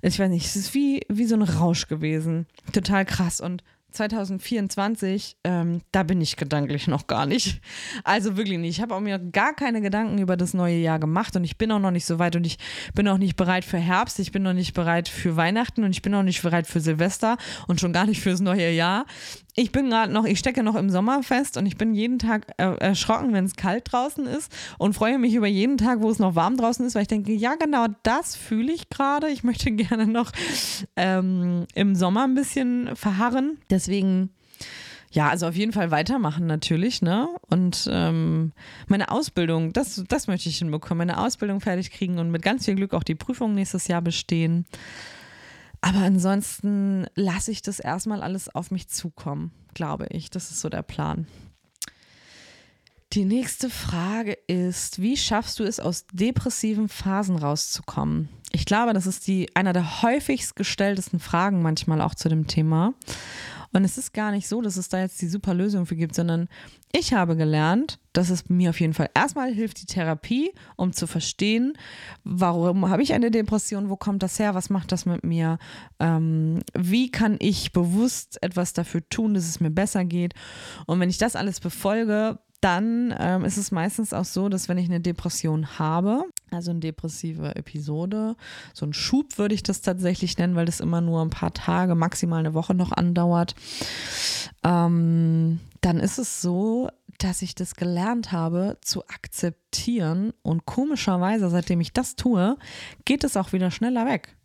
Ich 0.00 0.18
weiß 0.18 0.30
nicht, 0.30 0.46
es 0.46 0.56
ist 0.56 0.74
wie, 0.74 1.02
wie 1.08 1.26
so 1.26 1.34
ein 1.34 1.42
Rausch 1.42 1.86
gewesen. 1.86 2.46
Total 2.72 3.04
krass. 3.04 3.40
Und 3.40 3.62
2024, 3.94 5.36
ähm, 5.44 5.80
da 5.92 6.02
bin 6.02 6.20
ich 6.20 6.36
gedanklich 6.36 6.86
noch 6.86 7.06
gar 7.06 7.26
nicht. 7.26 7.60
Also 8.02 8.36
wirklich 8.36 8.58
nicht. 8.58 8.76
Ich 8.76 8.82
habe 8.82 8.94
auch 8.94 9.00
mir 9.00 9.18
gar 9.18 9.54
keine 9.54 9.80
Gedanken 9.80 10.18
über 10.18 10.36
das 10.36 10.54
neue 10.54 10.76
Jahr 10.76 10.98
gemacht 10.98 11.36
und 11.36 11.44
ich 11.44 11.56
bin 11.56 11.70
auch 11.72 11.78
noch 11.78 11.90
nicht 11.90 12.06
so 12.06 12.18
weit 12.18 12.36
und 12.36 12.46
ich 12.46 12.58
bin 12.94 13.08
auch 13.08 13.18
nicht 13.18 13.36
bereit 13.36 13.64
für 13.64 13.78
Herbst, 13.78 14.18
ich 14.18 14.32
bin 14.32 14.42
noch 14.42 14.52
nicht 14.52 14.74
bereit 14.74 15.08
für 15.08 15.36
Weihnachten 15.36 15.84
und 15.84 15.90
ich 15.90 16.02
bin 16.02 16.14
auch 16.14 16.22
nicht 16.22 16.42
bereit 16.42 16.66
für 16.66 16.80
Silvester 16.80 17.36
und 17.66 17.80
schon 17.80 17.92
gar 17.92 18.06
nicht 18.06 18.20
fürs 18.20 18.40
neue 18.40 18.70
Jahr 18.70 19.06
ich 19.56 19.70
bin 19.70 19.88
gerade 19.88 20.12
noch, 20.12 20.24
ich 20.24 20.38
stecke 20.38 20.62
noch 20.62 20.74
im 20.74 20.90
Sommer 20.90 21.22
fest 21.22 21.56
und 21.56 21.66
ich 21.66 21.76
bin 21.76 21.94
jeden 21.94 22.18
Tag 22.18 22.52
äh, 22.56 22.76
erschrocken, 22.78 23.32
wenn 23.32 23.44
es 23.44 23.54
kalt 23.54 23.90
draußen 23.90 24.26
ist 24.26 24.52
und 24.78 24.94
freue 24.94 25.18
mich 25.18 25.34
über 25.34 25.46
jeden 25.46 25.78
Tag, 25.78 26.02
wo 26.02 26.10
es 26.10 26.18
noch 26.18 26.34
warm 26.34 26.56
draußen 26.56 26.84
ist, 26.84 26.94
weil 26.96 27.02
ich 27.02 27.08
denke, 27.08 27.32
ja, 27.32 27.54
genau 27.54 27.86
das 28.02 28.34
fühle 28.34 28.72
ich 28.72 28.90
gerade. 28.90 29.28
Ich 29.28 29.44
möchte 29.44 29.70
gerne 29.72 30.06
noch 30.06 30.32
ähm, 30.96 31.66
im 31.74 31.94
Sommer 31.94 32.24
ein 32.24 32.34
bisschen 32.34 32.96
verharren. 32.96 33.58
Deswegen. 33.70 34.30
Ja, 35.12 35.28
also 35.28 35.46
auf 35.46 35.54
jeden 35.54 35.70
Fall 35.70 35.92
weitermachen 35.92 36.48
natürlich, 36.48 37.00
ne? 37.00 37.28
Und 37.48 37.88
ähm, 37.88 38.50
meine 38.88 39.12
Ausbildung, 39.12 39.72
das, 39.72 40.02
das 40.08 40.26
möchte 40.26 40.48
ich 40.48 40.58
hinbekommen, 40.58 41.06
meine 41.06 41.20
Ausbildung 41.20 41.60
fertig 41.60 41.92
kriegen 41.92 42.18
und 42.18 42.32
mit 42.32 42.42
ganz 42.42 42.64
viel 42.64 42.74
Glück 42.74 42.94
auch 42.94 43.04
die 43.04 43.14
Prüfung 43.14 43.54
nächstes 43.54 43.86
Jahr 43.86 44.02
bestehen. 44.02 44.66
Aber 45.84 45.98
ansonsten 45.98 47.04
lasse 47.14 47.50
ich 47.50 47.60
das 47.60 47.78
erstmal 47.78 48.22
alles 48.22 48.48
auf 48.48 48.70
mich 48.70 48.88
zukommen, 48.88 49.50
glaube 49.74 50.06
ich. 50.08 50.30
Das 50.30 50.50
ist 50.50 50.62
so 50.62 50.70
der 50.70 50.80
Plan. 50.80 51.26
Die 53.12 53.26
nächste 53.26 53.68
Frage 53.68 54.32
ist, 54.46 55.02
wie 55.02 55.18
schaffst 55.18 55.58
du 55.58 55.64
es, 55.64 55.80
aus 55.80 56.06
depressiven 56.10 56.88
Phasen 56.88 57.36
rauszukommen? 57.36 58.30
Ich 58.50 58.64
glaube, 58.64 58.94
das 58.94 59.06
ist 59.06 59.26
die 59.26 59.54
einer 59.54 59.74
der 59.74 60.00
häufigst 60.00 60.56
gestelltesten 60.56 61.20
Fragen 61.20 61.60
manchmal 61.60 62.00
auch 62.00 62.14
zu 62.14 62.30
dem 62.30 62.46
Thema. 62.46 62.94
Und 63.74 63.84
es 63.84 63.98
ist 63.98 64.14
gar 64.14 64.30
nicht 64.30 64.46
so, 64.46 64.62
dass 64.62 64.76
es 64.76 64.88
da 64.88 65.00
jetzt 65.00 65.20
die 65.20 65.26
super 65.26 65.52
Lösung 65.52 65.84
für 65.84 65.96
gibt, 65.96 66.14
sondern 66.14 66.48
ich 66.92 67.12
habe 67.12 67.36
gelernt, 67.36 67.98
dass 68.12 68.30
es 68.30 68.48
mir 68.48 68.70
auf 68.70 68.78
jeden 68.78 68.94
Fall 68.94 69.10
erstmal 69.14 69.52
hilft, 69.52 69.82
die 69.82 69.86
Therapie, 69.86 70.52
um 70.76 70.92
zu 70.92 71.08
verstehen, 71.08 71.76
warum 72.22 72.88
habe 72.88 73.02
ich 73.02 73.14
eine 73.14 73.32
Depression, 73.32 73.90
wo 73.90 73.96
kommt 73.96 74.22
das 74.22 74.38
her, 74.38 74.54
was 74.54 74.70
macht 74.70 74.92
das 74.92 75.06
mit 75.06 75.24
mir, 75.24 75.58
ähm, 75.98 76.60
wie 76.72 77.10
kann 77.10 77.36
ich 77.40 77.72
bewusst 77.72 78.40
etwas 78.44 78.74
dafür 78.74 79.02
tun, 79.08 79.34
dass 79.34 79.48
es 79.48 79.58
mir 79.58 79.70
besser 79.70 80.04
geht. 80.04 80.34
Und 80.86 81.00
wenn 81.00 81.10
ich 81.10 81.18
das 81.18 81.34
alles 81.34 81.58
befolge, 81.58 82.38
dann 82.64 83.14
ähm, 83.18 83.44
ist 83.44 83.58
es 83.58 83.72
meistens 83.72 84.14
auch 84.14 84.24
so, 84.24 84.48
dass 84.48 84.70
wenn 84.70 84.78
ich 84.78 84.88
eine 84.88 85.00
Depression 85.00 85.78
habe, 85.78 86.24
also 86.50 86.70
eine 86.70 86.80
depressive 86.80 87.54
Episode. 87.56 88.36
So 88.72 88.86
ein 88.86 88.94
Schub 88.94 89.36
würde 89.36 89.54
ich 89.54 89.62
das 89.62 89.82
tatsächlich 89.82 90.38
nennen, 90.38 90.54
weil 90.54 90.64
das 90.64 90.80
immer 90.80 91.02
nur 91.02 91.20
ein 91.20 91.28
paar 91.28 91.52
Tage, 91.52 91.94
maximal 91.94 92.38
eine 92.38 92.54
Woche 92.54 92.74
noch 92.74 92.90
andauert. 92.90 93.54
Ähm, 94.62 95.60
dann 95.82 96.00
ist 96.00 96.18
es 96.18 96.40
so, 96.40 96.88
dass 97.18 97.42
ich 97.42 97.54
das 97.54 97.74
gelernt 97.74 98.32
habe 98.32 98.78
zu 98.80 99.06
akzeptieren 99.08 100.32
und 100.42 100.64
komischerweise, 100.64 101.50
seitdem 101.50 101.82
ich 101.82 101.92
das 101.92 102.16
tue, 102.16 102.56
geht 103.04 103.24
es 103.24 103.36
auch 103.36 103.52
wieder 103.52 103.70
schneller 103.70 104.06
weg. 104.06 104.36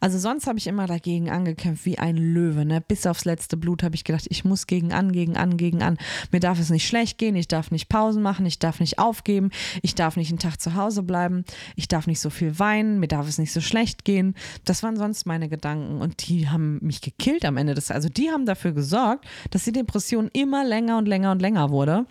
Also 0.00 0.18
sonst 0.18 0.46
habe 0.46 0.58
ich 0.58 0.66
immer 0.66 0.86
dagegen 0.86 1.30
angekämpft 1.30 1.84
wie 1.84 1.98
ein 1.98 2.16
Löwe. 2.16 2.64
Ne? 2.64 2.80
Bis 2.80 3.06
aufs 3.06 3.24
letzte 3.24 3.56
Blut 3.56 3.82
habe 3.82 3.94
ich 3.94 4.04
gedacht, 4.04 4.26
ich 4.28 4.44
muss 4.44 4.66
gegen 4.66 4.92
an, 4.92 5.12
gegen 5.12 5.36
an, 5.36 5.56
gegen 5.56 5.82
an. 5.82 5.98
Mir 6.32 6.40
darf 6.40 6.58
es 6.58 6.70
nicht 6.70 6.86
schlecht 6.86 7.18
gehen, 7.18 7.36
ich 7.36 7.48
darf 7.48 7.70
nicht 7.70 7.88
Pausen 7.88 8.22
machen, 8.22 8.46
ich 8.46 8.58
darf 8.58 8.80
nicht 8.80 8.98
aufgeben, 8.98 9.50
ich 9.82 9.94
darf 9.94 10.16
nicht 10.16 10.30
einen 10.30 10.38
Tag 10.38 10.60
zu 10.60 10.74
Hause 10.74 11.02
bleiben, 11.02 11.44
ich 11.76 11.88
darf 11.88 12.06
nicht 12.06 12.20
so 12.20 12.30
viel 12.30 12.58
weinen, 12.58 13.00
mir 13.00 13.08
darf 13.08 13.28
es 13.28 13.38
nicht 13.38 13.52
so 13.52 13.60
schlecht 13.60 14.04
gehen. 14.04 14.34
Das 14.64 14.82
waren 14.82 14.96
sonst 14.96 15.26
meine 15.26 15.48
Gedanken 15.48 16.00
und 16.00 16.28
die 16.28 16.48
haben 16.48 16.78
mich 16.82 17.00
gekillt 17.00 17.44
am 17.44 17.56
Ende 17.56 17.74
des. 17.74 17.90
Also 17.90 18.08
die 18.08 18.30
haben 18.30 18.46
dafür 18.46 18.72
gesorgt, 18.72 19.26
dass 19.50 19.64
die 19.64 19.72
Depression 19.72 20.30
immer 20.32 20.64
länger 20.64 20.98
und 20.98 21.06
länger 21.06 21.32
und 21.32 21.40
länger 21.40 21.70
wurde, 21.70 22.06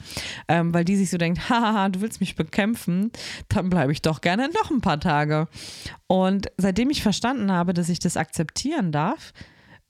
ähm, 0.47 0.73
weil 0.73 0.85
die 0.85 0.95
sich 0.95 1.09
so 1.09 1.17
denkt, 1.17 1.49
haha, 1.49 1.89
du 1.89 2.01
willst 2.01 2.19
mich 2.19 2.35
bekämpfen, 2.35 3.11
dann 3.49 3.69
bleibe 3.69 3.91
ich 3.91 4.01
doch 4.01 4.21
gerne 4.21 4.49
noch 4.49 4.71
ein 4.71 4.81
paar 4.81 4.99
Tage. 4.99 5.47
Und 6.07 6.47
seitdem 6.57 6.89
ich 6.89 7.01
verstanden 7.01 7.51
habe, 7.51 7.52
dass 7.73 7.89
ich 7.89 7.99
das 7.99 8.17
akzeptieren 8.17 8.91
darf, 8.91 9.33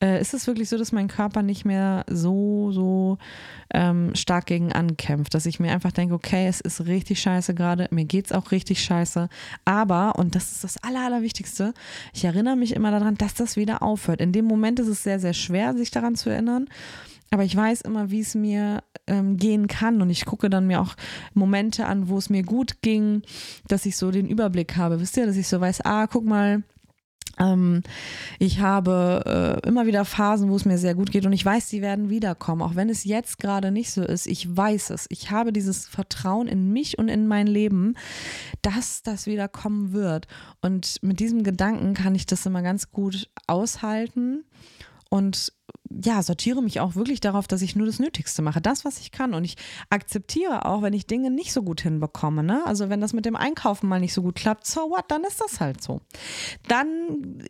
äh, 0.04 0.20
ist 0.20 0.34
es 0.34 0.48
wirklich 0.48 0.68
so, 0.68 0.78
dass 0.78 0.92
mein 0.92 1.08
Körper 1.08 1.44
nicht 1.44 1.64
mehr 1.64 2.04
so, 2.10 2.72
so 2.72 3.18
ähm, 3.74 4.14
stark 4.16 4.48
gegen 4.48 4.74
ankämpft. 4.74 5.34
Dass 5.34 5.46
ich 5.46 5.62
mir 5.62 5.72
einfach 5.72 5.94
denke, 5.94 6.14
okay, 6.14 6.46
es 6.48 6.60
ist 6.60 6.86
richtig 6.86 7.22
scheiße 7.22 7.54
gerade, 7.54 7.88
mir 7.92 8.04
geht 8.04 8.26
es 8.26 8.32
auch 8.34 8.52
richtig 8.52 8.84
scheiße. 8.84 9.30
Aber, 9.64 10.16
und 10.18 10.36
das 10.36 10.52
ist 10.52 10.64
das 10.64 10.78
Aller, 10.84 11.06
Allerwichtigste, 11.06 11.74
ich 12.14 12.26
erinnere 12.26 12.58
mich 12.58 12.76
immer 12.76 12.92
daran, 12.92 13.16
dass 13.16 13.34
das 13.34 13.56
wieder 13.56 13.82
aufhört. 13.82 14.20
In 14.20 14.34
dem 14.34 14.46
Moment 14.46 14.80
ist 14.80 14.90
es 14.90 15.04
sehr, 15.04 15.20
sehr 15.20 15.34
schwer, 15.34 15.74
sich 15.74 15.92
daran 15.92 16.16
zu 16.16 16.30
erinnern. 16.30 16.68
Aber 17.32 17.44
ich 17.44 17.56
weiß 17.56 17.82
immer, 17.82 18.12
wie 18.12 18.20
es 18.20 18.36
mir 18.36 18.84
ähm, 19.08 19.38
gehen 19.38 19.68
kann. 19.68 20.02
Und 20.02 20.12
ich 20.12 20.26
gucke 20.26 20.50
dann 20.52 20.68
mir 20.68 20.80
auch 20.82 20.96
Momente 21.34 21.88
an, 21.88 22.08
wo 22.08 22.18
es 22.18 22.30
mir 22.30 22.44
gut 22.44 22.82
ging, 22.82 23.24
dass 23.68 23.88
ich 23.88 23.98
so 23.98 24.12
den 24.12 24.28
Überblick 24.28 24.76
habe. 24.76 25.00
Wisst 25.00 25.18
ihr, 25.18 25.26
dass 25.26 25.38
ich 25.38 25.48
so 25.48 25.60
weiß, 25.60 25.82
ah, 25.84 26.06
guck 26.06 26.26
mal, 26.26 26.62
ich 28.40 28.60
habe 28.60 29.60
äh, 29.64 29.68
immer 29.68 29.86
wieder 29.88 30.06
Phasen, 30.06 30.50
wo 30.50 30.56
es 30.56 30.66
mir 30.66 30.78
sehr 30.78 30.96
gut 30.96 31.12
geht 31.12 31.26
und 31.26 31.34
ich 31.34 31.44
weiß, 31.44 31.68
sie 31.68 31.82
werden 31.82 32.10
wiederkommen, 32.10 32.62
auch 32.62 32.76
wenn 32.76 32.90
es 32.90 33.04
jetzt 33.04 33.40
gerade 33.40 33.72
nicht 33.72 33.92
so 33.92 34.04
ist. 34.04 34.28
Ich 34.28 34.56
weiß 34.56 34.92
es. 34.92 35.08
Ich 35.10 35.32
habe 35.32 35.52
dieses 35.52 35.88
Vertrauen 35.88 36.48
in 36.48 36.72
mich 36.72 37.00
und 37.00 37.10
in 37.10 37.28
mein 37.28 37.48
Leben, 37.48 37.96
dass 38.62 39.02
das 39.02 39.26
wieder 39.26 39.48
kommen 39.48 39.94
wird. 39.94 40.28
Und 40.62 41.02
mit 41.02 41.20
diesem 41.20 41.44
Gedanken 41.44 41.96
kann 41.96 42.16
ich 42.16 42.26
das 42.26 42.46
immer 42.46 42.62
ganz 42.62 42.92
gut 42.92 43.30
aushalten 43.48 44.44
und 45.10 45.54
ja, 46.04 46.22
sortiere 46.24 46.62
mich 46.62 46.80
auch 46.80 46.96
wirklich 46.96 47.20
darauf, 47.20 47.48
dass 47.48 47.62
ich 47.62 47.76
nur 47.76 47.86
das 47.86 48.00
Nötigste 48.00 48.42
mache, 48.42 48.62
das, 48.62 48.86
was 48.86 49.00
ich 49.00 49.12
kann. 49.12 49.34
Und 49.34 49.44
ich 49.44 49.56
akzeptiere 49.90 50.66
auch, 50.66 50.82
wenn 50.82 50.94
ich 50.94 51.08
Dinge 51.08 51.30
nicht 51.30 51.54
so 51.54 51.64
gut 51.64 51.82
hinbekomme. 51.82 52.44
Ne? 52.44 52.66
Also 52.66 52.90
wenn 52.90 53.02
das 53.02 53.14
mit 53.14 53.26
dem 53.26 53.36
Einkaufen 53.36 53.88
mal 53.88 54.00
nicht 54.00 54.14
so 54.14 54.22
gut 54.22 54.36
klappt, 54.36 54.66
so 54.66 54.82
what, 54.90 55.06
dann 55.10 55.24
ist 55.24 55.42
das 55.42 55.60
halt 55.60 55.84
so. 55.84 56.02
Dann 56.68 57.44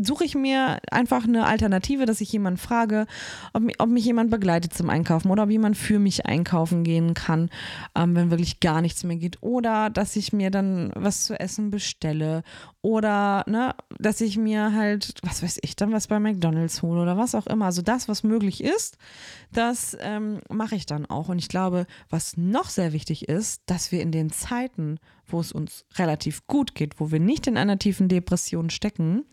suche 0.00 0.24
ich 0.24 0.34
mir 0.34 0.78
einfach 0.90 1.24
eine 1.24 1.46
Alternative, 1.46 2.04
dass 2.04 2.20
ich 2.20 2.32
jemanden 2.32 2.58
frage, 2.58 3.06
ob, 3.52 3.62
ob, 3.78 3.88
mich 3.88 4.04
jemand 4.04 4.30
begleitet 4.30 4.74
zum 4.74 4.90
Einkaufen 4.90 5.30
oder 5.30 5.44
ob 5.44 5.50
jemand 5.50 5.76
für 5.76 5.98
mich 5.98 6.26
einkaufen 6.26 6.82
gehen 6.82 7.14
kann, 7.14 7.50
ähm, 7.94 8.16
wenn 8.16 8.30
wirklich 8.30 8.60
gar 8.60 8.80
nichts 8.80 9.04
mehr 9.04 9.16
geht. 9.16 9.38
Oder 9.42 9.90
dass 9.90 10.16
ich 10.16 10.32
mir 10.32 10.50
dann 10.50 10.90
was 10.96 11.24
zu 11.24 11.38
essen 11.38 11.70
bestelle. 11.70 12.42
Oder 12.82 13.44
ne, 13.46 13.74
dass 13.98 14.20
ich 14.20 14.38
mir 14.38 14.74
halt, 14.74 15.14
was 15.22 15.42
weiß 15.42 15.58
ich, 15.62 15.76
dann 15.76 15.92
was 15.92 16.08
bei 16.08 16.18
McDonalds 16.18 16.82
hole 16.82 17.00
oder 17.00 17.16
was 17.16 17.34
auch 17.34 17.46
immer. 17.46 17.66
Also 17.66 17.82
das, 17.82 18.08
was 18.08 18.24
möglich 18.24 18.64
ist, 18.64 18.96
das 19.52 19.96
ähm, 20.00 20.40
mache 20.48 20.74
ich 20.74 20.86
dann 20.86 21.06
auch. 21.06 21.28
Und 21.28 21.38
ich 21.38 21.48
glaube, 21.48 21.86
was 22.08 22.36
noch 22.36 22.70
sehr 22.70 22.92
wichtig 22.92 23.28
ist, 23.28 23.62
dass 23.66 23.92
wir 23.92 24.00
in 24.00 24.12
den 24.12 24.30
Zeiten, 24.30 24.98
wo 25.32 25.40
es 25.40 25.52
uns 25.52 25.84
relativ 25.96 26.46
gut 26.46 26.74
geht, 26.74 27.00
wo 27.00 27.10
wir 27.10 27.20
nicht 27.20 27.46
in 27.46 27.56
einer 27.56 27.78
tiefen 27.78 28.08
Depression 28.08 28.70
stecken, 28.70 29.24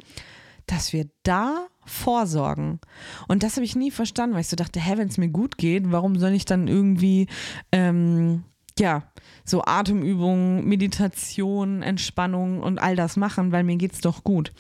dass 0.66 0.94
wir 0.94 1.08
da 1.24 1.68
vorsorgen. 1.86 2.80
Und 3.28 3.44
das 3.44 3.56
habe 3.56 3.66
ich 3.66 3.76
nie 3.76 3.92
verstanden, 3.92 4.36
weil 4.36 4.42
ich 4.42 4.50
so 4.50 4.56
dachte, 4.56 4.80
hä, 4.80 4.98
wenn 4.98 5.08
es 5.08 5.18
mir 5.18 5.30
gut 5.30 5.58
geht, 5.58 5.92
warum 5.92 6.20
soll 6.20 6.32
ich 6.32 6.46
dann 6.46 6.68
irgendwie, 6.68 7.28
ähm, 7.72 8.44
ja, 8.80 9.04
so 9.46 9.64
Atemübungen, 9.64 10.66
Meditation, 10.68 11.82
Entspannung 11.82 12.62
und 12.62 12.80
all 12.80 12.96
das 12.96 13.16
machen, 13.16 13.52
weil 13.52 13.64
mir 13.64 13.78
geht 13.78 13.94
es 13.94 14.02
doch 14.02 14.24
gut. 14.24 14.52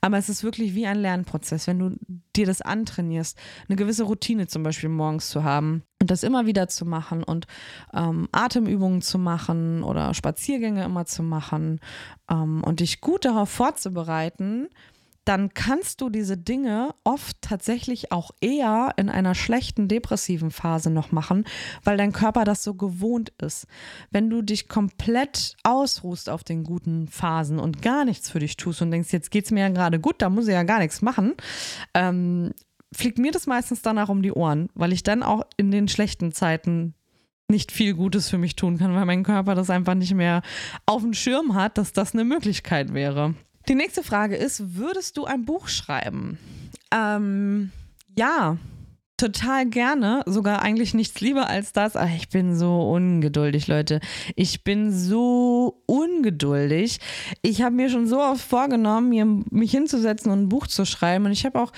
Aber 0.00 0.18
es 0.18 0.28
ist 0.28 0.42
wirklich 0.42 0.74
wie 0.74 0.86
ein 0.86 0.98
Lernprozess, 0.98 1.66
wenn 1.66 1.78
du 1.78 1.96
dir 2.34 2.46
das 2.46 2.60
antrainierst, 2.60 3.38
eine 3.68 3.76
gewisse 3.76 4.04
Routine 4.04 4.46
zum 4.46 4.62
Beispiel 4.64 4.88
morgens 4.88 5.28
zu 5.28 5.44
haben 5.44 5.82
und 6.00 6.10
das 6.10 6.24
immer 6.24 6.46
wieder 6.46 6.68
zu 6.68 6.84
machen 6.84 7.22
und 7.22 7.46
ähm, 7.92 8.28
Atemübungen 8.32 9.02
zu 9.02 9.18
machen 9.18 9.82
oder 9.84 10.14
Spaziergänge 10.14 10.84
immer 10.84 11.06
zu 11.06 11.22
machen 11.22 11.80
ähm, 12.28 12.62
und 12.64 12.80
dich 12.80 13.00
gut 13.00 13.24
darauf 13.24 13.50
vorzubereiten, 13.50 14.68
dann 15.24 15.54
kannst 15.54 16.00
du 16.00 16.10
diese 16.10 16.36
Dinge 16.36 16.94
oft 17.04 17.40
tatsächlich 17.40 18.12
auch 18.12 18.30
eher 18.40 18.92
in 18.96 19.08
einer 19.08 19.34
schlechten 19.34 19.88
depressiven 19.88 20.50
Phase 20.50 20.90
noch 20.90 21.12
machen, 21.12 21.44
weil 21.82 21.96
dein 21.96 22.12
Körper 22.12 22.44
das 22.44 22.62
so 22.62 22.74
gewohnt 22.74 23.32
ist. 23.40 23.66
Wenn 24.10 24.28
du 24.28 24.42
dich 24.42 24.68
komplett 24.68 25.56
ausruhst 25.62 26.28
auf 26.28 26.44
den 26.44 26.64
guten 26.64 27.08
Phasen 27.08 27.58
und 27.58 27.82
gar 27.82 28.04
nichts 28.04 28.30
für 28.30 28.38
dich 28.38 28.56
tust 28.56 28.82
und 28.82 28.90
denkst, 28.90 29.12
jetzt 29.12 29.30
geht 29.30 29.46
es 29.46 29.50
mir 29.50 29.60
ja 29.60 29.68
gerade 29.70 29.98
gut, 29.98 30.16
da 30.20 30.28
muss 30.28 30.46
ich 30.46 30.54
ja 30.54 30.62
gar 30.62 30.78
nichts 30.78 31.02
machen, 31.02 31.34
ähm, 31.94 32.52
fliegt 32.92 33.18
mir 33.18 33.32
das 33.32 33.46
meistens 33.46 33.82
danach 33.82 34.08
um 34.08 34.22
die 34.22 34.32
Ohren, 34.32 34.68
weil 34.74 34.92
ich 34.92 35.02
dann 35.02 35.22
auch 35.22 35.42
in 35.56 35.70
den 35.70 35.88
schlechten 35.88 36.32
Zeiten 36.32 36.94
nicht 37.48 37.72
viel 37.72 37.94
Gutes 37.94 38.30
für 38.30 38.38
mich 38.38 38.56
tun 38.56 38.78
kann, 38.78 38.94
weil 38.94 39.04
mein 39.04 39.22
Körper 39.22 39.54
das 39.54 39.70
einfach 39.70 39.94
nicht 39.94 40.14
mehr 40.14 40.42
auf 40.86 41.02
dem 41.02 41.12
Schirm 41.12 41.54
hat, 41.54 41.78
dass 41.78 41.92
das 41.92 42.14
eine 42.14 42.24
Möglichkeit 42.24 42.94
wäre. 42.94 43.34
Die 43.68 43.74
nächste 43.74 44.02
Frage 44.02 44.36
ist, 44.36 44.76
würdest 44.76 45.16
du 45.16 45.24
ein 45.24 45.44
Buch 45.44 45.68
schreiben? 45.68 46.38
Ähm, 46.90 47.72
ja, 48.16 48.58
total 49.16 49.66
gerne, 49.66 50.22
sogar 50.26 50.62
eigentlich 50.62 50.92
nichts 50.92 51.20
lieber 51.20 51.48
als 51.48 51.72
das. 51.72 51.96
Ach, 51.96 52.08
ich 52.14 52.28
bin 52.30 52.56
so 52.56 52.90
ungeduldig, 52.90 53.68
Leute. 53.68 54.00
Ich 54.34 54.64
bin 54.64 54.92
so 54.92 55.82
ungeduldig. 55.86 56.98
Ich 57.40 57.62
habe 57.62 57.76
mir 57.76 57.90
schon 57.90 58.08
so 58.08 58.20
oft 58.20 58.42
vorgenommen, 58.42 59.10
mir, 59.10 59.24
mich 59.24 59.70
hinzusetzen 59.70 60.32
und 60.32 60.42
ein 60.42 60.48
Buch 60.48 60.66
zu 60.66 60.84
schreiben. 60.84 61.26
Und 61.26 61.32
ich 61.32 61.44
habe 61.44 61.60
auch 61.60 61.72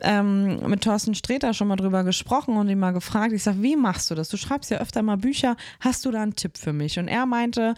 ähm, 0.00 0.68
mit 0.68 0.82
Thorsten 0.82 1.14
Sträter 1.14 1.54
schon 1.54 1.68
mal 1.68 1.76
drüber 1.76 2.02
gesprochen 2.02 2.56
und 2.56 2.68
ihn 2.68 2.78
mal 2.78 2.92
gefragt. 2.92 3.32
Ich 3.32 3.44
sage, 3.44 3.62
wie 3.62 3.76
machst 3.76 4.10
du 4.10 4.16
das? 4.16 4.28
Du 4.28 4.36
schreibst 4.36 4.70
ja 4.70 4.78
öfter 4.78 5.02
mal 5.02 5.16
Bücher. 5.16 5.56
Hast 5.78 6.04
du 6.04 6.10
da 6.10 6.22
einen 6.22 6.34
Tipp 6.34 6.58
für 6.58 6.72
mich? 6.72 6.98
Und 6.98 7.06
er 7.06 7.24
meinte, 7.24 7.74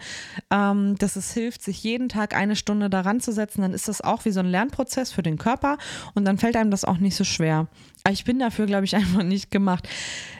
ähm, 0.49 0.95
dass 0.97 1.15
es 1.15 1.33
hilft, 1.33 1.61
sich 1.61 1.83
jeden 1.83 2.09
Tag 2.09 2.35
eine 2.35 2.55
Stunde 2.55 2.89
daran 2.89 3.19
zu 3.19 3.31
setzen. 3.31 3.61
Dann 3.61 3.73
ist 3.73 3.87
das 3.87 4.01
auch 4.01 4.25
wie 4.25 4.31
so 4.31 4.39
ein 4.39 4.47
Lernprozess 4.47 5.11
für 5.11 5.21
den 5.21 5.37
Körper 5.37 5.77
und 6.15 6.25
dann 6.25 6.39
fällt 6.39 6.55
einem 6.55 6.71
das 6.71 6.83
auch 6.83 6.97
nicht 6.97 7.15
so 7.15 7.23
schwer. 7.23 7.67
Aber 8.03 8.13
ich 8.13 8.25
bin 8.25 8.39
dafür, 8.39 8.65
glaube 8.65 8.85
ich, 8.85 8.95
einfach 8.97 9.23
nicht 9.23 9.51
gemacht. 9.51 9.87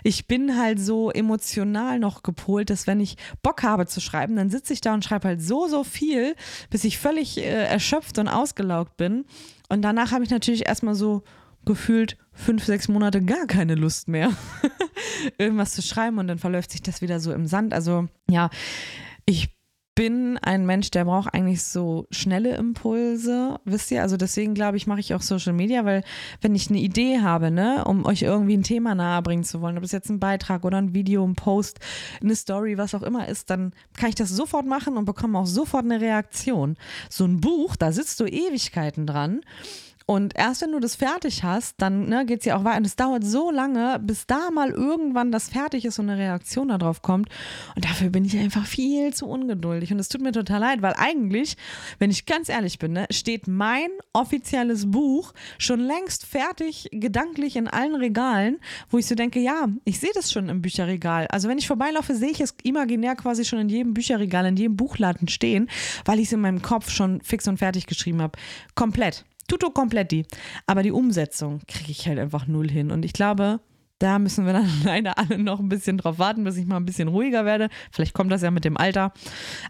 Ich 0.04 0.28
bin 0.28 0.58
halt 0.58 0.80
so 0.80 1.12
emotional 1.12 2.00
noch 2.00 2.24
gepolt, 2.24 2.70
dass 2.70 2.88
wenn 2.88 3.00
ich 3.00 3.18
Bock 3.42 3.64
habe 3.64 3.86
zu 3.88 4.02
schreiben, 4.02 4.36
dann 4.36 4.50
sitze 4.50 4.74
ich 4.74 4.82
da 4.82 4.94
und 4.94 5.04
schreibe 5.04 5.30
halt 5.30 5.42
so, 5.42 5.68
so 5.68 5.84
viel, 5.84 6.36
bis 6.70 6.84
ich 6.84 6.98
völlig 6.98 7.38
äh, 7.38 7.66
erschöpft 7.66 8.18
und 8.20 8.28
ausgelaugt 8.28 8.98
bin. 8.98 9.26
Und 9.70 9.82
danach 9.82 10.12
habe 10.12 10.24
ich 10.24 10.30
natürlich 10.30 10.68
erstmal 10.68 10.96
so 10.96 11.24
gefühlt 11.66 12.18
fünf, 12.34 12.66
sechs 12.66 12.88
Monate 12.88 13.22
gar 13.22 13.48
keine 13.48 13.76
Lust 13.76 14.08
mehr, 14.08 14.32
irgendwas 15.38 15.72
zu 15.72 15.82
schreiben 15.82 16.18
und 16.20 16.28
dann 16.28 16.40
verläuft 16.40 16.72
sich 16.72 16.82
das 16.82 17.02
wieder 17.02 17.20
so 17.20 17.32
im 17.32 17.46
Sand. 17.46 17.74
Also 17.74 18.08
ja, 18.30 18.50
ich 19.26 19.50
bin 19.96 20.38
ein 20.40 20.66
Mensch, 20.66 20.90
der 20.92 21.06
braucht 21.06 21.34
eigentlich 21.34 21.64
so 21.64 22.08
schnelle 22.10 22.56
Impulse, 22.56 23.60
wisst 23.64 23.92
ihr? 23.92 24.02
Also 24.02 24.18
deswegen 24.18 24.54
glaube 24.54 24.78
ich, 24.78 24.88
mache 24.88 25.00
ich 25.00 25.14
auch 25.14 25.22
Social 25.22 25.54
Media, 25.54 25.86
weil 25.86 26.04
wenn 26.42 26.56
ich 26.56 26.70
eine 26.70 26.80
Idee 26.80 27.22
habe, 27.22 27.52
ne, 27.52 27.86
um 27.86 28.06
euch 28.06 28.24
irgendwie 28.24 28.58
ein 28.58 28.64
Thema 28.64 28.96
nahebringen 28.96 29.44
zu 29.44 29.62
wollen, 29.62 29.78
ob 29.78 29.84
es 29.84 29.92
jetzt 29.92 30.10
ein 30.10 30.20
Beitrag 30.20 30.66
oder 30.66 30.78
ein 30.78 30.94
Video, 30.94 31.24
ein 31.26 31.36
Post, 31.36 31.80
eine 32.22 32.36
Story, 32.36 32.78
was 32.78 32.96
auch 32.96 33.04
immer 33.04 33.28
ist, 33.28 33.50
dann 33.50 33.74
kann 33.96 34.10
ich 34.10 34.16
das 34.16 34.30
sofort 34.30 34.66
machen 34.66 34.98
und 34.98 35.06
bekomme 35.06 35.38
auch 35.38 35.46
sofort 35.46 35.86
eine 35.86 36.02
Reaktion. 36.02 36.76
So 37.10 37.26
ein 37.26 37.40
Buch, 37.40 37.76
da 37.76 37.92
sitzt 37.92 38.20
du 38.20 38.26
Ewigkeiten 38.26 39.06
dran 39.06 39.42
und 40.06 40.36
erst 40.36 40.62
wenn 40.62 40.72
du 40.72 40.80
das 40.80 40.96
fertig 40.96 41.44
hast, 41.44 41.76
dann 41.78 42.10
ne, 42.10 42.26
geht 42.26 42.40
es 42.40 42.46
ja 42.46 42.58
auch 42.58 42.64
weiter. 42.64 42.78
Und 42.78 42.86
es 42.86 42.96
dauert 42.96 43.24
so 43.24 43.52
lange, 43.52 44.00
bis 44.00 44.28
da 44.28 44.52
mal 44.52 44.70
irgendwann 44.70 45.32
das 45.32 45.50
fertig 45.50 45.86
ist 45.86 46.00
und 46.00 46.10
eine 46.10 46.20
Reaktion 46.20 46.68
darauf 46.68 47.02
kommt. 47.02 47.30
Und 47.76 47.86
dafür 47.86 48.10
bin 48.10 48.26
ich 48.26 48.38
einfach 48.38 48.66
viel 48.66 49.14
zu 49.14 49.28
ungeduldig. 49.28 49.92
Und 49.92 50.00
es 50.00 50.10
tut 50.10 50.22
mir 50.22 50.32
total 50.32 50.60
leid, 50.60 50.82
weil 50.82 50.94
eigentlich, 50.98 51.56
wenn 52.00 52.12
ich 52.12 52.26
ganz 52.26 52.50
ehrlich 52.50 52.80
bin, 52.80 52.94
ne, 52.94 53.06
steht 53.12 53.48
mein 53.48 53.90
offizielles 54.12 54.92
Buch 54.92 55.34
schon 55.58 55.80
längst 55.80 56.26
fertig, 56.26 56.90
gedanklich 56.92 57.56
in 57.56 57.68
allen 57.68 57.96
Regalen, 57.96 58.60
wo 58.90 58.98
ich 58.98 59.08
so 59.08 59.16
denke, 59.16 59.40
ja, 59.40 59.68
ich 59.86 60.00
sehe 60.00 60.12
das 60.14 60.32
schon 60.32 60.50
im 60.50 60.62
Bücherregal. 60.62 61.28
Also 61.28 61.48
wenn 61.48 61.58
ich 61.58 61.68
vorbeilaufe, 61.68 62.16
sehe 62.16 62.32
ich 62.32 62.42
es 62.42 62.56
imaginär 62.64 63.16
quasi 63.16 63.46
schon 63.46 63.60
in 63.60 63.70
jedem 63.70 63.94
Bücherregal, 63.94 64.46
in 64.46 64.58
jedem 64.58 64.76
Buchladen 64.76 65.28
stehen, 65.28 65.70
weil 66.06 66.20
ich 66.20 66.28
es 66.28 66.34
in 66.34 66.42
meinem 66.42 66.62
Kopf 66.62 66.90
schon 66.90 67.22
fix 67.22 67.48
und 67.48 67.58
fertig 67.58 67.88
geschrieben 67.88 68.22
habe. 68.22 68.38
Komplett. 68.76 69.24
Tutto 69.54 69.70
completi. 69.70 70.26
Aber 70.66 70.82
die 70.82 70.92
Umsetzung 70.92 71.62
kriege 71.68 71.92
ich 71.92 72.08
halt 72.08 72.18
einfach 72.18 72.48
null 72.48 72.72
hin. 72.72 72.90
Und 72.90 73.06
ich 73.06 73.14
glaube, 73.14 73.60
da 74.00 74.18
müssen 74.18 74.48
wir 74.48 74.54
dann 74.54 74.68
leider 74.84 75.20
alle 75.20 75.38
noch 75.38 75.60
ein 75.60 75.70
bisschen 75.70 76.00
drauf 76.00 76.18
warten, 76.18 76.44
bis 76.44 76.58
ich 76.58 76.66
mal 76.66 76.78
ein 76.78 76.88
bisschen 76.88 77.08
ruhiger 77.08 77.46
werde. 77.46 77.70
Vielleicht 77.92 78.16
kommt 78.16 78.32
das 78.32 78.42
ja 78.42 78.50
mit 78.50 78.66
dem 78.66 78.78
Alter. 78.78 79.14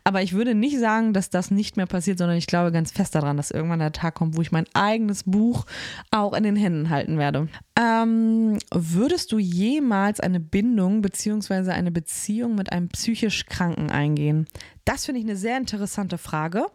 Aber 0.05 0.21
ich 0.21 0.31
würde 0.31 0.55
nicht 0.55 0.79
sagen, 0.79 1.11
dass 1.11 1.29
das 1.29 1.51
nicht 1.51 1.75
mehr 1.75 1.85
passiert, 1.85 2.17
sondern 2.17 2.37
ich 2.37 2.47
glaube 2.47 2.71
ganz 2.71 2.93
fest 2.93 3.13
daran, 3.13 3.35
dass 3.35 3.51
irgendwann 3.51 3.79
der 3.79 3.91
Tag 3.91 4.15
kommt, 4.15 4.37
wo 4.37 4.41
ich 4.41 4.53
mein 4.53 4.67
eigenes 4.73 5.23
Buch 5.23 5.65
auch 6.11 6.31
in 6.31 6.43
den 6.43 6.55
Händen 6.55 6.89
halten 6.89 7.17
werde. 7.17 7.49
Ähm, 7.77 8.59
würdest 8.73 9.33
du 9.33 9.37
jemals 9.37 10.21
eine 10.21 10.39
Bindung 10.39 11.01
bzw. 11.01 11.71
eine 11.71 11.91
Beziehung 11.91 12.55
mit 12.55 12.71
einem 12.71 12.87
psychisch 12.87 13.47
Kranken 13.47 13.91
eingehen? 13.91 14.45
Das 14.85 15.05
finde 15.05 15.19
ich 15.19 15.25
eine 15.25 15.35
sehr 15.35 15.57
interessante 15.57 16.17
Frage, 16.17 16.67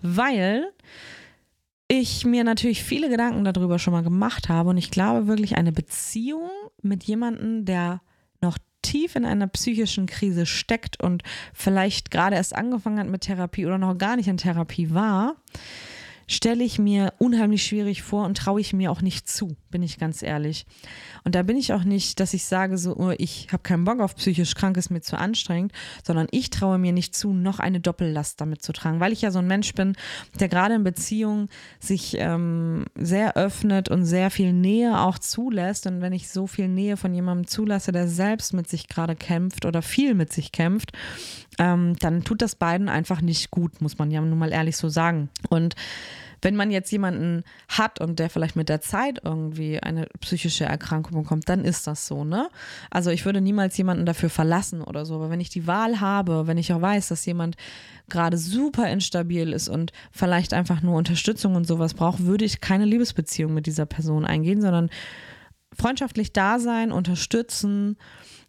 weil 0.00 0.72
ich 1.88 2.24
mir 2.24 2.44
natürlich 2.44 2.82
viele 2.82 3.08
Gedanken 3.08 3.44
darüber 3.44 3.78
schon 3.78 3.92
mal 3.92 4.02
gemacht 4.02 4.48
habe 4.48 4.70
und 4.70 4.76
ich 4.76 4.90
glaube 4.90 5.26
wirklich 5.26 5.56
eine 5.56 5.72
Beziehung 5.72 6.50
mit 6.82 7.04
jemandem, 7.04 7.64
der 7.64 8.00
noch 8.40 8.58
tief 8.82 9.16
in 9.16 9.24
einer 9.24 9.46
psychischen 9.48 10.06
Krise 10.06 10.46
steckt 10.46 11.02
und 11.02 11.22
vielleicht 11.52 12.10
gerade 12.10 12.36
erst 12.36 12.54
angefangen 12.54 12.98
hat 12.98 13.08
mit 13.08 13.22
Therapie 13.22 13.66
oder 13.66 13.78
noch 13.78 13.98
gar 13.98 14.16
nicht 14.16 14.28
in 14.28 14.36
Therapie 14.36 14.92
war, 14.94 15.36
stelle 16.28 16.64
ich 16.64 16.78
mir 16.78 17.12
unheimlich 17.18 17.64
schwierig 17.64 18.02
vor 18.02 18.24
und 18.24 18.36
traue 18.36 18.60
ich 18.60 18.72
mir 18.72 18.90
auch 18.90 19.00
nicht 19.00 19.28
zu, 19.28 19.56
bin 19.70 19.82
ich 19.82 19.98
ganz 19.98 20.22
ehrlich. 20.22 20.66
Und 21.22 21.34
da 21.34 21.42
bin 21.42 21.56
ich 21.56 21.72
auch 21.72 21.84
nicht, 21.84 22.18
dass 22.18 22.34
ich 22.34 22.44
sage, 22.44 22.78
so, 22.78 22.96
oh, 22.96 23.12
ich 23.16 23.48
habe 23.52 23.62
keinen 23.62 23.84
Bock 23.84 24.00
auf 24.00 24.16
psychisch 24.16 24.54
krank, 24.54 24.76
ist 24.76 24.90
mir 24.90 25.00
zu 25.00 25.18
anstrengend, 25.18 25.72
sondern 26.04 26.26
ich 26.32 26.50
traue 26.50 26.78
mir 26.78 26.92
nicht 26.92 27.14
zu, 27.14 27.32
noch 27.32 27.60
eine 27.60 27.80
Doppellast 27.80 28.40
damit 28.40 28.62
zu 28.62 28.72
tragen, 28.72 28.98
weil 28.98 29.12
ich 29.12 29.22
ja 29.22 29.30
so 29.30 29.38
ein 29.38 29.46
Mensch 29.46 29.72
bin, 29.74 29.96
der 30.40 30.48
gerade 30.48 30.74
in 30.74 30.84
Beziehungen 30.84 31.48
sich 31.78 32.16
ähm, 32.18 32.86
sehr 32.96 33.36
öffnet 33.36 33.88
und 33.88 34.04
sehr 34.04 34.30
viel 34.30 34.52
Nähe 34.52 35.00
auch 35.00 35.18
zulässt. 35.18 35.86
Und 35.86 36.00
wenn 36.00 36.12
ich 36.12 36.28
so 36.28 36.46
viel 36.46 36.68
Nähe 36.68 36.96
von 36.96 37.14
jemandem 37.14 37.46
zulasse, 37.46 37.92
der 37.92 38.08
selbst 38.08 38.52
mit 38.52 38.68
sich 38.68 38.88
gerade 38.88 39.14
kämpft 39.14 39.64
oder 39.64 39.82
viel 39.82 40.14
mit 40.14 40.32
sich 40.32 40.50
kämpft, 40.50 40.92
ähm, 41.58 41.96
dann 41.98 42.24
tut 42.24 42.42
das 42.42 42.54
beiden 42.54 42.88
einfach 42.88 43.20
nicht 43.20 43.50
gut, 43.50 43.80
muss 43.80 43.98
man 43.98 44.10
ja 44.10 44.20
nun 44.20 44.38
mal 44.38 44.52
ehrlich 44.52 44.76
so 44.76 44.88
sagen. 44.88 45.30
Und 45.48 45.74
wenn 46.42 46.56
man 46.56 46.70
jetzt 46.70 46.90
jemanden 46.92 47.44
hat 47.68 48.00
und 48.00 48.18
der 48.18 48.30
vielleicht 48.30 48.56
mit 48.56 48.68
der 48.68 48.80
Zeit 48.80 49.20
irgendwie 49.24 49.80
eine 49.80 50.06
psychische 50.20 50.64
Erkrankung 50.64 51.22
bekommt, 51.22 51.48
dann 51.48 51.64
ist 51.64 51.86
das 51.86 52.06
so, 52.06 52.24
ne? 52.24 52.48
Also 52.90 53.10
ich 53.10 53.24
würde 53.24 53.40
niemals 53.40 53.76
jemanden 53.76 54.06
dafür 54.06 54.30
verlassen 54.30 54.82
oder 54.82 55.04
so, 55.06 55.14
aber 55.16 55.30
wenn 55.30 55.40
ich 55.40 55.50
die 55.50 55.66
Wahl 55.66 56.00
habe, 56.00 56.46
wenn 56.46 56.58
ich 56.58 56.72
auch 56.72 56.80
weiß, 56.80 57.08
dass 57.08 57.26
jemand 57.26 57.56
gerade 58.08 58.38
super 58.38 58.88
instabil 58.90 59.52
ist 59.52 59.68
und 59.68 59.92
vielleicht 60.12 60.52
einfach 60.52 60.82
nur 60.82 60.96
Unterstützung 60.96 61.56
und 61.56 61.66
sowas 61.66 61.94
braucht, 61.94 62.24
würde 62.26 62.44
ich 62.44 62.60
keine 62.60 62.84
Liebesbeziehung 62.84 63.52
mit 63.52 63.66
dieser 63.66 63.86
Person 63.86 64.24
eingehen, 64.24 64.60
sondern 64.60 64.90
freundschaftlich 65.76 66.32
da 66.32 66.58
sein, 66.58 66.92
unterstützen 66.92 67.96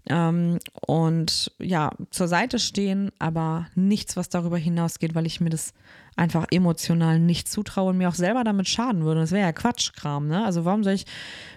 ähm, 0.10 0.60
und 0.86 1.51
ja, 1.60 1.91
zur 2.10 2.28
Seite 2.28 2.60
stehen, 2.60 3.12
aber 3.20 3.68
nichts, 3.76 4.16
was 4.16 4.30
darüber 4.30 4.58
hinausgeht, 4.58 5.16
weil 5.16 5.26
ich 5.26 5.41
mir 5.41 5.49
das 5.49 5.74
einfach 6.16 6.47
emotional 6.51 7.20
nicht 7.20 7.47
zutraue 7.47 7.91
und 7.91 7.97
mir 7.97 8.10
auch 8.10 8.16
selber 8.16 8.43
damit 8.43 8.68
schaden 8.68 9.03
würde. 9.03 9.22
Das 9.22 9.32
wäre 9.32 9.45
ja 9.45 9.51
Quatschkram, 9.51 10.28
ne? 10.28 10.43
Also 10.45 10.66
warum 10.66 10.84
soll 10.84 10.93
ich 10.93 11.05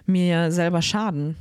mir 0.05 0.51
selber 0.51 0.81
schaden? 0.81 1.35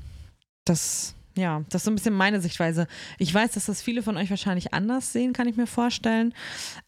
Das, 0.64 1.14
ja, 1.36 1.62
das 1.68 1.82
ist 1.82 1.84
so 1.84 1.90
ein 1.90 1.96
bisschen 1.96 2.14
meine 2.14 2.40
Sichtweise. 2.40 2.86
Ich 3.18 3.32
weiß, 3.32 3.52
dass 3.52 3.66
das 3.66 3.82
viele 3.82 4.02
von 4.02 4.16
euch 4.16 4.30
wahrscheinlich 4.30 4.72
anders 4.72 5.12
sehen, 5.12 5.32
kann 5.32 5.48
ich 5.48 5.56
mir 5.56 5.66
vorstellen. 5.66 6.32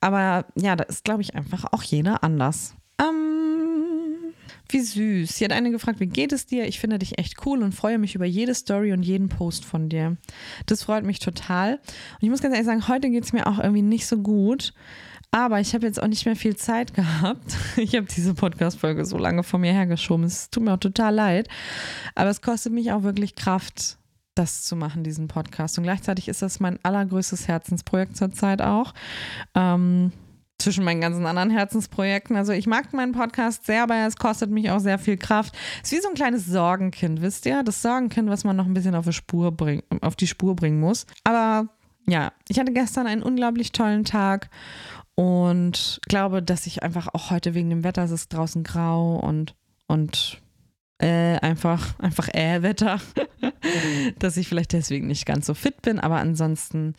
Aber 0.00 0.46
ja, 0.54 0.76
da 0.76 0.84
ist, 0.84 1.04
glaube 1.04 1.22
ich, 1.22 1.34
einfach 1.34 1.64
auch 1.72 1.82
jeder 1.82 2.24
anders. 2.24 2.74
Wie 4.72 4.80
süß. 4.80 5.36
Sie 5.36 5.44
hat 5.44 5.52
eine 5.52 5.70
gefragt, 5.70 6.00
wie 6.00 6.06
geht 6.06 6.32
es 6.32 6.46
dir? 6.46 6.66
Ich 6.66 6.80
finde 6.80 6.98
dich 6.98 7.18
echt 7.18 7.44
cool 7.44 7.62
und 7.62 7.74
freue 7.74 7.98
mich 7.98 8.14
über 8.14 8.24
jede 8.24 8.54
Story 8.54 8.94
und 8.94 9.02
jeden 9.02 9.28
Post 9.28 9.66
von 9.66 9.90
dir. 9.90 10.16
Das 10.64 10.84
freut 10.84 11.04
mich 11.04 11.18
total. 11.18 11.74
Und 11.74 12.22
ich 12.22 12.30
muss 12.30 12.40
ganz 12.40 12.54
ehrlich 12.54 12.66
sagen, 12.66 12.88
heute 12.88 13.10
geht 13.10 13.24
es 13.24 13.34
mir 13.34 13.46
auch 13.46 13.58
irgendwie 13.58 13.82
nicht 13.82 14.06
so 14.06 14.16
gut. 14.18 14.72
Aber 15.30 15.60
ich 15.60 15.74
habe 15.74 15.86
jetzt 15.86 16.02
auch 16.02 16.06
nicht 16.06 16.24
mehr 16.24 16.36
viel 16.36 16.56
Zeit 16.56 16.94
gehabt. 16.94 17.56
Ich 17.76 17.94
habe 17.94 18.06
diese 18.06 18.32
Podcast-Folge 18.32 19.04
so 19.04 19.18
lange 19.18 19.42
vor 19.42 19.60
mir 19.60 19.72
hergeschoben. 19.72 20.24
Es 20.24 20.48
tut 20.48 20.62
mir 20.62 20.72
auch 20.72 20.80
total 20.80 21.14
leid. 21.14 21.48
Aber 22.14 22.30
es 22.30 22.40
kostet 22.40 22.72
mich 22.72 22.92
auch 22.92 23.02
wirklich 23.02 23.34
Kraft, 23.34 23.98
das 24.34 24.64
zu 24.64 24.74
machen, 24.74 25.04
diesen 25.04 25.28
Podcast. 25.28 25.76
Und 25.76 25.84
gleichzeitig 25.84 26.28
ist 26.28 26.40
das 26.40 26.60
mein 26.60 26.78
allergrößtes 26.82 27.46
Herzensprojekt 27.46 28.16
zurzeit 28.16 28.62
auch. 28.62 28.94
Ähm, 29.54 30.12
zwischen 30.62 30.84
meinen 30.84 31.00
ganzen 31.00 31.26
anderen 31.26 31.50
Herzensprojekten. 31.50 32.36
Also 32.36 32.52
ich 32.52 32.66
mag 32.66 32.92
meinen 32.92 33.12
Podcast 33.12 33.66
sehr, 33.66 33.82
aber 33.82 34.06
es 34.06 34.16
kostet 34.16 34.50
mich 34.50 34.70
auch 34.70 34.80
sehr 34.80 34.98
viel 34.98 35.16
Kraft. 35.16 35.54
Es 35.82 35.92
ist 35.92 35.98
wie 35.98 36.02
so 36.02 36.08
ein 36.08 36.14
kleines 36.14 36.46
Sorgenkind, 36.46 37.20
wisst 37.20 37.46
ihr? 37.46 37.62
Das 37.62 37.82
Sorgenkind, 37.82 38.28
was 38.28 38.44
man 38.44 38.56
noch 38.56 38.66
ein 38.66 38.74
bisschen 38.74 38.94
auf 38.94 39.04
die 39.04 39.12
Spur, 39.12 39.52
bring, 39.52 39.82
auf 40.00 40.16
die 40.16 40.26
Spur 40.26 40.56
bringen 40.56 40.80
muss. 40.80 41.06
Aber 41.24 41.68
ja, 42.06 42.32
ich 42.48 42.58
hatte 42.58 42.72
gestern 42.72 43.06
einen 43.06 43.22
unglaublich 43.22 43.72
tollen 43.72 44.04
Tag 44.04 44.50
und 45.14 46.00
glaube, 46.08 46.42
dass 46.42 46.66
ich 46.66 46.82
einfach 46.82 47.08
auch 47.12 47.30
heute 47.30 47.54
wegen 47.54 47.70
dem 47.70 47.84
Wetter, 47.84 48.04
es 48.04 48.10
ist 48.10 48.32
draußen 48.32 48.64
grau 48.64 49.16
und, 49.16 49.54
und 49.86 50.40
äh, 50.98 51.36
einfach, 51.38 51.98
einfach 51.98 52.28
äh, 52.28 52.62
Wetter, 52.62 53.00
dass 54.18 54.36
ich 54.36 54.48
vielleicht 54.48 54.72
deswegen 54.72 55.06
nicht 55.06 55.26
ganz 55.26 55.46
so 55.46 55.54
fit 55.54 55.82
bin, 55.82 56.00
aber 56.00 56.16
ansonsten 56.16 56.94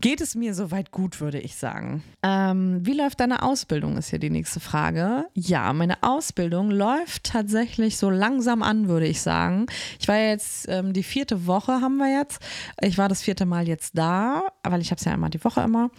geht 0.00 0.20
es 0.20 0.34
mir 0.34 0.54
soweit 0.54 0.90
gut, 0.90 1.20
würde 1.20 1.38
ich 1.38 1.56
sagen. 1.56 2.02
Ähm, 2.22 2.80
wie 2.82 2.94
läuft 2.94 3.20
deine 3.20 3.42
Ausbildung, 3.42 3.96
ist 3.96 4.10
hier 4.10 4.18
die 4.18 4.30
nächste 4.30 4.60
Frage. 4.60 5.26
Ja, 5.34 5.72
meine 5.72 6.02
Ausbildung 6.02 6.70
läuft 6.70 7.24
tatsächlich 7.24 7.96
so 7.96 8.10
langsam 8.10 8.62
an, 8.62 8.88
würde 8.88 9.06
ich 9.06 9.20
sagen. 9.20 9.66
Ich 9.98 10.08
war 10.08 10.16
jetzt, 10.16 10.66
ähm, 10.68 10.92
die 10.92 11.02
vierte 11.02 11.46
Woche 11.46 11.80
haben 11.80 11.96
wir 11.96 12.18
jetzt. 12.18 12.40
Ich 12.80 12.98
war 12.98 13.08
das 13.08 13.22
vierte 13.22 13.46
Mal 13.46 13.68
jetzt 13.68 13.96
da, 13.96 14.42
weil 14.62 14.80
ich 14.80 14.90
habe 14.90 14.98
es 14.98 15.04
ja 15.04 15.14
immer 15.14 15.30
die 15.30 15.42
Woche 15.44 15.62
immer. 15.62 15.90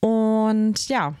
Und 0.00 0.88
ja, 0.88 1.14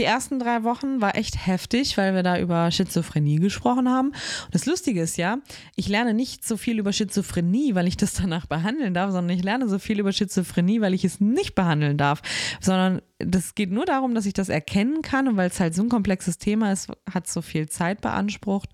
die 0.00 0.06
ersten 0.06 0.38
drei 0.38 0.64
Wochen 0.64 1.02
war 1.02 1.14
echt 1.14 1.46
heftig, 1.46 1.98
weil 1.98 2.14
wir 2.14 2.22
da 2.22 2.38
über 2.38 2.70
Schizophrenie 2.70 3.36
gesprochen 3.36 3.86
haben. 3.86 4.08
Und 4.08 4.54
das 4.54 4.64
Lustige 4.64 5.02
ist 5.02 5.18
ja, 5.18 5.36
ich 5.76 5.88
lerne 5.88 6.14
nicht 6.14 6.42
so 6.42 6.56
viel 6.56 6.78
über 6.78 6.90
Schizophrenie, 6.90 7.74
weil 7.74 7.86
ich 7.86 7.98
das 7.98 8.14
danach 8.20 8.46
behandeln 8.46 8.94
darf, 8.94 9.10
sondern 9.10 9.36
ich 9.36 9.44
lerne 9.44 9.68
so 9.68 9.78
viel 9.78 10.00
über 10.00 10.12
Schizophrenie, 10.12 10.80
weil 10.80 10.94
ich 10.94 11.04
es 11.04 11.20
nicht 11.20 11.54
behandeln 11.54 11.98
darf, 11.98 12.22
sondern 12.60 13.02
das 13.24 13.54
geht 13.54 13.70
nur 13.70 13.86
darum, 13.86 14.14
dass 14.14 14.26
ich 14.26 14.32
das 14.32 14.48
erkennen 14.48 15.02
kann 15.02 15.28
und 15.28 15.36
weil 15.36 15.48
es 15.48 15.60
halt 15.60 15.74
so 15.74 15.82
ein 15.82 15.88
komplexes 15.88 16.38
Thema 16.38 16.72
ist, 16.72 16.88
hat 17.12 17.28
so 17.28 17.42
viel 17.42 17.68
Zeit 17.68 18.00
beansprucht. 18.00 18.70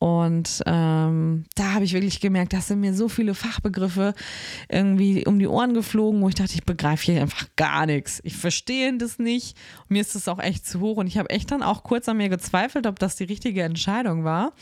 Und 0.00 0.62
ähm, 0.66 1.44
da 1.56 1.72
habe 1.74 1.84
ich 1.84 1.92
wirklich 1.92 2.20
gemerkt, 2.20 2.52
dass 2.52 2.68
sind 2.68 2.80
mir 2.80 2.94
so 2.94 3.08
viele 3.08 3.34
Fachbegriffe 3.34 4.14
irgendwie 4.68 5.26
um 5.26 5.40
die 5.40 5.48
Ohren 5.48 5.74
geflogen, 5.74 6.22
wo 6.22 6.28
ich 6.28 6.36
dachte, 6.36 6.54
ich 6.54 6.64
begreife 6.64 7.10
hier 7.10 7.20
einfach 7.20 7.46
gar 7.56 7.84
nichts. 7.86 8.20
Ich 8.22 8.36
verstehe 8.36 8.96
das 8.96 9.18
nicht. 9.18 9.56
Mir 9.88 10.00
ist 10.00 10.14
das 10.14 10.28
auch 10.28 10.38
echt 10.38 10.66
zu 10.66 10.78
hoch. 10.80 10.98
Und 10.98 11.08
ich 11.08 11.18
habe 11.18 11.30
echt 11.30 11.50
dann 11.50 11.64
auch 11.64 11.82
kurz 11.82 12.08
an 12.08 12.18
mir 12.18 12.28
gezweifelt, 12.28 12.86
ob 12.86 13.00
das 13.00 13.16
die 13.16 13.24
richtige 13.24 13.62
Entscheidung 13.62 14.22
war. 14.22 14.52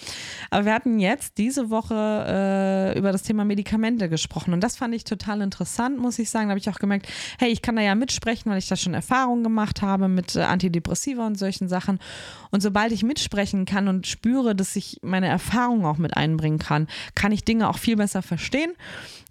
Aber 0.51 0.65
wir 0.65 0.73
hatten 0.73 0.99
jetzt 0.99 1.37
diese 1.37 1.69
Woche 1.69 1.95
äh, 1.95 2.99
über 2.99 3.13
das 3.13 3.23
Thema 3.23 3.45
Medikamente 3.45 4.09
gesprochen. 4.09 4.55
Und 4.55 4.63
das 4.63 4.77
fand 4.77 4.95
ich 4.95 5.05
total 5.05 5.43
interessant, 5.43 5.99
muss 5.99 6.19
ich 6.19 6.31
sagen. 6.31 6.47
Da 6.47 6.51
habe 6.51 6.61
ich 6.61 6.71
auch 6.71 6.79
gemerkt, 6.79 7.09
hey, 7.39 7.51
ich 7.51 7.61
kann 7.61 7.77
da 7.77 7.83
ja 7.83 7.95
mitsprechen, 7.95 8.51
weil 8.51 8.59
ich 8.59 8.69
da 8.69 8.77
schon 8.77 8.95
Erfahrungen 9.07 9.45
gemacht 9.45 9.83
habe 9.83 10.09
mit 10.09 10.35
äh, 10.35 10.41
Antidepressiva 10.41 11.27
und 11.27 11.39
solchen 11.39 11.69
Sachen. 11.69 12.01
Und 12.51 12.61
sobald 12.61 12.91
ich 12.93 13.05
mitsprechen 13.05 13.65
kann 13.65 13.87
und 13.87 14.07
spüre, 14.07 14.57
dass 14.57 14.75
ich 14.75 14.99
meine 15.03 15.29
Erfahrung 15.29 15.87
auch 15.87 15.99
mit 15.99 16.17
einbringen 16.17 16.59
kann, 16.59 16.89
kann 17.15 17.31
ich 17.31 17.45
Dinge 17.45 17.69
auch 17.69 17.79
viel 17.79 17.97
besser 17.97 18.23
verstehen 18.23 18.73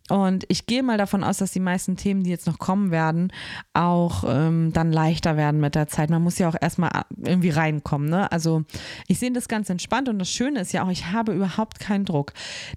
und 0.10 0.46
ich 0.50 0.68
gehe 0.68 0.84
mal 0.84 1.00
davon 1.00 1.24
aus, 1.24 1.38
dass 1.38 1.52
die 1.52 1.60
meisten 1.60 1.98
Themen, 1.98 2.24
die 2.24 2.30
jetzt 2.30 2.46
noch 2.46 2.60
kommen 2.60 2.92
werden, 2.92 3.32
auch 3.74 4.24
ähm, 4.28 4.72
dann 4.72 4.92
leichter 4.92 5.36
werden 5.36 5.60
mit 5.60 5.74
der 5.74 5.88
Zeit. 5.88 6.12
Man 6.12 6.22
muss 6.22 6.38
ja 6.38 6.48
auch 6.48 6.56
erstmal 6.60 6.92
irgendwie 7.18 7.50
reinkommen. 7.50 8.10
Ne? 8.10 8.32
Also 8.32 8.64
ich 9.08 9.18
sehe 9.18 9.32
das 9.32 9.48
ganz 9.48 9.70
entspannt 9.72 10.08
und 10.08 10.20
das 10.20 10.30
Schöne 10.30 10.60
ist 10.60 10.74
ja 10.74 10.84
auch, 10.84 10.92
ich 10.92 11.12
habe 11.12 11.34
überhaupt 11.34 11.80
keinen 11.80 12.06
Druck. 12.06 12.34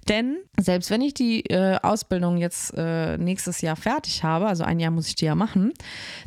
Denn 0.07 0.37
selbst 0.57 0.89
wenn 0.89 1.01
ich 1.01 1.13
die 1.13 1.45
äh, 1.45 1.77
Ausbildung 1.83 2.37
jetzt 2.37 2.73
äh, 2.75 3.17
nächstes 3.19 3.61
Jahr 3.61 3.75
fertig 3.75 4.23
habe, 4.23 4.47
also 4.47 4.63
ein 4.63 4.79
Jahr 4.79 4.91
muss 4.91 5.07
ich 5.07 5.15
die 5.15 5.25
ja 5.25 5.35
machen, 5.35 5.71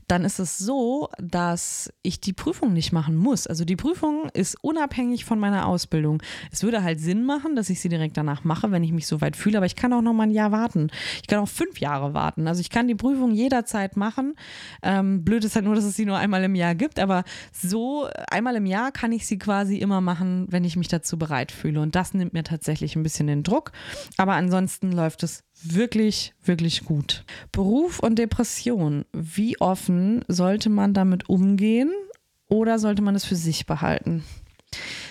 dann 0.07 0.25
ist 0.25 0.39
es 0.39 0.57
so, 0.57 1.09
dass 1.19 1.93
ich 2.03 2.21
die 2.21 2.33
Prüfung 2.33 2.73
nicht 2.73 2.93
machen 2.93 3.17
muss. 3.17 3.49
Also 3.49 3.65
die 3.65 3.77
Prüfung 3.77 4.29
ist 4.35 4.57
unabhängig 4.63 5.25
von 5.25 5.41
meiner 5.41 5.67
Ausbildung. 5.67 6.23
Es 6.53 6.63
würde 6.63 6.85
halt 6.85 7.01
Sinn 7.01 7.25
machen, 7.25 7.57
dass 7.57 7.71
ich 7.71 7.81
sie 7.81 7.89
direkt 7.89 8.17
danach 8.17 8.45
mache, 8.45 8.71
wenn 8.71 8.85
ich 8.85 8.93
mich 8.93 9.09
so 9.09 9.21
weit 9.21 9.37
fühle, 9.37 9.57
aber 9.57 9.67
ich 9.67 9.75
kann 9.75 9.93
auch 9.93 10.01
noch 10.01 10.13
mal 10.13 10.25
ein 10.25 10.31
Jahr 10.31 10.53
warten. 10.53 10.92
Ich 11.21 11.27
kann 11.27 11.41
auch 11.41 11.49
fünf 11.49 11.79
Jahre 11.79 12.15
warten. 12.15 12.47
Also 12.49 12.61
ich 12.61 12.71
kann 12.71 12.89
die 12.89 12.95
Prüfung 12.95 13.33
jederzeit 13.33 13.97
machen. 13.97 14.35
Ähm, 14.83 15.25
blöd 15.25 15.45
ist 15.45 15.55
halt 15.55 15.65
nur, 15.65 15.75
dass 15.75 15.85
es 15.85 15.97
sie 15.97 16.07
nur 16.07 16.19
einmal 16.19 16.45
im 16.45 16.55
Jahr 16.55 16.75
gibt, 16.75 16.99
aber 16.99 17.25
so 17.53 18.09
einmal 18.31 18.57
im 18.57 18.67
Jahr 18.67 18.93
kann 18.93 19.13
ich 19.13 19.27
sie 19.27 19.39
quasi 19.39 19.79
immer 19.79 20.01
machen, 20.01 20.47
wenn 20.51 20.65
ich 20.65 20.77
mich 20.77 20.89
dazu 20.89 21.19
bereit 21.19 21.53
fühle. 21.53 21.81
Und 21.81 21.95
das 21.95 22.15
nimmt 22.15 22.33
mir 22.33 22.45
tatsächlich 22.45 22.97
ein 22.97 23.03
bisschen 23.03 23.27
den 23.27 23.43
Druck. 23.43 23.73
Aber 24.17 24.35
ansonsten 24.35 24.93
läuft 24.93 25.23
es 25.23 25.45
wirklich, 25.63 26.35
wirklich 26.45 26.85
gut. 26.85 27.25
Beruf 27.53 27.99
und 28.01 28.19
Depression. 28.19 29.05
Wie 29.13 29.61
offen 29.61 30.25
sollte 30.29 30.71
man 30.71 30.95
damit 30.95 31.29
umgehen 31.29 31.93
oder 32.49 32.79
sollte 32.79 33.03
man 33.03 33.15
es 33.15 33.25
für 33.25 33.37
sich 33.37 33.67
behalten? 33.67 34.25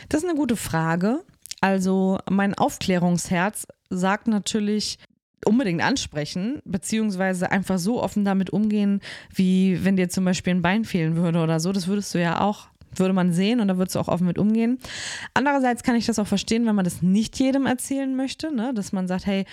Das 0.10 0.24
ist 0.24 0.30
eine 0.30 0.38
gute 0.38 0.56
Frage. 0.56 1.24
Also 1.62 2.18
mein 2.30 2.56
Aufklärungsherz 2.56 3.68
sagt 3.90 4.28
natürlich, 4.28 4.98
unbedingt 5.46 5.82
ansprechen, 5.82 6.62
beziehungsweise 6.66 7.52
einfach 7.52 7.80
so 7.80 8.02
offen 8.02 8.26
damit 8.26 8.50
umgehen, 8.50 9.02
wie 9.34 9.84
wenn 9.84 9.98
dir 9.98 10.10
zum 10.10 10.26
Beispiel 10.26 10.54
ein 10.54 10.62
Bein 10.62 10.86
fehlen 10.86 11.16
würde 11.16 11.39
oder 11.39 11.60
so. 11.60 11.72
Das 11.72 11.88
würdest 11.88 12.14
du 12.14 12.22
ja 12.22 12.42
auch, 12.42 12.68
würde 12.96 13.14
man 13.14 13.32
sehen 13.32 13.60
und 13.60 13.68
da 13.68 13.78
würdest 13.78 13.96
du 13.96 14.00
auch 14.00 14.08
offen 14.08 14.28
mit 14.28 14.38
umgehen. 14.38 14.80
Andererseits 15.34 15.84
kann 15.84 15.96
ich 15.96 16.06
das 16.06 16.20
auch 16.20 16.28
verstehen, 16.28 16.66
wenn 16.66 16.76
man 16.76 16.86
das 16.86 17.02
nicht 17.02 17.39
jedem 17.39 17.66
erzählen 17.66 18.16
möchte, 18.16 18.54
ne? 18.54 18.74
dass 18.74 18.92
man 18.92 19.08
sagt, 19.08 19.26
hey, 19.26 19.46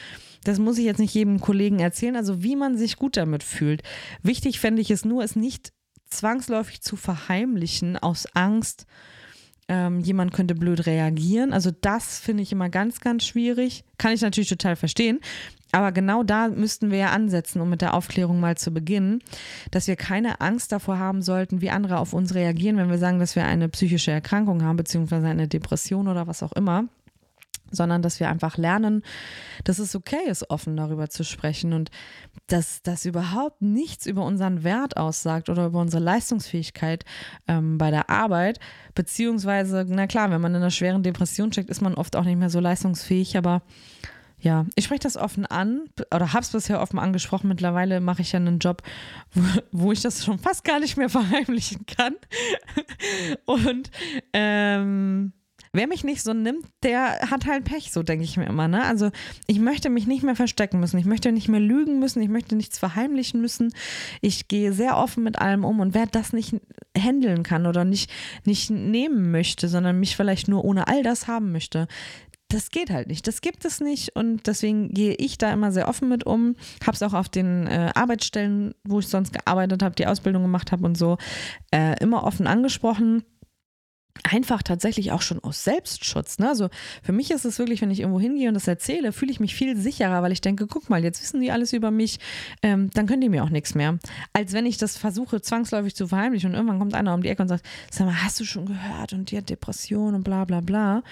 das 0.45 0.59
muss 0.59 0.78
ich 0.78 0.84
jetzt 0.84 0.99
nicht 0.99 1.14
jedem 1.14 1.41
Kollegen 1.41 1.80
erzählen, 1.80 2.16
also 2.16 2.43
wie 2.43 2.57
man 2.57 2.76
sich 2.76 2.97
gut 2.97 3.16
damit 3.16 3.43
fühlt. 3.43 3.82
Wichtig 4.22 4.61
fände 4.61 4.82
ich 4.82 4.91
es 4.91 5.05
nur, 5.05 5.22
es 5.22 5.36
nicht 5.36 5.72
zwangsläufig 6.11 6.80
zu 6.80 6.97
verheimlichen 6.97 7.97
aus 7.97 8.26
Angst, 8.34 8.86
ähm, 9.69 10.01
jemand 10.01 10.33
könnte 10.33 10.55
blöd 10.55 10.87
reagieren. 10.87 11.53
Also 11.53 11.71
das 11.71 12.19
finde 12.19 12.43
ich 12.43 12.53
immer 12.53 12.69
ganz, 12.69 13.01
ganz 13.01 13.25
schwierig. 13.27 13.85
Kann 13.99 14.12
ich 14.12 14.23
natürlich 14.23 14.49
total 14.49 14.77
verstehen. 14.77 15.21
Aber 15.71 15.93
genau 15.93 16.23
da 16.23 16.49
müssten 16.49 16.91
wir 16.91 16.99
ja 16.99 17.11
ansetzen, 17.11 17.61
um 17.61 17.69
mit 17.69 17.83
der 17.83 17.93
Aufklärung 17.93 18.41
mal 18.41 18.57
zu 18.57 18.71
beginnen, 18.71 19.21
dass 19.71 19.87
wir 19.87 19.97
keine 19.97 20.41
Angst 20.41 20.73
davor 20.73 20.99
haben 20.99 21.21
sollten, 21.21 21.61
wie 21.61 21.71
andere 21.71 21.99
auf 21.99 22.14
uns 22.14 22.35
reagieren, 22.35 22.79
wenn 22.79 22.89
wir 22.89 22.99
sagen, 22.99 23.19
dass 23.19 23.37
wir 23.37 23.45
eine 23.45 23.69
psychische 23.69 24.11
Erkrankung 24.11 24.62
haben, 24.62 24.79
beziehungsweise 24.79 25.27
eine 25.27 25.47
Depression 25.47 26.09
oder 26.09 26.27
was 26.27 26.43
auch 26.43 26.53
immer 26.53 26.87
sondern 27.71 28.03
dass 28.03 28.21
wir 28.21 28.29
einfach 28.29 28.57
lernen, 28.57 29.03
dass 29.64 29.79
es 29.79 29.95
okay 29.95 30.29
ist, 30.29 30.51
offen 30.51 30.77
darüber 30.77 31.09
zu 31.09 31.25
sprechen 31.25 31.73
und 31.73 31.91
dass 32.47 32.83
das 32.83 33.05
überhaupt 33.05 33.62
nichts 33.62 34.07
über 34.07 34.25
unseren 34.25 34.64
Wert 34.64 34.97
aussagt 34.97 35.49
oder 35.49 35.66
über 35.66 35.81
unsere 35.81 36.03
Leistungsfähigkeit 36.03 37.05
ähm, 37.47 37.79
bei 37.79 37.91
der 37.91 38.11
Arbeit, 38.11 38.59
beziehungsweise, 38.95 39.85
na 39.89 40.07
klar, 40.07 40.31
wenn 40.31 40.41
man 40.41 40.53
in 40.53 40.62
einer 40.62 40.71
schweren 40.71 41.03
Depression 41.03 41.53
steckt, 41.53 41.71
ist 41.71 41.83
man 41.83 41.95
oft 41.95 42.16
auch 42.16 42.25
nicht 42.25 42.39
mehr 42.39 42.51
so 42.51 42.61
leistungsfähig, 42.61 43.37
aber 43.37 43.62
ja, 44.41 44.66
ich 44.77 44.85
spreche 44.85 45.01
das 45.01 45.16
offen 45.16 45.47
an 45.47 45.91
oder 46.14 46.33
habe 46.33 46.43
es 46.43 46.51
bisher 46.51 46.81
offen 46.81 46.99
angesprochen. 46.99 47.49
Mittlerweile 47.49 48.01
mache 48.01 48.23
ich 48.23 48.33
ja 48.33 48.39
einen 48.39 48.61
Job, 48.61 48.83
wo, 49.33 49.43
wo, 49.73 49.93
ich 49.93 50.01
das 50.01 50.25
schon 50.25 50.39
fast 50.39 50.64
gar 50.64 50.79
nicht 50.79 50.97
mehr 50.97 51.09
verheimlichen 51.09 51.87
kann. 51.87 52.14
Und 53.47 53.91
ähm, 54.33 55.33
wer 55.73 55.87
mich 55.87 56.05
nicht 56.05 56.23
so 56.23 56.33
nimmt, 56.33 56.64
der 56.83 57.31
hat 57.31 57.47
halt 57.47 57.64
Pech, 57.64 57.93
so 57.93 58.03
denke 58.03 58.25
ich 58.25 58.37
mir 58.37 58.47
immer. 58.47 58.69
Ne? 58.69 58.85
Also 58.85 59.11
ich 59.47 59.59
möchte 59.59 59.91
mich 59.91 60.07
nicht 60.07 60.23
mehr 60.23 60.37
verstecken 60.37 60.81
müssen, 60.81 60.99
ich 60.99 61.07
möchte 61.07 61.33
nicht 61.33 61.49
mehr 61.49 61.61
lügen 61.61 61.99
müssen, 61.99 62.23
ich 62.23 62.29
möchte 62.29 62.57
nichts 62.57 62.79
verheimlichen 62.79 63.41
müssen. 63.41 63.73
Ich 64.21 64.49
gehe 64.49 64.73
sehr 64.73 64.97
offen 64.97 65.25
mit 65.25 65.39
allem 65.39 65.64
um 65.64 65.81
und 65.81 65.95
wer 65.95 66.07
das 66.07 66.33
nicht 66.33 66.57
handeln 66.97 67.43
kann 67.43 67.66
oder 67.66 67.85
nicht, 67.85 68.11
nicht 68.45 68.71
nehmen 68.71 69.31
möchte, 69.31 69.69
sondern 69.69 70.01
mich 70.01 70.16
vielleicht 70.16 70.49
nur 70.49 70.64
ohne 70.64 70.89
all 70.89 71.03
das 71.03 71.27
haben 71.27 71.53
möchte, 71.53 71.89
das 72.49 72.71
geht 72.71 72.91
halt 72.91 73.09
nicht. 73.09 73.27
Das 73.27 73.41
gibt 73.41 73.64
es 73.64 73.81
nicht 73.81 74.16
und 74.16 74.47
deswegen 74.47 74.89
gehe 74.89 75.14
ich 75.14 75.39
da 75.39 75.53
immer 75.53 75.71
sehr 75.71 75.89
offen 75.89 76.09
mit 76.09 76.25
um. 76.25 76.57
Habe 76.83 76.95
es 76.95 77.03
auch 77.03 77.12
auf 77.12 77.29
den 77.29 77.66
äh, 77.66 77.91
Arbeitsstellen, 77.95 78.75
wo 78.85 79.01
ich 79.01 79.09
sonst 79.09 79.33
gearbeitet 79.33 79.83
habe, 79.83 79.95
die 79.95 80.07
Ausbildung 80.07 80.43
gemacht 80.43 80.73
habe 80.73 80.85
und 80.87 80.97
so, 80.97 81.19
äh, 81.71 82.03
immer 82.03 82.25
offen 82.25 82.47
angesprochen. 82.47 83.23
Einfach 84.24 84.62
tatsächlich 84.62 85.12
auch 85.12 85.22
schon 85.22 85.42
aus 85.42 85.64
Selbstschutz. 85.64 86.38
Ne? 86.38 86.48
Also 86.48 86.68
für 87.02 87.12
mich 87.12 87.30
ist 87.30 87.44
es 87.44 87.59
wirklich, 87.59 87.82
wenn 87.82 87.90
ich 87.90 88.00
irgendwo 88.00 88.20
hingehe 88.20 88.48
und 88.48 88.54
das 88.54 88.68
erzähle, 88.68 89.12
fühle 89.12 89.32
ich 89.32 89.40
mich 89.40 89.54
viel 89.54 89.76
sicherer, 89.76 90.22
weil 90.22 90.32
ich 90.32 90.40
denke, 90.40 90.66
guck 90.66 90.90
mal, 90.90 91.02
jetzt 91.02 91.22
wissen 91.22 91.40
die 91.40 91.50
alles 91.50 91.72
über 91.72 91.90
mich, 91.90 92.18
ähm, 92.62 92.90
dann 92.94 93.06
können 93.06 93.20
die 93.20 93.28
mir 93.28 93.44
auch 93.44 93.50
nichts 93.50 93.74
mehr. 93.74 93.98
Als 94.32 94.52
wenn 94.52 94.66
ich 94.66 94.76
das 94.76 94.96
versuche, 94.96 95.40
zwangsläufig 95.40 95.94
zu 95.94 96.09
verheimlichen 96.09 96.50
und 96.50 96.56
irgendwann 96.56 96.78
kommt 96.78 96.94
einer 96.94 97.14
um 97.14 97.22
die 97.22 97.28
Ecke 97.28 97.42
und 97.42 97.48
sagt, 97.48 97.64
sag 97.90 98.06
mal, 98.06 98.22
hast 98.22 98.40
du 98.40 98.44
schon 98.44 98.66
gehört 98.66 99.12
und 99.12 99.30
die 99.30 99.38
hat 99.38 99.48
Depression 99.48 100.14
und 100.14 100.24
bla 100.24 100.44
bla 100.44 100.61
bla. 100.61 101.02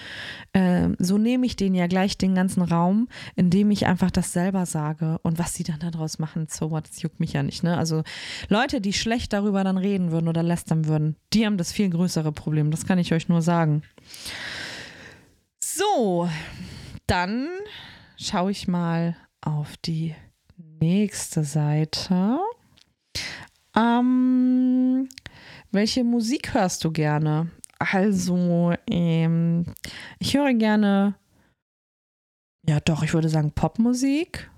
Ähm, 0.53 0.95
so 0.99 1.17
nehme 1.17 1.45
ich 1.45 1.55
denen 1.55 1.75
ja 1.75 1.87
gleich 1.87 2.17
den 2.17 2.35
ganzen 2.35 2.61
Raum, 2.61 3.07
indem 3.35 3.71
ich 3.71 3.85
einfach 3.85 4.11
das 4.11 4.33
selber 4.33 4.65
sage 4.65 5.19
und 5.23 5.39
was 5.39 5.53
sie 5.53 5.63
dann 5.63 5.79
daraus 5.79 6.19
machen, 6.19 6.47
so 6.49 6.71
what, 6.71 6.87
das 6.87 7.01
juckt 7.01 7.19
mich 7.19 7.33
ja 7.33 7.43
nicht. 7.43 7.63
Ne? 7.63 7.77
Also 7.77 8.03
Leute, 8.49 8.81
die 8.81 8.93
schlecht 8.93 9.33
darüber 9.33 9.63
dann 9.63 9.77
reden 9.77 10.11
würden 10.11 10.27
oder 10.27 10.43
lästern 10.43 10.85
würden, 10.85 11.15
die 11.33 11.45
haben 11.45 11.57
das 11.57 11.71
viel 11.71 11.89
größere 11.89 12.31
Problem. 12.31 12.71
Das 12.71 12.85
kann 12.85 12.96
ich 12.97 13.13
euch 13.13 13.29
nur 13.29 13.41
sagen. 13.41 13.83
So, 15.59 16.29
dann 17.05 17.47
schaue 18.17 18.51
ich 18.51 18.67
mal 18.67 19.15
auf 19.41 19.77
die 19.77 20.15
nächste 20.57 21.43
Seite. 21.43 22.39
Ähm, 23.75 25.07
welche 25.71 26.03
Musik 26.03 26.53
hörst 26.53 26.83
du 26.83 26.91
gerne? 26.91 27.51
Also, 27.79 28.73
ähm, 28.89 29.65
ich 30.19 30.35
höre 30.35 30.53
gerne, 30.53 31.15
ja 32.67 32.79
doch, 32.79 33.03
ich 33.03 33.13
würde 33.13 33.29
sagen 33.29 33.51
Popmusik. 33.51 34.49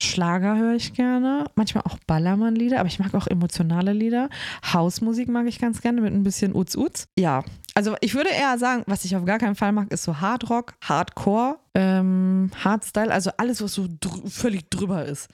Schlager 0.00 0.56
höre 0.56 0.74
ich 0.74 0.92
gerne, 0.92 1.46
manchmal 1.56 1.82
auch 1.84 1.98
Ballermann-Lieder, 2.06 2.78
aber 2.78 2.86
ich 2.86 3.00
mag 3.00 3.14
auch 3.14 3.26
emotionale 3.26 3.92
Lieder. 3.92 4.28
Hausmusik 4.72 5.28
mag 5.28 5.46
ich 5.48 5.58
ganz 5.58 5.80
gerne 5.80 6.00
mit 6.00 6.12
ein 6.12 6.22
bisschen 6.22 6.54
Uz-Uz. 6.54 7.08
Ja, 7.18 7.42
also 7.78 7.94
ich 8.00 8.16
würde 8.16 8.30
eher 8.30 8.58
sagen, 8.58 8.82
was 8.88 9.04
ich 9.04 9.14
auf 9.14 9.24
gar 9.24 9.38
keinen 9.38 9.54
Fall 9.54 9.70
mag, 9.70 9.92
ist 9.92 10.02
so 10.02 10.20
Hardrock, 10.20 10.74
Hardcore, 10.82 11.60
ähm, 11.76 12.50
Hardstyle, 12.64 13.12
also 13.12 13.30
alles, 13.36 13.62
was 13.62 13.74
so 13.74 13.86
dr 13.88 14.28
völlig 14.28 14.68
drüber 14.68 15.04
ist. 15.04 15.28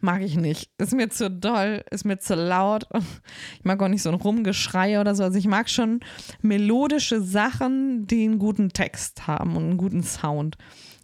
Mag 0.00 0.22
ich 0.22 0.34
nicht. 0.34 0.70
Ist 0.76 0.92
mir 0.92 1.08
zu 1.08 1.30
doll, 1.30 1.84
ist 1.92 2.04
mir 2.04 2.18
zu 2.18 2.34
laut. 2.34 2.88
Ich 3.60 3.64
mag 3.64 3.80
auch 3.80 3.86
nicht 3.86 4.02
so 4.02 4.08
ein 4.08 4.16
Rumgeschrei 4.16 5.00
oder 5.00 5.14
so. 5.14 5.22
Also 5.22 5.38
ich 5.38 5.46
mag 5.46 5.70
schon 5.70 6.00
melodische 6.42 7.22
Sachen, 7.22 8.08
die 8.08 8.24
einen 8.24 8.40
guten 8.40 8.70
Text 8.70 9.28
haben 9.28 9.54
und 9.54 9.62
einen 9.62 9.76
guten 9.76 10.02
Sound. 10.02 10.58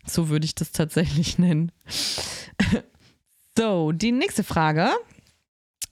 So 0.05 0.29
würde 0.29 0.45
ich 0.45 0.57
das 0.57 0.73
tatsächlich 0.73 1.39
nennen. 1.39 1.71
So, 3.59 3.93
die 3.93 4.13
nächste 4.13 4.45
Frage. 4.45 4.89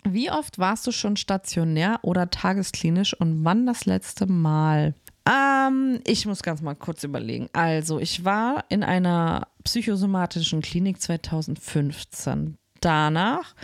Wie 0.05 0.31
oft 0.31 0.59
warst 0.59 0.87
du 0.87 0.93
schon 0.93 1.17
stationär 1.17 1.99
oder 2.03 2.31
tagesklinisch 2.31 3.15
und 3.15 3.45
wann 3.45 3.67
das 3.67 3.85
letzte 3.85 4.27
Mal? 4.27 4.95
Ähm, 5.29 6.01
ich 6.07 6.25
muss 6.27 6.43
ganz 6.43 6.63
mal 6.63 6.75
kurz 6.75 7.05
überlegen. 7.05 7.49
Also, 7.53 7.99
ich 7.99 8.25
war 8.25 8.65
in 8.69 8.83
einer 8.83 9.49
psychosomatischen 9.65 10.63
Klinik 10.63 11.01
2015. 11.01 12.57
Danach 12.81 13.55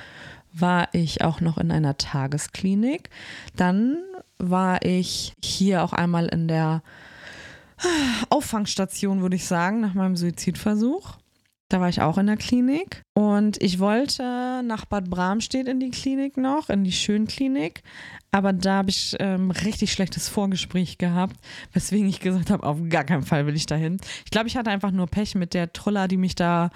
war 0.52 0.88
ich 0.92 1.22
auch 1.22 1.40
noch 1.40 1.58
in 1.58 1.70
einer 1.70 1.96
Tagesklinik. 1.96 3.10
Dann 3.56 3.98
war 4.38 4.84
ich 4.84 5.32
hier 5.42 5.82
auch 5.82 5.92
einmal 5.92 6.26
in 6.26 6.48
der 6.48 6.82
Auffangstation, 8.30 9.22
würde 9.22 9.36
ich 9.36 9.46
sagen, 9.46 9.80
nach 9.80 9.94
meinem 9.94 10.16
Suizidversuch. 10.16 11.16
Da 11.74 11.80
war 11.80 11.88
ich 11.88 12.00
auch 12.00 12.18
in 12.18 12.28
der 12.28 12.36
Klinik 12.36 13.02
und 13.14 13.60
ich 13.60 13.80
wollte 13.80 14.62
nach 14.64 14.84
Bad 14.84 15.10
Bramstedt 15.10 15.66
in 15.66 15.80
die 15.80 15.90
Klinik 15.90 16.36
noch, 16.36 16.70
in 16.70 16.84
die 16.84 16.92
Schönklinik. 16.92 17.82
Aber 18.30 18.52
da 18.52 18.74
habe 18.74 18.90
ich 18.90 19.16
ähm, 19.18 19.50
richtig 19.50 19.92
schlechtes 19.92 20.28
Vorgespräch 20.28 20.98
gehabt, 20.98 21.34
weswegen 21.72 22.08
ich 22.08 22.20
gesagt 22.20 22.50
habe, 22.50 22.64
auf 22.64 22.78
gar 22.88 23.02
keinen 23.02 23.24
Fall 23.24 23.46
will 23.46 23.56
ich 23.56 23.66
dahin. 23.66 23.96
Ich 24.24 24.30
glaube, 24.30 24.46
ich 24.46 24.56
hatte 24.56 24.70
einfach 24.70 24.92
nur 24.92 25.08
Pech 25.08 25.34
mit 25.34 25.52
der 25.52 25.72
Troller, 25.72 26.06
die 26.06 26.16
mich 26.16 26.36
da, 26.36 26.70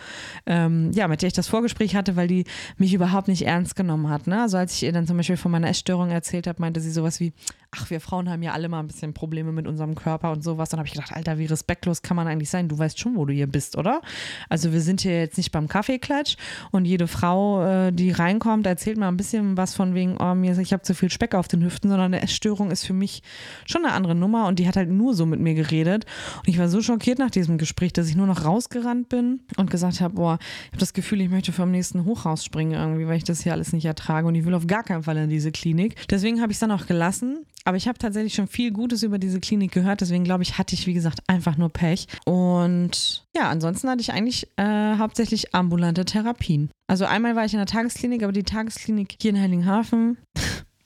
ähm, 0.47 0.91
ja, 0.93 1.07
mit 1.07 1.23
der 1.23 1.29
ich 1.29 1.33
das 1.33 1.47
Vorgespräch 1.47 1.95
hatte, 1.95 2.17
weil 2.17 2.27
die 2.27 2.45
mich 2.77 2.93
überhaupt 2.93 3.29
nicht 3.29 3.47
ernst 3.47 3.77
genommen 3.77 4.09
hat. 4.09 4.27
Ne? 4.27 4.43
Also 4.43 4.57
als 4.57 4.75
ich 4.75 4.83
ihr 4.83 4.93
dann 4.93 5.07
zum 5.07 5.17
Beispiel 5.17 5.37
von 5.37 5.53
meiner 5.53 5.69
Essstörung 5.69 6.11
erzählt 6.11 6.49
habe, 6.49 6.61
meinte 6.61 6.81
sie 6.81 6.91
sowas 6.91 7.21
wie, 7.21 7.33
ach, 7.71 7.91
wir 7.91 8.01
Frauen 8.01 8.31
haben 8.31 8.43
ja 8.43 8.53
alle 8.53 8.69
mal 8.69 8.81
ein 8.81 8.87
bisschen 8.87 9.13
Probleme 9.13 9.53
mit 9.53 9.67
unserem 9.67 9.95
Körper 9.95 10.33
und 10.33 10.43
sowas. 10.43 10.71
Dann 10.71 10.79
habe 10.79 10.87
ich 10.87 10.95
gedacht, 10.95 11.13
Alter, 11.13 11.39
wie 11.39 11.45
respektlos 11.45 12.01
kann 12.01 12.17
man 12.17 12.27
eigentlich 12.27 12.49
sein? 12.49 12.69
Du 12.69 12.79
weißt 12.79 12.99
schon, 12.99 13.17
wo 13.17 13.27
du 13.27 13.35
hier 13.35 13.47
bist, 13.47 13.77
oder? 13.77 14.01
Also 14.49 14.73
wir 14.73 14.81
sind 14.81 15.03
hier 15.03 15.19
jetzt 15.19 15.37
nicht 15.37 15.53
beim 15.53 15.69
Kaffeeklatsch 15.69 16.37
und 16.71 16.87
jede 16.87 17.07
Frau, 17.07 17.63
äh, 17.63 17.93
die 17.93 18.11
reinkommt, 18.11 18.67
erzählt 18.67 18.97
mal 18.97 19.09
ein 19.09 19.19
bisschen 19.19 19.57
was 19.57 19.75
von 19.75 19.95
wegen, 19.95 20.17
oh, 20.19 20.35
mir, 20.35 20.59
ich 20.59 20.73
habe 20.73 20.83
zu 20.83 20.95
viel 20.95 21.11
Speck 21.11 21.35
auf 21.35 21.47
den 21.47 21.63
Hüften, 21.63 21.91
sondern 21.91 22.15
eine 22.15 22.23
Essstörung 22.23 22.71
ist 22.71 22.87
für 22.87 22.95
mich 22.95 23.23
schon 23.67 23.85
eine 23.85 23.93
andere 23.93 24.15
Nummer 24.15 24.47
und 24.47 24.59
die 24.59 24.67
hat 24.67 24.77
halt 24.77 24.89
nur 24.89 25.15
so 25.15 25.27
mit 25.27 25.41
mir 25.41 25.55
geredet. 25.55 26.07
Und 26.39 26.49
ich 26.49 26.59
war 26.59 26.69
so 26.69 26.81
schockiert 26.81 27.19
nach 27.19 27.31
diesem 27.31 27.59
Gespräch, 27.59 27.93
dass 27.93 28.09
ich 28.09 28.17
nur 28.17 28.27
noch 28.27 28.45
rausgerannt 28.45 29.11
bin 29.11 29.41
und 29.59 29.71
gesagt 29.71 30.01
habe, 30.01 30.15
boah, 30.15 30.39
ich 30.41 30.69
habe 30.69 30.79
das 30.79 30.95
Gefühl, 30.95 31.21
ich 31.21 31.29
möchte 31.29 31.53
vom 31.53 31.71
nächsten 31.71 32.07
Hochhaus 32.07 32.45
springen 32.45 32.73
irgendwie, 32.73 33.07
weil 33.07 33.19
ich 33.19 33.25
das 33.25 33.43
hier 33.43 33.53
alles 33.53 33.75
nicht 33.75 33.85
ertrage 33.85 34.27
und 34.27 34.35
ich 34.35 34.47
will 34.47 34.55
auf 34.55 34.67
gar 34.67 34.85
keinen 34.85 35.03
Fall 35.03 35.19
in 35.19 35.29
diese 35.29 35.53
Klinik. 35.53 35.97
Deswegen 36.09 36.41
habe 36.41 36.51
ich 36.51 36.57
es 36.57 36.61
dann 36.61 36.71
auch 36.71 36.87
gelassen. 36.87 37.45
Aber 37.69 37.77
ich 37.77 37.87
habe 37.87 37.99
tatsächlich 37.99 38.33
schon 38.33 38.49
viel 38.49 38.71
Gutes 38.71 39.03
über 39.03 39.19
diese 39.19 39.41
Klinik 39.41 39.73
gehört, 39.73 40.01
deswegen 40.01 40.25
glaube 40.25 40.43
ich, 40.43 40.57
hatte 40.57 40.75
ich, 40.75 40.87
wie 40.87 40.95
gesagt, 40.95 41.19
einfach 41.27 41.59
nur 41.59 41.69
Pech. 41.69 42.07
Und 42.25 43.27
ja, 43.37 43.51
ansonsten 43.51 43.91
hatte 43.91 44.01
ich 44.01 44.11
eigentlich 44.11 44.49
äh, 44.57 44.97
hauptsächlich 44.97 45.55
ambulante 45.55 46.07
Therapien. 46.07 46.71
Also 46.87 47.05
einmal 47.05 47.37
war 47.37 47.45
ich 47.45 47.53
in 47.53 47.59
der 47.59 47.67
Tagesklinik, 47.67 48.23
aber 48.23 48.33
die 48.33 48.43
Tagesklinik 48.43 49.17
hier 49.21 49.33
in 49.33 49.39
Heiligenhafen 49.39 50.17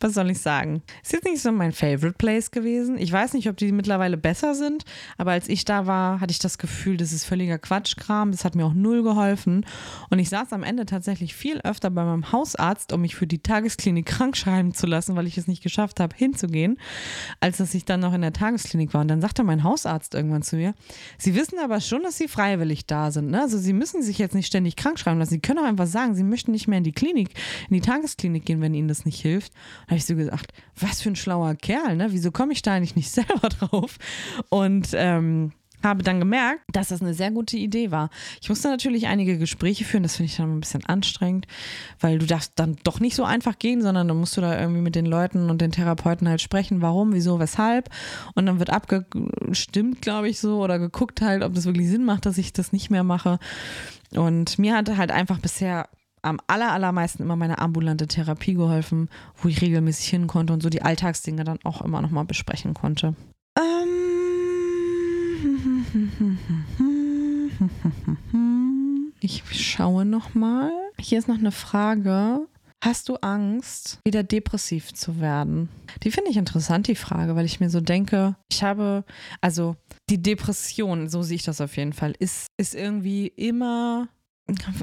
was 0.03 0.15
soll 0.15 0.31
ich 0.31 0.41
sagen? 0.41 0.83
Ist 1.03 1.13
jetzt 1.13 1.25
nicht 1.25 1.41
so 1.41 1.53
mein 1.53 1.73
Favorite 1.73 2.17
Place 2.19 2.51
gewesen. 2.51 2.99
Ich 2.99 3.13
weiß 3.13 3.35
nicht, 3.35 3.49
ob 3.49 3.57
die 3.57 3.73
mittlerweile 3.73 4.17
besser 4.17 4.55
sind, 4.55 4.85
aber 5.17 5.33
als 5.33 5.49
ich 5.49 5.65
da 5.65 5.87
war, 5.87 6.21
hatte 6.21 6.33
ich 6.33 6.39
das 6.39 6.59
Gefühl, 6.59 6.97
das 6.97 7.13
ist 7.13 7.25
völliger 7.25 7.59
Quatschkram. 7.59 8.33
Das 8.33 8.45
hat 8.45 8.55
mir 8.55 8.67
auch 8.67 8.75
null 8.75 9.03
geholfen. 9.03 9.65
Und 10.11 10.19
ich 10.19 10.29
saß 10.29 10.53
am 10.53 10.63
Ende 10.63 10.87
tatsächlich 10.87 11.35
viel 11.35 11.61
öfter 11.61 11.91
bei 11.91 12.05
meinem 12.05 12.33
Hausarzt, 12.33 12.93
um 12.93 13.03
mich 13.03 13.15
für 13.15 13.27
die 13.27 13.39
Tagesklinik 13.39 14.07
krank 14.13 14.37
schreiben 14.37 14.75
zu 14.75 14.87
lassen, 14.87 15.17
weil 15.17 15.27
ich 15.27 15.39
es 15.39 15.47
nicht 15.47 15.63
geschafft 15.63 16.01
habe, 16.01 16.15
hinzugehen, 16.17 16.79
als 17.41 17.59
dass 17.59 17.75
ich 17.75 17.85
dann 17.85 18.01
noch 18.01 18.13
in 18.13 18.23
der 18.23 18.33
Tagesklinik 18.33 18.95
war. 18.95 19.03
Und 19.03 19.09
dann 19.09 19.21
sagte 19.21 19.45
mein 19.45 19.63
Hausarzt 19.63 20.15
irgendwann 20.15 20.43
zu 20.43 20.57
mir, 20.57 20.75
Sie 21.19 21.35
wissen 21.35 21.59
aber 21.59 21.81
schon, 21.81 22.03
dass 22.03 22.19
Sie 22.19 22.29
freiwillig 22.29 22.87
da 22.87 23.11
sind. 23.11 23.31
Ne? 23.31 23.41
Also 23.41 23.59
Sie 23.59 23.73
müssen 23.73 24.03
sich 24.03 24.19
jetzt 24.19 24.35
nicht 24.35 24.47
ständig 24.47 24.77
krank 24.77 24.99
schreiben 24.99 25.19
lassen. 25.19 25.31
Sie 25.31 25.41
können 25.41 25.61
auch 25.61 25.65
einfach 25.65 25.87
sagen, 25.87 26.15
Sie 26.15 26.25
möchten 26.25 26.51
nicht 26.51 26.69
mehr 26.69 26.79
in 26.79 26.85
die 26.85 26.93
Klinik, 26.93 27.31
in 27.69 27.75
die 27.75 27.81
Tagesklinik 27.81 28.45
gehen, 28.45 28.61
wenn 28.61 28.75
Ihnen 28.75 28.89
das 28.89 29.05
nicht 29.05 29.21
hilft 29.21 29.53
habe 29.93 29.99
ich 29.99 30.07
so 30.07 30.17
gesagt, 30.17 30.53
was 30.79 31.03
für 31.03 31.11
ein 31.11 31.17
schlauer 31.17 31.55
Kerl, 31.55 31.97
ne? 31.97 32.09
Wieso 32.11 32.31
komme 32.31 32.53
ich 32.53 32.63
da 32.63 32.75
eigentlich 32.75 32.97
nicht 32.97 33.11
selber 33.13 33.49
drauf? 33.49 33.99
Und 34.49 34.89
ähm, 34.95 35.53
habe 35.83 36.03
dann 36.03 36.21
gemerkt, 36.21 36.63
dass 36.73 36.89
das 36.89 37.03
eine 37.03 37.15
sehr 37.15 37.31
gute 37.31 37.57
Idee 37.57 37.91
war. 37.91 38.11
Ich 38.41 38.49
musste 38.49 38.69
natürlich 38.69 39.07
einige 39.07 39.39
Gespräche 39.39 39.85
führen, 39.85 40.03
das 40.03 40.17
finde 40.17 40.31
ich 40.31 40.37
dann 40.37 40.57
ein 40.57 40.61
bisschen 40.61 40.85
anstrengend, 40.87 41.47
weil 42.01 42.19
du 42.19 42.27
darfst 42.27 42.53
dann 42.57 42.77
doch 42.85 43.01
nicht 43.01 43.17
so 43.17 43.25
einfach 43.25 43.59
gehen, 43.59 43.83
sondern 43.83 44.09
dann 44.09 44.17
musst 44.17 44.37
du 44.37 44.41
da 44.41 44.59
irgendwie 44.59 44.81
mit 44.81 44.95
den 44.95 45.07
Leuten 45.07 45.51
und 45.51 45.61
den 45.61 45.73
Therapeuten 45.73 46.29
halt 46.29 46.41
sprechen, 46.41 46.83
warum, 46.83 47.13
wieso, 47.15 47.41
weshalb. 47.41 47.91
Und 48.35 48.47
dann 48.47 48.59
wird 48.59 48.71
abgestimmt, 48.71 50.03
glaube 50.03 50.29
ich, 50.29 50.39
so 50.39 50.63
oder 50.63 50.79
geguckt 50.79 51.21
halt, 51.21 51.43
ob 51.43 51.55
das 51.55 51.67
wirklich 51.67 51.89
Sinn 51.89 52.05
macht, 52.05 52.27
dass 52.27 52.39
ich 52.39 52.53
das 52.53 52.73
nicht 52.73 52.91
mehr 52.91 53.05
mache. 53.05 53.39
Und 54.13 54.59
mir 54.59 54.77
hatte 54.77 54.97
halt 54.97 55.11
einfach 55.11 55.39
bisher 55.39 55.89
am 56.23 56.39
aller, 56.47 56.73
allermeisten 56.73 57.23
immer 57.23 57.37
meine 57.37 57.59
ambulante 57.59 58.07
Therapie 58.07 58.55
geholfen, 58.55 59.09
wo 59.37 59.49
ich 59.49 59.61
regelmäßig 59.61 60.09
hin 60.09 60.27
konnte 60.27 60.53
und 60.53 60.63
so 60.63 60.71
die 60.71 60.83
Alltagsdinge 60.83 61.45
dann 61.45 61.59
auch 61.65 61.83
immer 61.83 62.01
nochmal 62.01 62.25
besprechen 62.25 62.75
konnte. 62.75 63.15
Ähm 63.59 64.13
ich 69.21 69.43
schaue 69.53 70.05
nochmal. 70.05 70.71
Hier 70.99 71.19
ist 71.19 71.29
noch 71.29 71.39
eine 71.39 71.53
Frage. 71.53 72.47
Hast 72.85 73.09
du 73.09 73.15
Angst, 73.17 74.01
wieder 74.05 74.25
depressiv 74.25 74.93
zu 74.93 75.21
werden? 75.21 75.69
Die 76.03 76.11
finde 76.11 76.31
ich 76.31 76.37
interessant, 76.37 76.89
die 76.89 76.97
Frage, 76.97 77.37
weil 77.37 77.45
ich 77.45 77.61
mir 77.61 77.71
so 77.71 77.81
denke, 77.81 78.35
ich 78.51 78.65
habe, 78.65 79.05
also 79.41 79.77
die 80.11 80.21
Depression, 80.21 81.09
so 81.09 81.23
sehe 81.23 81.37
ich 81.37 81.45
das 81.45 81.61
auf 81.61 81.77
jeden 81.77 81.93
Fall, 81.93 82.15
ist, 82.19 82.49
ist 82.57 82.75
irgendwie 82.75 83.29
immer 83.29 84.09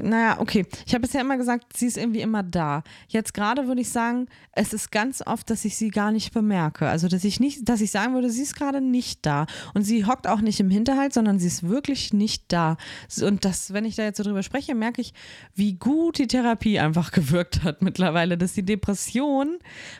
naja, 0.02 0.38
okay. 0.40 0.66
Ich 0.86 0.94
habe 0.94 1.02
bisher 1.02 1.20
immer 1.20 1.36
gesagt, 1.36 1.76
sie 1.76 1.86
ist 1.86 1.96
irgendwie 1.96 2.20
immer 2.20 2.42
da. 2.42 2.82
Jetzt 3.08 3.34
gerade 3.34 3.66
würde 3.66 3.80
ich 3.80 3.90
sagen, 3.90 4.26
es 4.52 4.72
ist 4.72 4.90
ganz 4.90 5.22
oft, 5.26 5.48
dass 5.50 5.64
ich 5.64 5.76
sie 5.76 5.90
gar 5.90 6.12
nicht 6.12 6.32
bemerke. 6.32 6.88
Also, 6.88 7.08
dass 7.08 7.24
ich 7.24 7.40
nicht, 7.40 7.68
dass 7.68 7.80
ich 7.80 7.90
sagen 7.90 8.14
würde, 8.14 8.30
sie 8.30 8.42
ist 8.42 8.56
gerade 8.56 8.80
nicht 8.80 9.24
da. 9.24 9.46
Und 9.74 9.82
sie 9.82 10.04
hockt 10.04 10.26
auch 10.26 10.40
nicht 10.40 10.60
im 10.60 10.70
Hinterhalt, 10.70 11.12
sondern 11.12 11.38
sie 11.38 11.46
ist 11.46 11.68
wirklich 11.68 12.12
nicht 12.12 12.44
da. 12.48 12.76
Und 13.22 13.44
das, 13.44 13.72
wenn 13.72 13.84
ich 13.84 13.96
da 13.96 14.02
jetzt 14.02 14.18
so 14.18 14.22
drüber 14.22 14.42
spreche, 14.42 14.74
merke 14.74 15.00
ich, 15.00 15.12
wie 15.54 15.74
gut 15.74 16.18
die 16.18 16.26
Therapie 16.26 16.78
einfach 16.78 17.12
gewirkt 17.12 17.62
hat 17.62 17.82
mittlerweile, 17.82 18.36
dass 18.36 18.52
die 18.52 18.64
Depression 18.64 19.58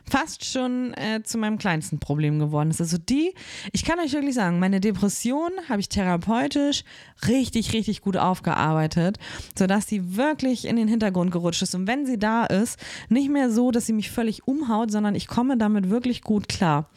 fast 0.09 0.45
schon 0.45 0.95
äh, 0.95 1.23
zu 1.23 1.39
meinem 1.39 1.59
kleinsten 1.59 1.99
Problem 1.99 2.39
geworden 2.39 2.71
ist. 2.71 2.81
Also 2.81 2.99
die, 2.99 3.35
ich 3.73 3.85
kann 3.85 3.99
euch 3.99 4.13
wirklich 4.13 4.35
sagen, 4.35 4.59
meine 4.59 4.81
Depression 4.81 5.51
habe 5.69 5.81
ich 5.81 5.89
therapeutisch 5.89 6.85
richtig, 7.27 7.73
richtig 7.73 8.01
gut 8.01 8.17
aufgearbeitet 8.17 9.19
sodass 9.61 9.87
sie 9.87 10.17
wirklich 10.17 10.67
in 10.67 10.77
den 10.77 10.89
Hintergrund 10.89 11.31
gerutscht 11.31 11.61
ist. 11.61 11.75
Und 11.75 11.87
wenn 11.87 12.07
sie 12.07 12.19
da 12.19 12.47
ist, 12.47 12.81
nicht 13.11 13.29
mehr 13.29 13.51
so, 13.51 13.71
dass 13.71 13.85
sie 13.85 13.93
mich 13.93 14.11
völlig 14.11 14.49
umhaut, 14.49 14.91
sondern 14.91 15.15
ich 15.15 15.29
komme 15.29 15.59
damit 15.59 15.91
wirklich 15.91 16.23
gut 16.23 16.49
klar. 16.49 16.89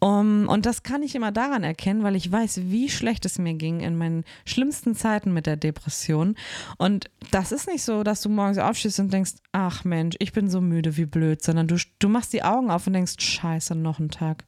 Um, 0.00 0.48
und 0.48 0.66
das 0.66 0.82
kann 0.82 1.02
ich 1.04 1.14
immer 1.14 1.30
daran 1.30 1.62
erkennen, 1.62 2.02
weil 2.02 2.16
ich 2.16 2.32
weiß, 2.32 2.62
wie 2.64 2.88
schlecht 2.88 3.24
es 3.24 3.38
mir 3.38 3.54
ging 3.54 3.80
in 3.80 3.96
meinen 3.96 4.24
schlimmsten 4.46 4.96
Zeiten 4.96 5.32
mit 5.32 5.46
der 5.46 5.56
Depression. 5.56 6.34
Und 6.78 7.10
das 7.30 7.52
ist 7.52 7.68
nicht 7.68 7.84
so, 7.84 8.02
dass 8.02 8.22
du 8.22 8.30
morgens 8.30 8.58
aufstehst 8.58 8.98
und 8.98 9.12
denkst, 9.12 9.34
ach 9.52 9.84
Mensch, 9.84 10.16
ich 10.18 10.32
bin 10.32 10.50
so 10.50 10.60
müde, 10.60 10.96
wie 10.96 11.04
blöd, 11.04 11.42
sondern 11.42 11.68
du, 11.68 11.76
du 12.00 12.08
machst 12.08 12.32
die 12.32 12.42
Augen 12.42 12.70
auf 12.70 12.86
und 12.86 12.94
denkst, 12.94 13.16
scheiße, 13.18 13.76
noch 13.76 14.00
ein 14.00 14.08
Tag. 14.08 14.44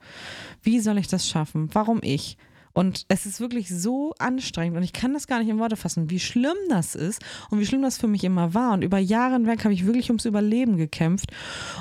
Wie 0.63 0.81
soll 0.81 0.99
ich 0.99 1.09
das 1.09 1.29
schaffen? 1.29 1.69
Warum 1.73 2.01
ich? 2.03 2.37
Und 2.75 3.07
es 3.09 3.25
ist 3.25 3.41
wirklich 3.41 3.69
so 3.69 4.15
anstrengend 4.19 4.77
und 4.77 4.83
ich 4.83 4.93
kann 4.93 5.15
das 5.15 5.29
gar 5.29 5.39
nicht 5.39 5.49
in 5.49 5.61
Worte 5.61 5.77
fassen, 5.77 6.11
wie 6.11 6.19
schlimm 6.19 6.57
das 6.69 6.97
ist 6.97 7.23
und 7.51 7.61
wie 7.61 7.67
schlimm 7.67 7.83
das 7.83 7.99
für 7.99 8.09
mich 8.09 8.25
immer 8.25 8.53
war. 8.53 8.73
Und 8.73 8.83
über 8.83 8.99
Jahre 8.99 9.35
hinweg 9.35 9.65
habe 9.65 9.73
ich 9.73 9.87
wirklich 9.87 10.11
ums 10.11 10.25
Überleben 10.25 10.77
gekämpft. 10.77 11.31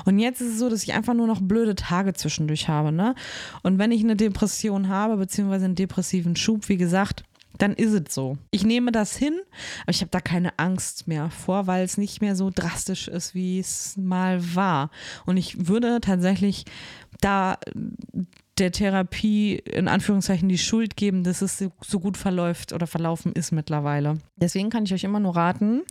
Und 0.04 0.20
jetzt 0.20 0.40
ist 0.40 0.52
es 0.52 0.58
so, 0.58 0.68
dass 0.68 0.84
ich 0.84 0.94
einfach 0.94 1.14
nur 1.14 1.26
noch 1.26 1.40
blöde 1.40 1.74
Tage 1.74 2.14
zwischendurch 2.14 2.68
habe. 2.68 2.92
Ne? 2.92 3.16
Und 3.62 3.78
wenn 3.78 3.90
ich 3.90 4.04
eine 4.04 4.14
Depression 4.14 4.88
habe, 4.88 5.16
beziehungsweise 5.16 5.64
einen 5.64 5.74
depressiven 5.74 6.36
Schub, 6.36 6.68
wie 6.68 6.76
gesagt, 6.76 7.24
dann 7.58 7.74
ist 7.74 7.92
es 7.92 8.14
so. 8.14 8.38
Ich 8.50 8.64
nehme 8.64 8.92
das 8.92 9.16
hin, 9.16 9.34
aber 9.82 9.90
ich 9.90 10.00
habe 10.00 10.10
da 10.10 10.20
keine 10.20 10.58
Angst 10.58 11.06
mehr 11.06 11.30
vor, 11.30 11.66
weil 11.66 11.84
es 11.84 11.98
nicht 11.98 12.20
mehr 12.20 12.36
so 12.36 12.50
drastisch 12.54 13.08
ist, 13.08 13.34
wie 13.34 13.58
es 13.58 13.96
mal 13.96 14.54
war. 14.54 14.90
Und 15.26 15.36
ich 15.36 15.68
würde 15.68 16.00
tatsächlich 16.00 16.64
da 17.20 17.58
der 18.58 18.70
Therapie 18.70 19.56
in 19.56 19.88
Anführungszeichen 19.88 20.48
die 20.48 20.58
Schuld 20.58 20.96
geben, 20.96 21.24
dass 21.24 21.42
es 21.42 21.58
so 21.58 22.00
gut 22.00 22.16
verläuft 22.16 22.72
oder 22.72 22.86
verlaufen 22.86 23.32
ist 23.32 23.52
mittlerweile. 23.52 24.18
Deswegen 24.36 24.70
kann 24.70 24.84
ich 24.84 24.94
euch 24.94 25.04
immer 25.04 25.20
nur 25.20 25.36
raten, 25.36 25.82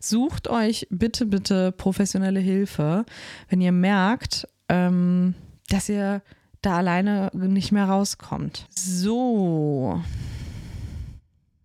sucht 0.00 0.48
euch 0.48 0.86
bitte, 0.90 1.26
bitte 1.26 1.72
professionelle 1.72 2.40
Hilfe, 2.40 3.04
wenn 3.48 3.60
ihr 3.60 3.72
merkt, 3.72 4.48
ähm, 4.68 5.34
dass 5.68 5.88
ihr 5.88 6.22
da 6.62 6.78
alleine 6.78 7.30
nicht 7.32 7.72
mehr 7.72 7.86
rauskommt. 7.86 8.66
So. 8.70 10.02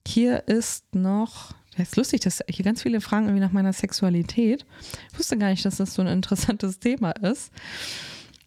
Hier 0.07 0.47
ist 0.47 0.93
noch 0.93 1.55
das 1.77 1.89
ist 1.89 1.97
lustig, 1.97 2.21
dass 2.21 2.41
hier 2.47 2.63
ganz 2.63 2.81
viele 2.81 3.01
fragen 3.01 3.25
irgendwie 3.25 3.43
nach 3.43 3.51
meiner 3.51 3.73
Sexualität. 3.73 4.65
Ich 5.11 5.19
wusste 5.19 5.37
gar 5.37 5.49
nicht, 5.49 5.65
dass 5.65 5.77
das 5.77 5.93
so 5.93 6.01
ein 6.01 6.07
interessantes 6.07 6.79
Thema 6.79 7.11
ist. 7.11 7.51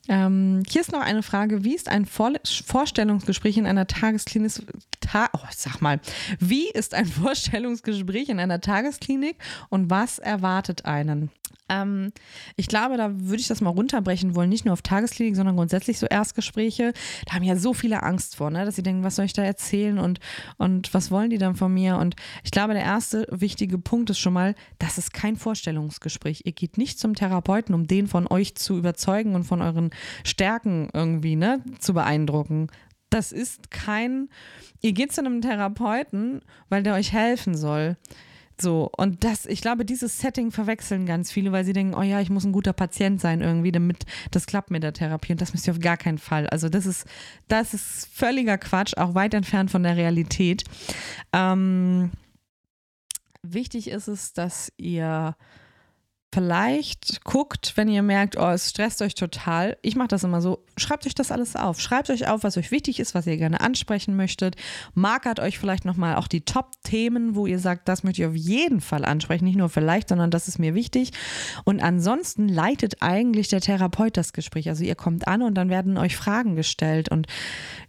Ähm, 0.08 0.62
hier 0.68 0.80
ist 0.80 0.92
noch 0.92 1.02
eine 1.02 1.22
Frage. 1.22 1.64
Wie 1.64 1.74
ist 1.74 1.88
ein 1.88 2.06
Vor 2.06 2.32
Vorstellungsgespräch 2.66 3.58
in 3.58 3.66
einer 3.66 3.86
Tagesklinik? 3.86 4.52
Ta 5.00 5.28
oh, 5.34 5.46
sag 5.54 5.80
mal. 5.80 6.00
Wie 6.40 6.68
ist 6.70 6.94
ein 6.94 7.06
Vorstellungsgespräch 7.22 8.30
in 8.30 8.40
einer 8.40 8.60
Tagesklinik 8.60 9.36
und 9.68 9.90
was 9.90 10.18
erwartet 10.18 10.86
einen? 10.86 11.30
Ähm, 11.68 12.12
ich 12.56 12.68
glaube, 12.68 12.96
da 12.96 13.10
würde 13.12 13.40
ich 13.40 13.48
das 13.48 13.60
mal 13.60 13.70
runterbrechen 13.70 14.34
wollen, 14.34 14.48
nicht 14.48 14.64
nur 14.64 14.72
auf 14.72 14.82
Tagesklinik, 14.82 15.36
sondern 15.36 15.56
grundsätzlich 15.56 15.98
so 15.98 16.06
Erstgespräche. 16.06 16.92
Da 17.26 17.34
haben 17.34 17.42
ja 17.42 17.56
so 17.56 17.74
viele 17.74 18.02
Angst 18.02 18.36
vor, 18.36 18.50
ne? 18.50 18.64
dass 18.64 18.76
sie 18.76 18.82
denken, 18.82 19.04
was 19.04 19.16
soll 19.16 19.24
ich 19.24 19.32
da 19.32 19.42
erzählen 19.42 19.98
und, 19.98 20.20
und 20.56 20.92
was 20.94 21.10
wollen 21.10 21.30
die 21.30 21.38
dann 21.38 21.56
von 21.56 21.72
mir? 21.72 21.96
Und 21.96 22.16
ich 22.44 22.50
glaube, 22.50 22.74
der 22.74 22.82
erste 22.82 23.26
wichtige 23.30 23.78
Punkt 23.78 24.10
ist 24.10 24.18
schon 24.18 24.32
mal, 24.32 24.54
das 24.78 24.98
ist 24.98 25.12
kein 25.12 25.36
Vorstellungsgespräch. 25.36 26.42
Ihr 26.44 26.52
geht 26.52 26.78
nicht 26.78 26.98
zum 26.98 27.14
Therapeuten, 27.14 27.74
um 27.74 27.86
den 27.86 28.06
von 28.06 28.26
euch 28.26 28.54
zu 28.54 28.76
überzeugen 28.76 29.34
und 29.34 29.44
von 29.44 29.62
euren 29.62 29.90
Stärken 30.24 30.88
irgendwie 30.92 31.36
ne, 31.36 31.62
zu 31.78 31.94
beeindrucken. 31.94 32.68
Das 33.10 33.32
ist 33.32 33.70
kein, 33.70 34.28
ihr 34.82 34.92
geht 34.92 35.12
zu 35.12 35.22
einem 35.22 35.40
Therapeuten, 35.40 36.42
weil 36.68 36.82
der 36.82 36.94
euch 36.94 37.12
helfen 37.12 37.56
soll. 37.56 37.96
So, 38.60 38.90
und 38.96 39.22
das, 39.22 39.46
ich 39.46 39.60
glaube, 39.60 39.84
dieses 39.84 40.18
Setting 40.18 40.50
verwechseln 40.50 41.06
ganz 41.06 41.30
viele, 41.30 41.52
weil 41.52 41.64
sie 41.64 41.72
denken, 41.72 41.94
oh 41.94 42.02
ja, 42.02 42.20
ich 42.20 42.30
muss 42.30 42.44
ein 42.44 42.52
guter 42.52 42.72
Patient 42.72 43.20
sein 43.20 43.40
irgendwie, 43.40 43.70
damit 43.70 44.04
das 44.32 44.46
klappt 44.46 44.70
mit 44.70 44.82
der 44.82 44.92
Therapie. 44.92 45.32
Und 45.32 45.40
das 45.40 45.52
müsst 45.52 45.66
ihr 45.68 45.72
auf 45.72 45.80
gar 45.80 45.96
keinen 45.96 46.18
Fall. 46.18 46.48
Also, 46.48 46.68
das 46.68 46.86
ist, 46.86 47.06
das 47.46 47.72
ist 47.74 48.08
völliger 48.12 48.58
Quatsch, 48.58 48.96
auch 48.96 49.14
weit 49.14 49.34
entfernt 49.34 49.70
von 49.70 49.84
der 49.84 49.96
Realität. 49.96 50.64
Ähm, 51.32 52.10
wichtig 53.42 53.88
ist 53.88 54.08
es, 54.08 54.32
dass 54.32 54.72
ihr 54.76 55.36
vielleicht 56.32 57.24
guckt, 57.24 57.72
wenn 57.76 57.88
ihr 57.88 58.02
merkt, 58.02 58.36
oh, 58.36 58.50
es 58.50 58.70
stresst 58.70 59.00
euch 59.00 59.14
total. 59.14 59.78
Ich 59.80 59.96
mache 59.96 60.08
das 60.08 60.24
immer 60.24 60.42
so, 60.42 60.62
schreibt 60.76 61.06
euch 61.06 61.14
das 61.14 61.32
alles 61.32 61.56
auf. 61.56 61.80
Schreibt 61.80 62.10
euch 62.10 62.28
auf, 62.28 62.44
was 62.44 62.58
euch 62.58 62.70
wichtig 62.70 63.00
ist, 63.00 63.14
was 63.14 63.26
ihr 63.26 63.38
gerne 63.38 63.60
ansprechen 63.60 64.14
möchtet. 64.14 64.56
Markert 64.94 65.40
euch 65.40 65.58
vielleicht 65.58 65.86
nochmal 65.86 66.16
auch 66.16 66.28
die 66.28 66.42
Top-Themen, 66.42 67.34
wo 67.34 67.46
ihr 67.46 67.58
sagt, 67.58 67.88
das 67.88 68.04
möchte 68.04 68.22
ich 68.22 68.28
auf 68.28 68.36
jeden 68.36 68.82
Fall 68.82 69.06
ansprechen. 69.06 69.44
Nicht 69.44 69.56
nur 69.56 69.70
vielleicht, 69.70 70.10
sondern 70.10 70.30
das 70.30 70.48
ist 70.48 70.58
mir 70.58 70.74
wichtig. 70.74 71.12
Und 71.64 71.82
ansonsten 71.82 72.46
leitet 72.46 73.00
eigentlich 73.00 73.48
der 73.48 73.62
Therapeut 73.62 74.16
das 74.16 74.34
Gespräch. 74.34 74.68
Also 74.68 74.84
ihr 74.84 74.96
kommt 74.96 75.26
an 75.26 75.42
und 75.42 75.54
dann 75.54 75.70
werden 75.70 75.96
euch 75.96 76.16
Fragen 76.16 76.56
gestellt 76.56 77.08
und 77.08 77.26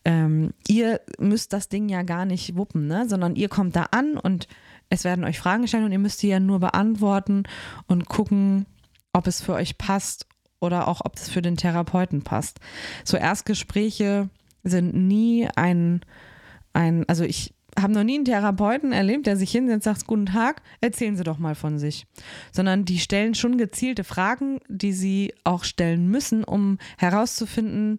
ähm, 0.06 0.54
ihr 0.68 1.02
müsst 1.18 1.52
das 1.52 1.68
Ding 1.68 1.90
ja 1.90 2.04
gar 2.04 2.26
nicht 2.26 2.56
wuppen, 2.56 2.88
ne? 2.88 3.08
sondern 3.10 3.36
ihr 3.36 3.50
kommt 3.50 3.76
da 3.76 3.88
an 3.92 4.18
und 4.18 4.48
es 4.90 5.04
werden 5.04 5.24
euch 5.24 5.40
Fragen 5.40 5.62
gestellt 5.62 5.86
und 5.86 5.92
ihr 5.92 6.00
müsst 6.00 6.22
die 6.22 6.30
ja 6.30 6.40
nur 6.40 6.60
beantworten 6.60 7.44
und 7.88 8.08
gucken, 8.08 8.66
ob 9.14 9.28
es 9.28 9.42
für 9.42 9.54
euch 9.54 9.78
passt 9.78 10.28
oder 10.60 10.88
auch 10.88 11.02
ob 11.04 11.16
es 11.16 11.30
für 11.30 11.42
den 11.42 11.58
Therapeuten 11.58 12.24
passt. 12.24 12.60
So 13.04 13.18
Erstgespräche 13.18 14.30
sind 14.64 14.94
nie 14.94 15.48
ein, 15.56 16.02
ein 16.74 17.08
also 17.08 17.24
ich 17.24 17.54
habe 17.80 17.94
noch 17.94 18.04
nie 18.04 18.16
einen 18.16 18.26
Therapeuten 18.26 18.92
erlebt, 18.92 19.28
der 19.28 19.38
sich 19.38 19.52
hinsetzt 19.52 19.88
und 19.88 19.96
sagt, 19.96 20.08
guten 20.08 20.26
Tag, 20.26 20.62
erzählen 20.82 21.16
Sie 21.16 21.24
doch 21.24 21.38
mal 21.38 21.56
von 21.56 21.80
sich. 21.80 22.08
Sondern 22.52 22.84
die 22.84 23.00
stellen 23.00 23.36
schon 23.36 23.58
gezielte 23.58 24.04
Fragen, 24.04 24.60
die 24.68 24.92
sie 24.92 25.34
auch 25.44 25.64
stellen 25.64 26.10
müssen, 26.10 26.44
um 26.44 26.78
herauszufinden, 26.98 27.98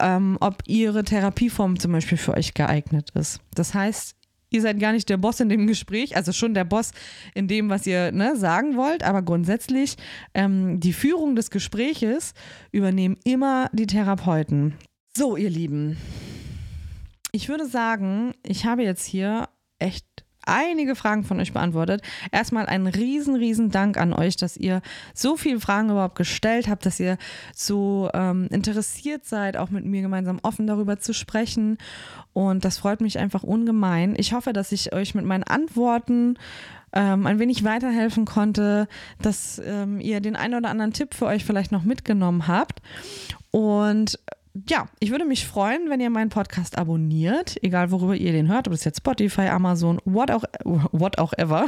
ähm, 0.00 0.38
ob 0.40 0.62
ihre 0.66 1.04
Therapieform 1.04 1.78
zum 1.78 1.92
Beispiel 1.92 2.18
für 2.18 2.34
euch 2.34 2.54
geeignet 2.54 3.10
ist. 3.14 3.40
Das 3.54 3.74
heißt, 3.74 4.16
ihr 4.50 4.60
seid 4.60 4.78
gar 4.78 4.92
nicht 4.92 5.08
der 5.08 5.16
Boss 5.16 5.40
in 5.40 5.48
dem 5.48 5.66
Gespräch, 5.66 6.16
also 6.16 6.32
schon 6.32 6.54
der 6.54 6.64
Boss 6.64 6.92
in 7.34 7.48
dem, 7.48 7.70
was 7.70 7.86
ihr 7.86 8.12
ne, 8.12 8.36
sagen 8.36 8.76
wollt, 8.76 9.02
aber 9.02 9.22
grundsätzlich 9.22 9.96
ähm, 10.34 10.80
die 10.80 10.92
Führung 10.92 11.36
des 11.36 11.50
Gespräches 11.50 12.34
übernehmen 12.72 13.16
immer 13.24 13.70
die 13.72 13.86
Therapeuten. 13.86 14.74
So, 15.16 15.36
ihr 15.36 15.50
Lieben, 15.50 15.96
ich 17.32 17.48
würde 17.48 17.66
sagen, 17.66 18.32
ich 18.42 18.66
habe 18.66 18.82
jetzt 18.82 19.04
hier 19.04 19.48
echt 19.78 20.06
einige 20.44 20.94
Fragen 20.94 21.24
von 21.24 21.40
euch 21.40 21.52
beantwortet. 21.52 22.02
Erstmal 22.32 22.66
einen 22.66 22.86
riesen, 22.86 23.36
riesen 23.36 23.70
Dank 23.70 23.98
an 23.98 24.12
euch, 24.12 24.36
dass 24.36 24.56
ihr 24.56 24.82
so 25.14 25.36
viele 25.36 25.60
Fragen 25.60 25.90
überhaupt 25.90 26.16
gestellt 26.16 26.68
habt, 26.68 26.86
dass 26.86 27.00
ihr 27.00 27.18
so 27.54 28.10
ähm, 28.14 28.48
interessiert 28.50 29.24
seid, 29.24 29.56
auch 29.56 29.70
mit 29.70 29.84
mir 29.84 30.02
gemeinsam 30.02 30.38
offen 30.42 30.66
darüber 30.66 30.98
zu 30.98 31.12
sprechen. 31.14 31.78
Und 32.32 32.64
das 32.64 32.78
freut 32.78 33.00
mich 33.00 33.18
einfach 33.18 33.42
ungemein. 33.42 34.14
Ich 34.16 34.32
hoffe, 34.32 34.52
dass 34.52 34.72
ich 34.72 34.92
euch 34.92 35.14
mit 35.14 35.24
meinen 35.24 35.44
Antworten 35.44 36.36
ähm, 36.92 37.26
ein 37.26 37.38
wenig 37.38 37.64
weiterhelfen 37.64 38.24
konnte, 38.24 38.88
dass 39.22 39.60
ähm, 39.64 40.00
ihr 40.00 40.20
den 40.20 40.36
einen 40.36 40.54
oder 40.54 40.70
anderen 40.70 40.92
Tipp 40.92 41.14
für 41.14 41.26
euch 41.26 41.44
vielleicht 41.44 41.72
noch 41.72 41.84
mitgenommen 41.84 42.46
habt. 42.48 42.82
Und 43.50 44.18
ja, 44.68 44.88
ich 44.98 45.10
würde 45.10 45.24
mich 45.24 45.46
freuen, 45.46 45.90
wenn 45.90 46.00
ihr 46.00 46.10
meinen 46.10 46.30
Podcast 46.30 46.76
abonniert, 46.76 47.56
egal 47.62 47.90
worüber 47.90 48.16
ihr 48.16 48.32
den 48.32 48.48
hört, 48.48 48.66
ob 48.66 48.74
es 48.74 48.84
jetzt 48.84 48.98
Spotify, 48.98 49.48
Amazon, 49.48 50.00
what 50.04 50.30
auch, 50.30 50.44
what 50.64 51.18
auch 51.18 51.32
ever, 51.34 51.66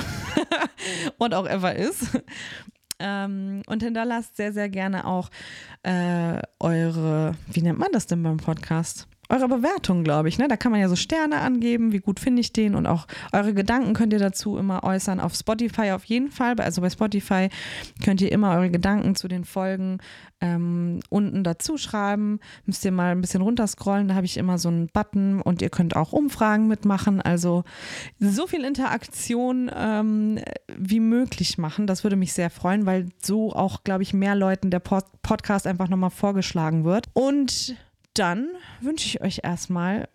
what 1.18 1.35
auch 1.35 1.47
ever 1.47 1.74
ist. 1.76 2.18
Ähm, 2.99 3.62
und 3.66 3.83
hinterlasst 3.83 4.37
sehr, 4.37 4.53
sehr 4.53 4.68
gerne 4.68 5.07
auch 5.07 5.30
äh, 5.83 6.41
eure, 6.61 7.35
wie 7.49 7.62
nennt 7.62 7.78
man 7.78 7.91
das 7.93 8.07
denn 8.07 8.22
beim 8.22 8.37
Podcast? 8.37 9.09
Eure 9.29 9.49
Bewertung, 9.49 10.05
glaube 10.05 10.29
ich. 10.29 10.39
Ne? 10.39 10.49
Da 10.49 10.57
kann 10.57 10.73
man 10.73 10.81
ja 10.81 10.89
so 10.89 10.97
Sterne 10.97 11.39
angeben, 11.39 11.93
wie 11.93 12.01
gut 12.01 12.20
finde 12.20 12.41
ich 12.41 12.53
den 12.53 12.75
und 12.75 12.87
auch 12.87 13.07
eure 13.33 13.55
Gedanken 13.55 13.95
könnt 13.95 14.12
ihr 14.12 14.18
dazu 14.18 14.59
immer 14.59 14.85
äußern. 14.85 15.20
Auf 15.20 15.35
Spotify 15.35 15.93
auf 15.93 16.05
jeden 16.05 16.31
Fall. 16.31 16.55
Also 16.61 16.83
bei 16.83 16.91
Spotify 16.91 17.49
könnt 18.05 18.20
ihr 18.20 18.31
immer 18.31 18.53
eure 18.53 18.70
Gedanken 18.70 19.14
zu 19.14 19.29
den 19.29 19.45
Folgen 19.45 19.99
ähm, 20.43 21.01
unten 21.09 21.45
dazu 21.45 21.79
schreiben. 21.79 22.41
Müsst 22.66 22.85
ihr 22.85 22.93
mal 22.93 23.12
ein 23.12 23.20
bisschen 23.20 23.43
runterscrollen. 23.43 24.09
Da 24.09 24.16
habe 24.16 24.27
ich 24.27 24.37
immer 24.37 24.59
so 24.59 24.68
einen 24.68 24.89
Button 24.89 25.41
und 25.41 25.62
ihr 25.62 25.70
könnt 25.70 25.97
auch 25.97 26.12
Umfragen 26.12 26.68
mitmachen. 26.68 27.23
Also 27.23 27.64
so 28.18 28.47
viel 28.47 28.64
Interaktion 28.64 29.70
ähm, 29.75 30.41
wie 30.77 31.01
möglich 31.01 31.57
machen. 31.57 31.87
Das 31.87 32.03
würde 32.03 32.16
mich 32.16 32.33
sehr 32.35 32.51
freuen, 32.51 32.85
weil 32.85 33.09
so 33.23 33.53
auch, 33.53 33.85
glaube 33.85 34.03
ich, 34.03 34.12
mehr 34.12 34.35
Leuten 34.35 34.70
der 34.70 34.81
Pod 34.81 35.05
Podcast 35.23 35.68
einfach 35.68 35.89
nochmal 35.89 36.11
vorgeschlagen 36.11 36.85
wird. 36.85 37.07
Und 37.12 37.77
dann 38.15 38.49
wünsche 38.81 39.07
ich 39.07 39.21
euch 39.23 39.41
erstmal 39.43 40.09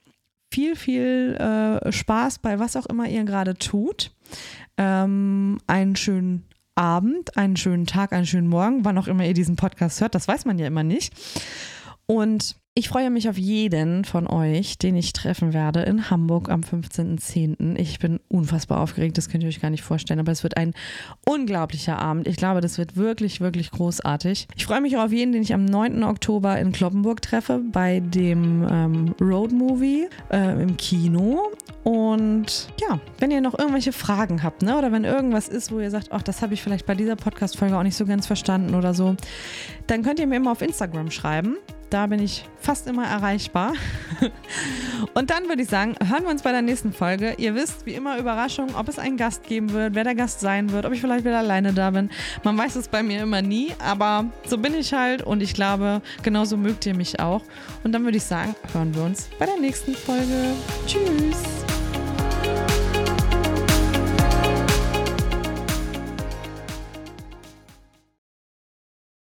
viel, 0.52 0.76
viel 0.76 1.36
äh, 1.36 1.92
Spaß 1.92 2.40
bei 2.40 2.60
was 2.60 2.76
auch 2.76 2.86
immer 2.86 3.08
ihr 3.08 3.24
gerade 3.24 3.58
tut. 3.58 4.12
Ähm, 4.78 5.60
einen 5.68 5.96
schönen 5.96 6.46
Abend, 6.76 7.36
einen 7.38 7.58
schönen 7.58 7.86
Tag, 7.86 8.14
einen 8.14 8.28
schönen 8.28 8.48
Morgen, 8.48 8.86
wann 8.86 8.98
auch 8.98 9.08
immer 9.08 9.26
ihr 9.26 9.34
diesen 9.34 9.56
Podcast 9.56 10.00
hört. 10.00 10.16
Das 10.16 10.28
weiß 10.28 10.46
man 10.46 10.60
ja 10.60 10.68
immer 10.68 10.84
nicht. 10.84 11.14
Und 12.06 12.56
Ich 12.78 12.90
freue 12.90 13.10
mich 13.10 13.28
auf 13.28 13.40
jeden 13.40 14.06
von 14.06 14.28
euch, 14.28 14.78
den 14.78 14.96
ich 14.96 15.12
treffen 15.12 15.52
werde 15.52 15.82
in 15.82 16.12
Hamburg 16.12 16.48
am 16.52 16.62
15.10. 16.62 17.76
Ich 17.76 17.98
bin 17.98 18.20
unfassbar 18.28 18.82
aufgeregt, 18.82 19.18
das 19.18 19.30
könnt 19.30 19.44
ihr 19.44 19.50
euch 19.50 19.60
gar 19.60 19.72
nicht 19.72 19.82
vorstellen, 19.82 20.20
aber 20.20 20.32
es 20.32 20.44
wird 20.44 20.58
ein 20.58 20.76
unglaublicher 21.26 21.98
Abend. 21.98 22.28
Ich 22.28 22.36
glaube, 22.36 22.62
das 22.62 22.78
wird 22.78 22.96
wirklich, 22.96 23.42
wirklich 23.42 23.72
großartig. 23.72 24.48
Ich 24.56 24.68
freue 24.68 24.82
mich 24.82 24.96
auch 24.96 25.06
auf 25.06 25.12
jeden, 25.12 25.32
den 25.32 25.42
ich 25.42 25.56
am 25.56 25.66
9. 25.66 26.04
Oktober 26.04 26.60
in 26.60 26.72
Kloppenburg 26.72 27.20
treffe, 27.24 27.64
bei 27.72 28.00
dem 28.00 28.68
ähm, 28.70 29.16
Road 29.20 29.54
Movie 29.54 30.08
äh, 30.32 30.62
im 30.62 30.78
Kino. 30.78 31.52
Und 31.84 32.68
ja, 32.80 33.00
wenn 33.18 33.32
ihr 33.32 33.42
noch 33.42 33.58
irgendwelche 33.58 33.92
Fragen 33.92 34.44
habt, 34.44 34.62
ne, 34.62 34.78
oder 34.78 34.92
wenn 34.92 35.04
irgendwas 35.04 35.48
ist, 35.48 35.72
wo 35.72 35.80
ihr 35.80 35.90
sagt, 35.90 36.10
ach, 36.12 36.22
das 36.22 36.44
habe 36.44 36.54
ich 36.54 36.62
vielleicht 36.62 36.86
bei 36.86 36.94
dieser 36.94 37.16
Podcast-Folge 37.16 37.76
auch 37.76 37.82
nicht 37.82 37.98
so 37.98 38.06
ganz 38.06 38.28
verstanden 38.28 38.76
oder 38.76 38.94
so, 38.94 39.16
dann 39.88 40.04
könnt 40.04 40.20
ihr 40.20 40.28
mir 40.28 40.36
immer 40.36 40.52
auf 40.52 40.62
Instagram 40.62 41.10
schreiben. 41.10 41.58
Da 41.90 42.08
bin 42.08 42.20
ich 42.20 42.44
fast 42.60 42.88
immer 42.88 43.06
erreichbar. 43.06 43.74
Und 45.14 45.30
dann 45.30 45.48
würde 45.48 45.62
ich 45.62 45.70
sagen, 45.70 45.96
hören 46.06 46.24
wir 46.24 46.32
uns 46.32 46.42
bei 46.42 46.52
der 46.52 46.62
nächsten 46.62 46.92
Folge. 46.92 47.36
Ihr 47.38 47.56
wisst, 47.56 47.86
wie 47.86 47.94
immer 47.94 48.18
Überraschung, 48.18 48.76
ob 48.76 48.90
es 48.90 49.00
einen 49.00 49.16
Gast 49.16 49.44
geben 49.44 49.72
wird, 49.72 49.96
wer 49.96 50.04
der 50.04 50.16
Gast 50.16 50.42
sein 50.42 50.72
wird, 50.72 50.86
ob 50.86 50.92
ich 50.92 51.00
vielleicht 51.00 51.24
wieder 51.24 51.38
alleine 51.38 51.74
da 51.74 51.92
bin. 51.92 52.10
Man 52.44 52.58
weiß 52.58 52.76
es 52.76 52.90
bei 52.90 53.04
mir 53.04 53.22
immer 53.22 53.42
nie, 53.42 53.74
aber 53.80 54.26
so 54.46 54.58
bin 54.58 54.74
ich 54.74 54.94
halt 54.94 55.22
und 55.22 55.42
ich 55.42 55.54
glaube, 55.54 56.02
genauso 56.24 56.58
mögt 56.58 56.86
ihr 56.86 56.96
mich 56.96 57.20
auch. 57.20 57.42
Und 57.84 57.94
dann 57.94 58.04
würde 58.04 58.18
ich 58.18 58.24
sagen, 58.24 58.56
hören 58.74 58.94
wir 58.94 59.04
uns 59.04 59.30
bei 59.40 59.46
der 59.46 59.58
nächsten 59.58 59.94
Folge. 59.96 60.54
Tschüss. 60.86 61.77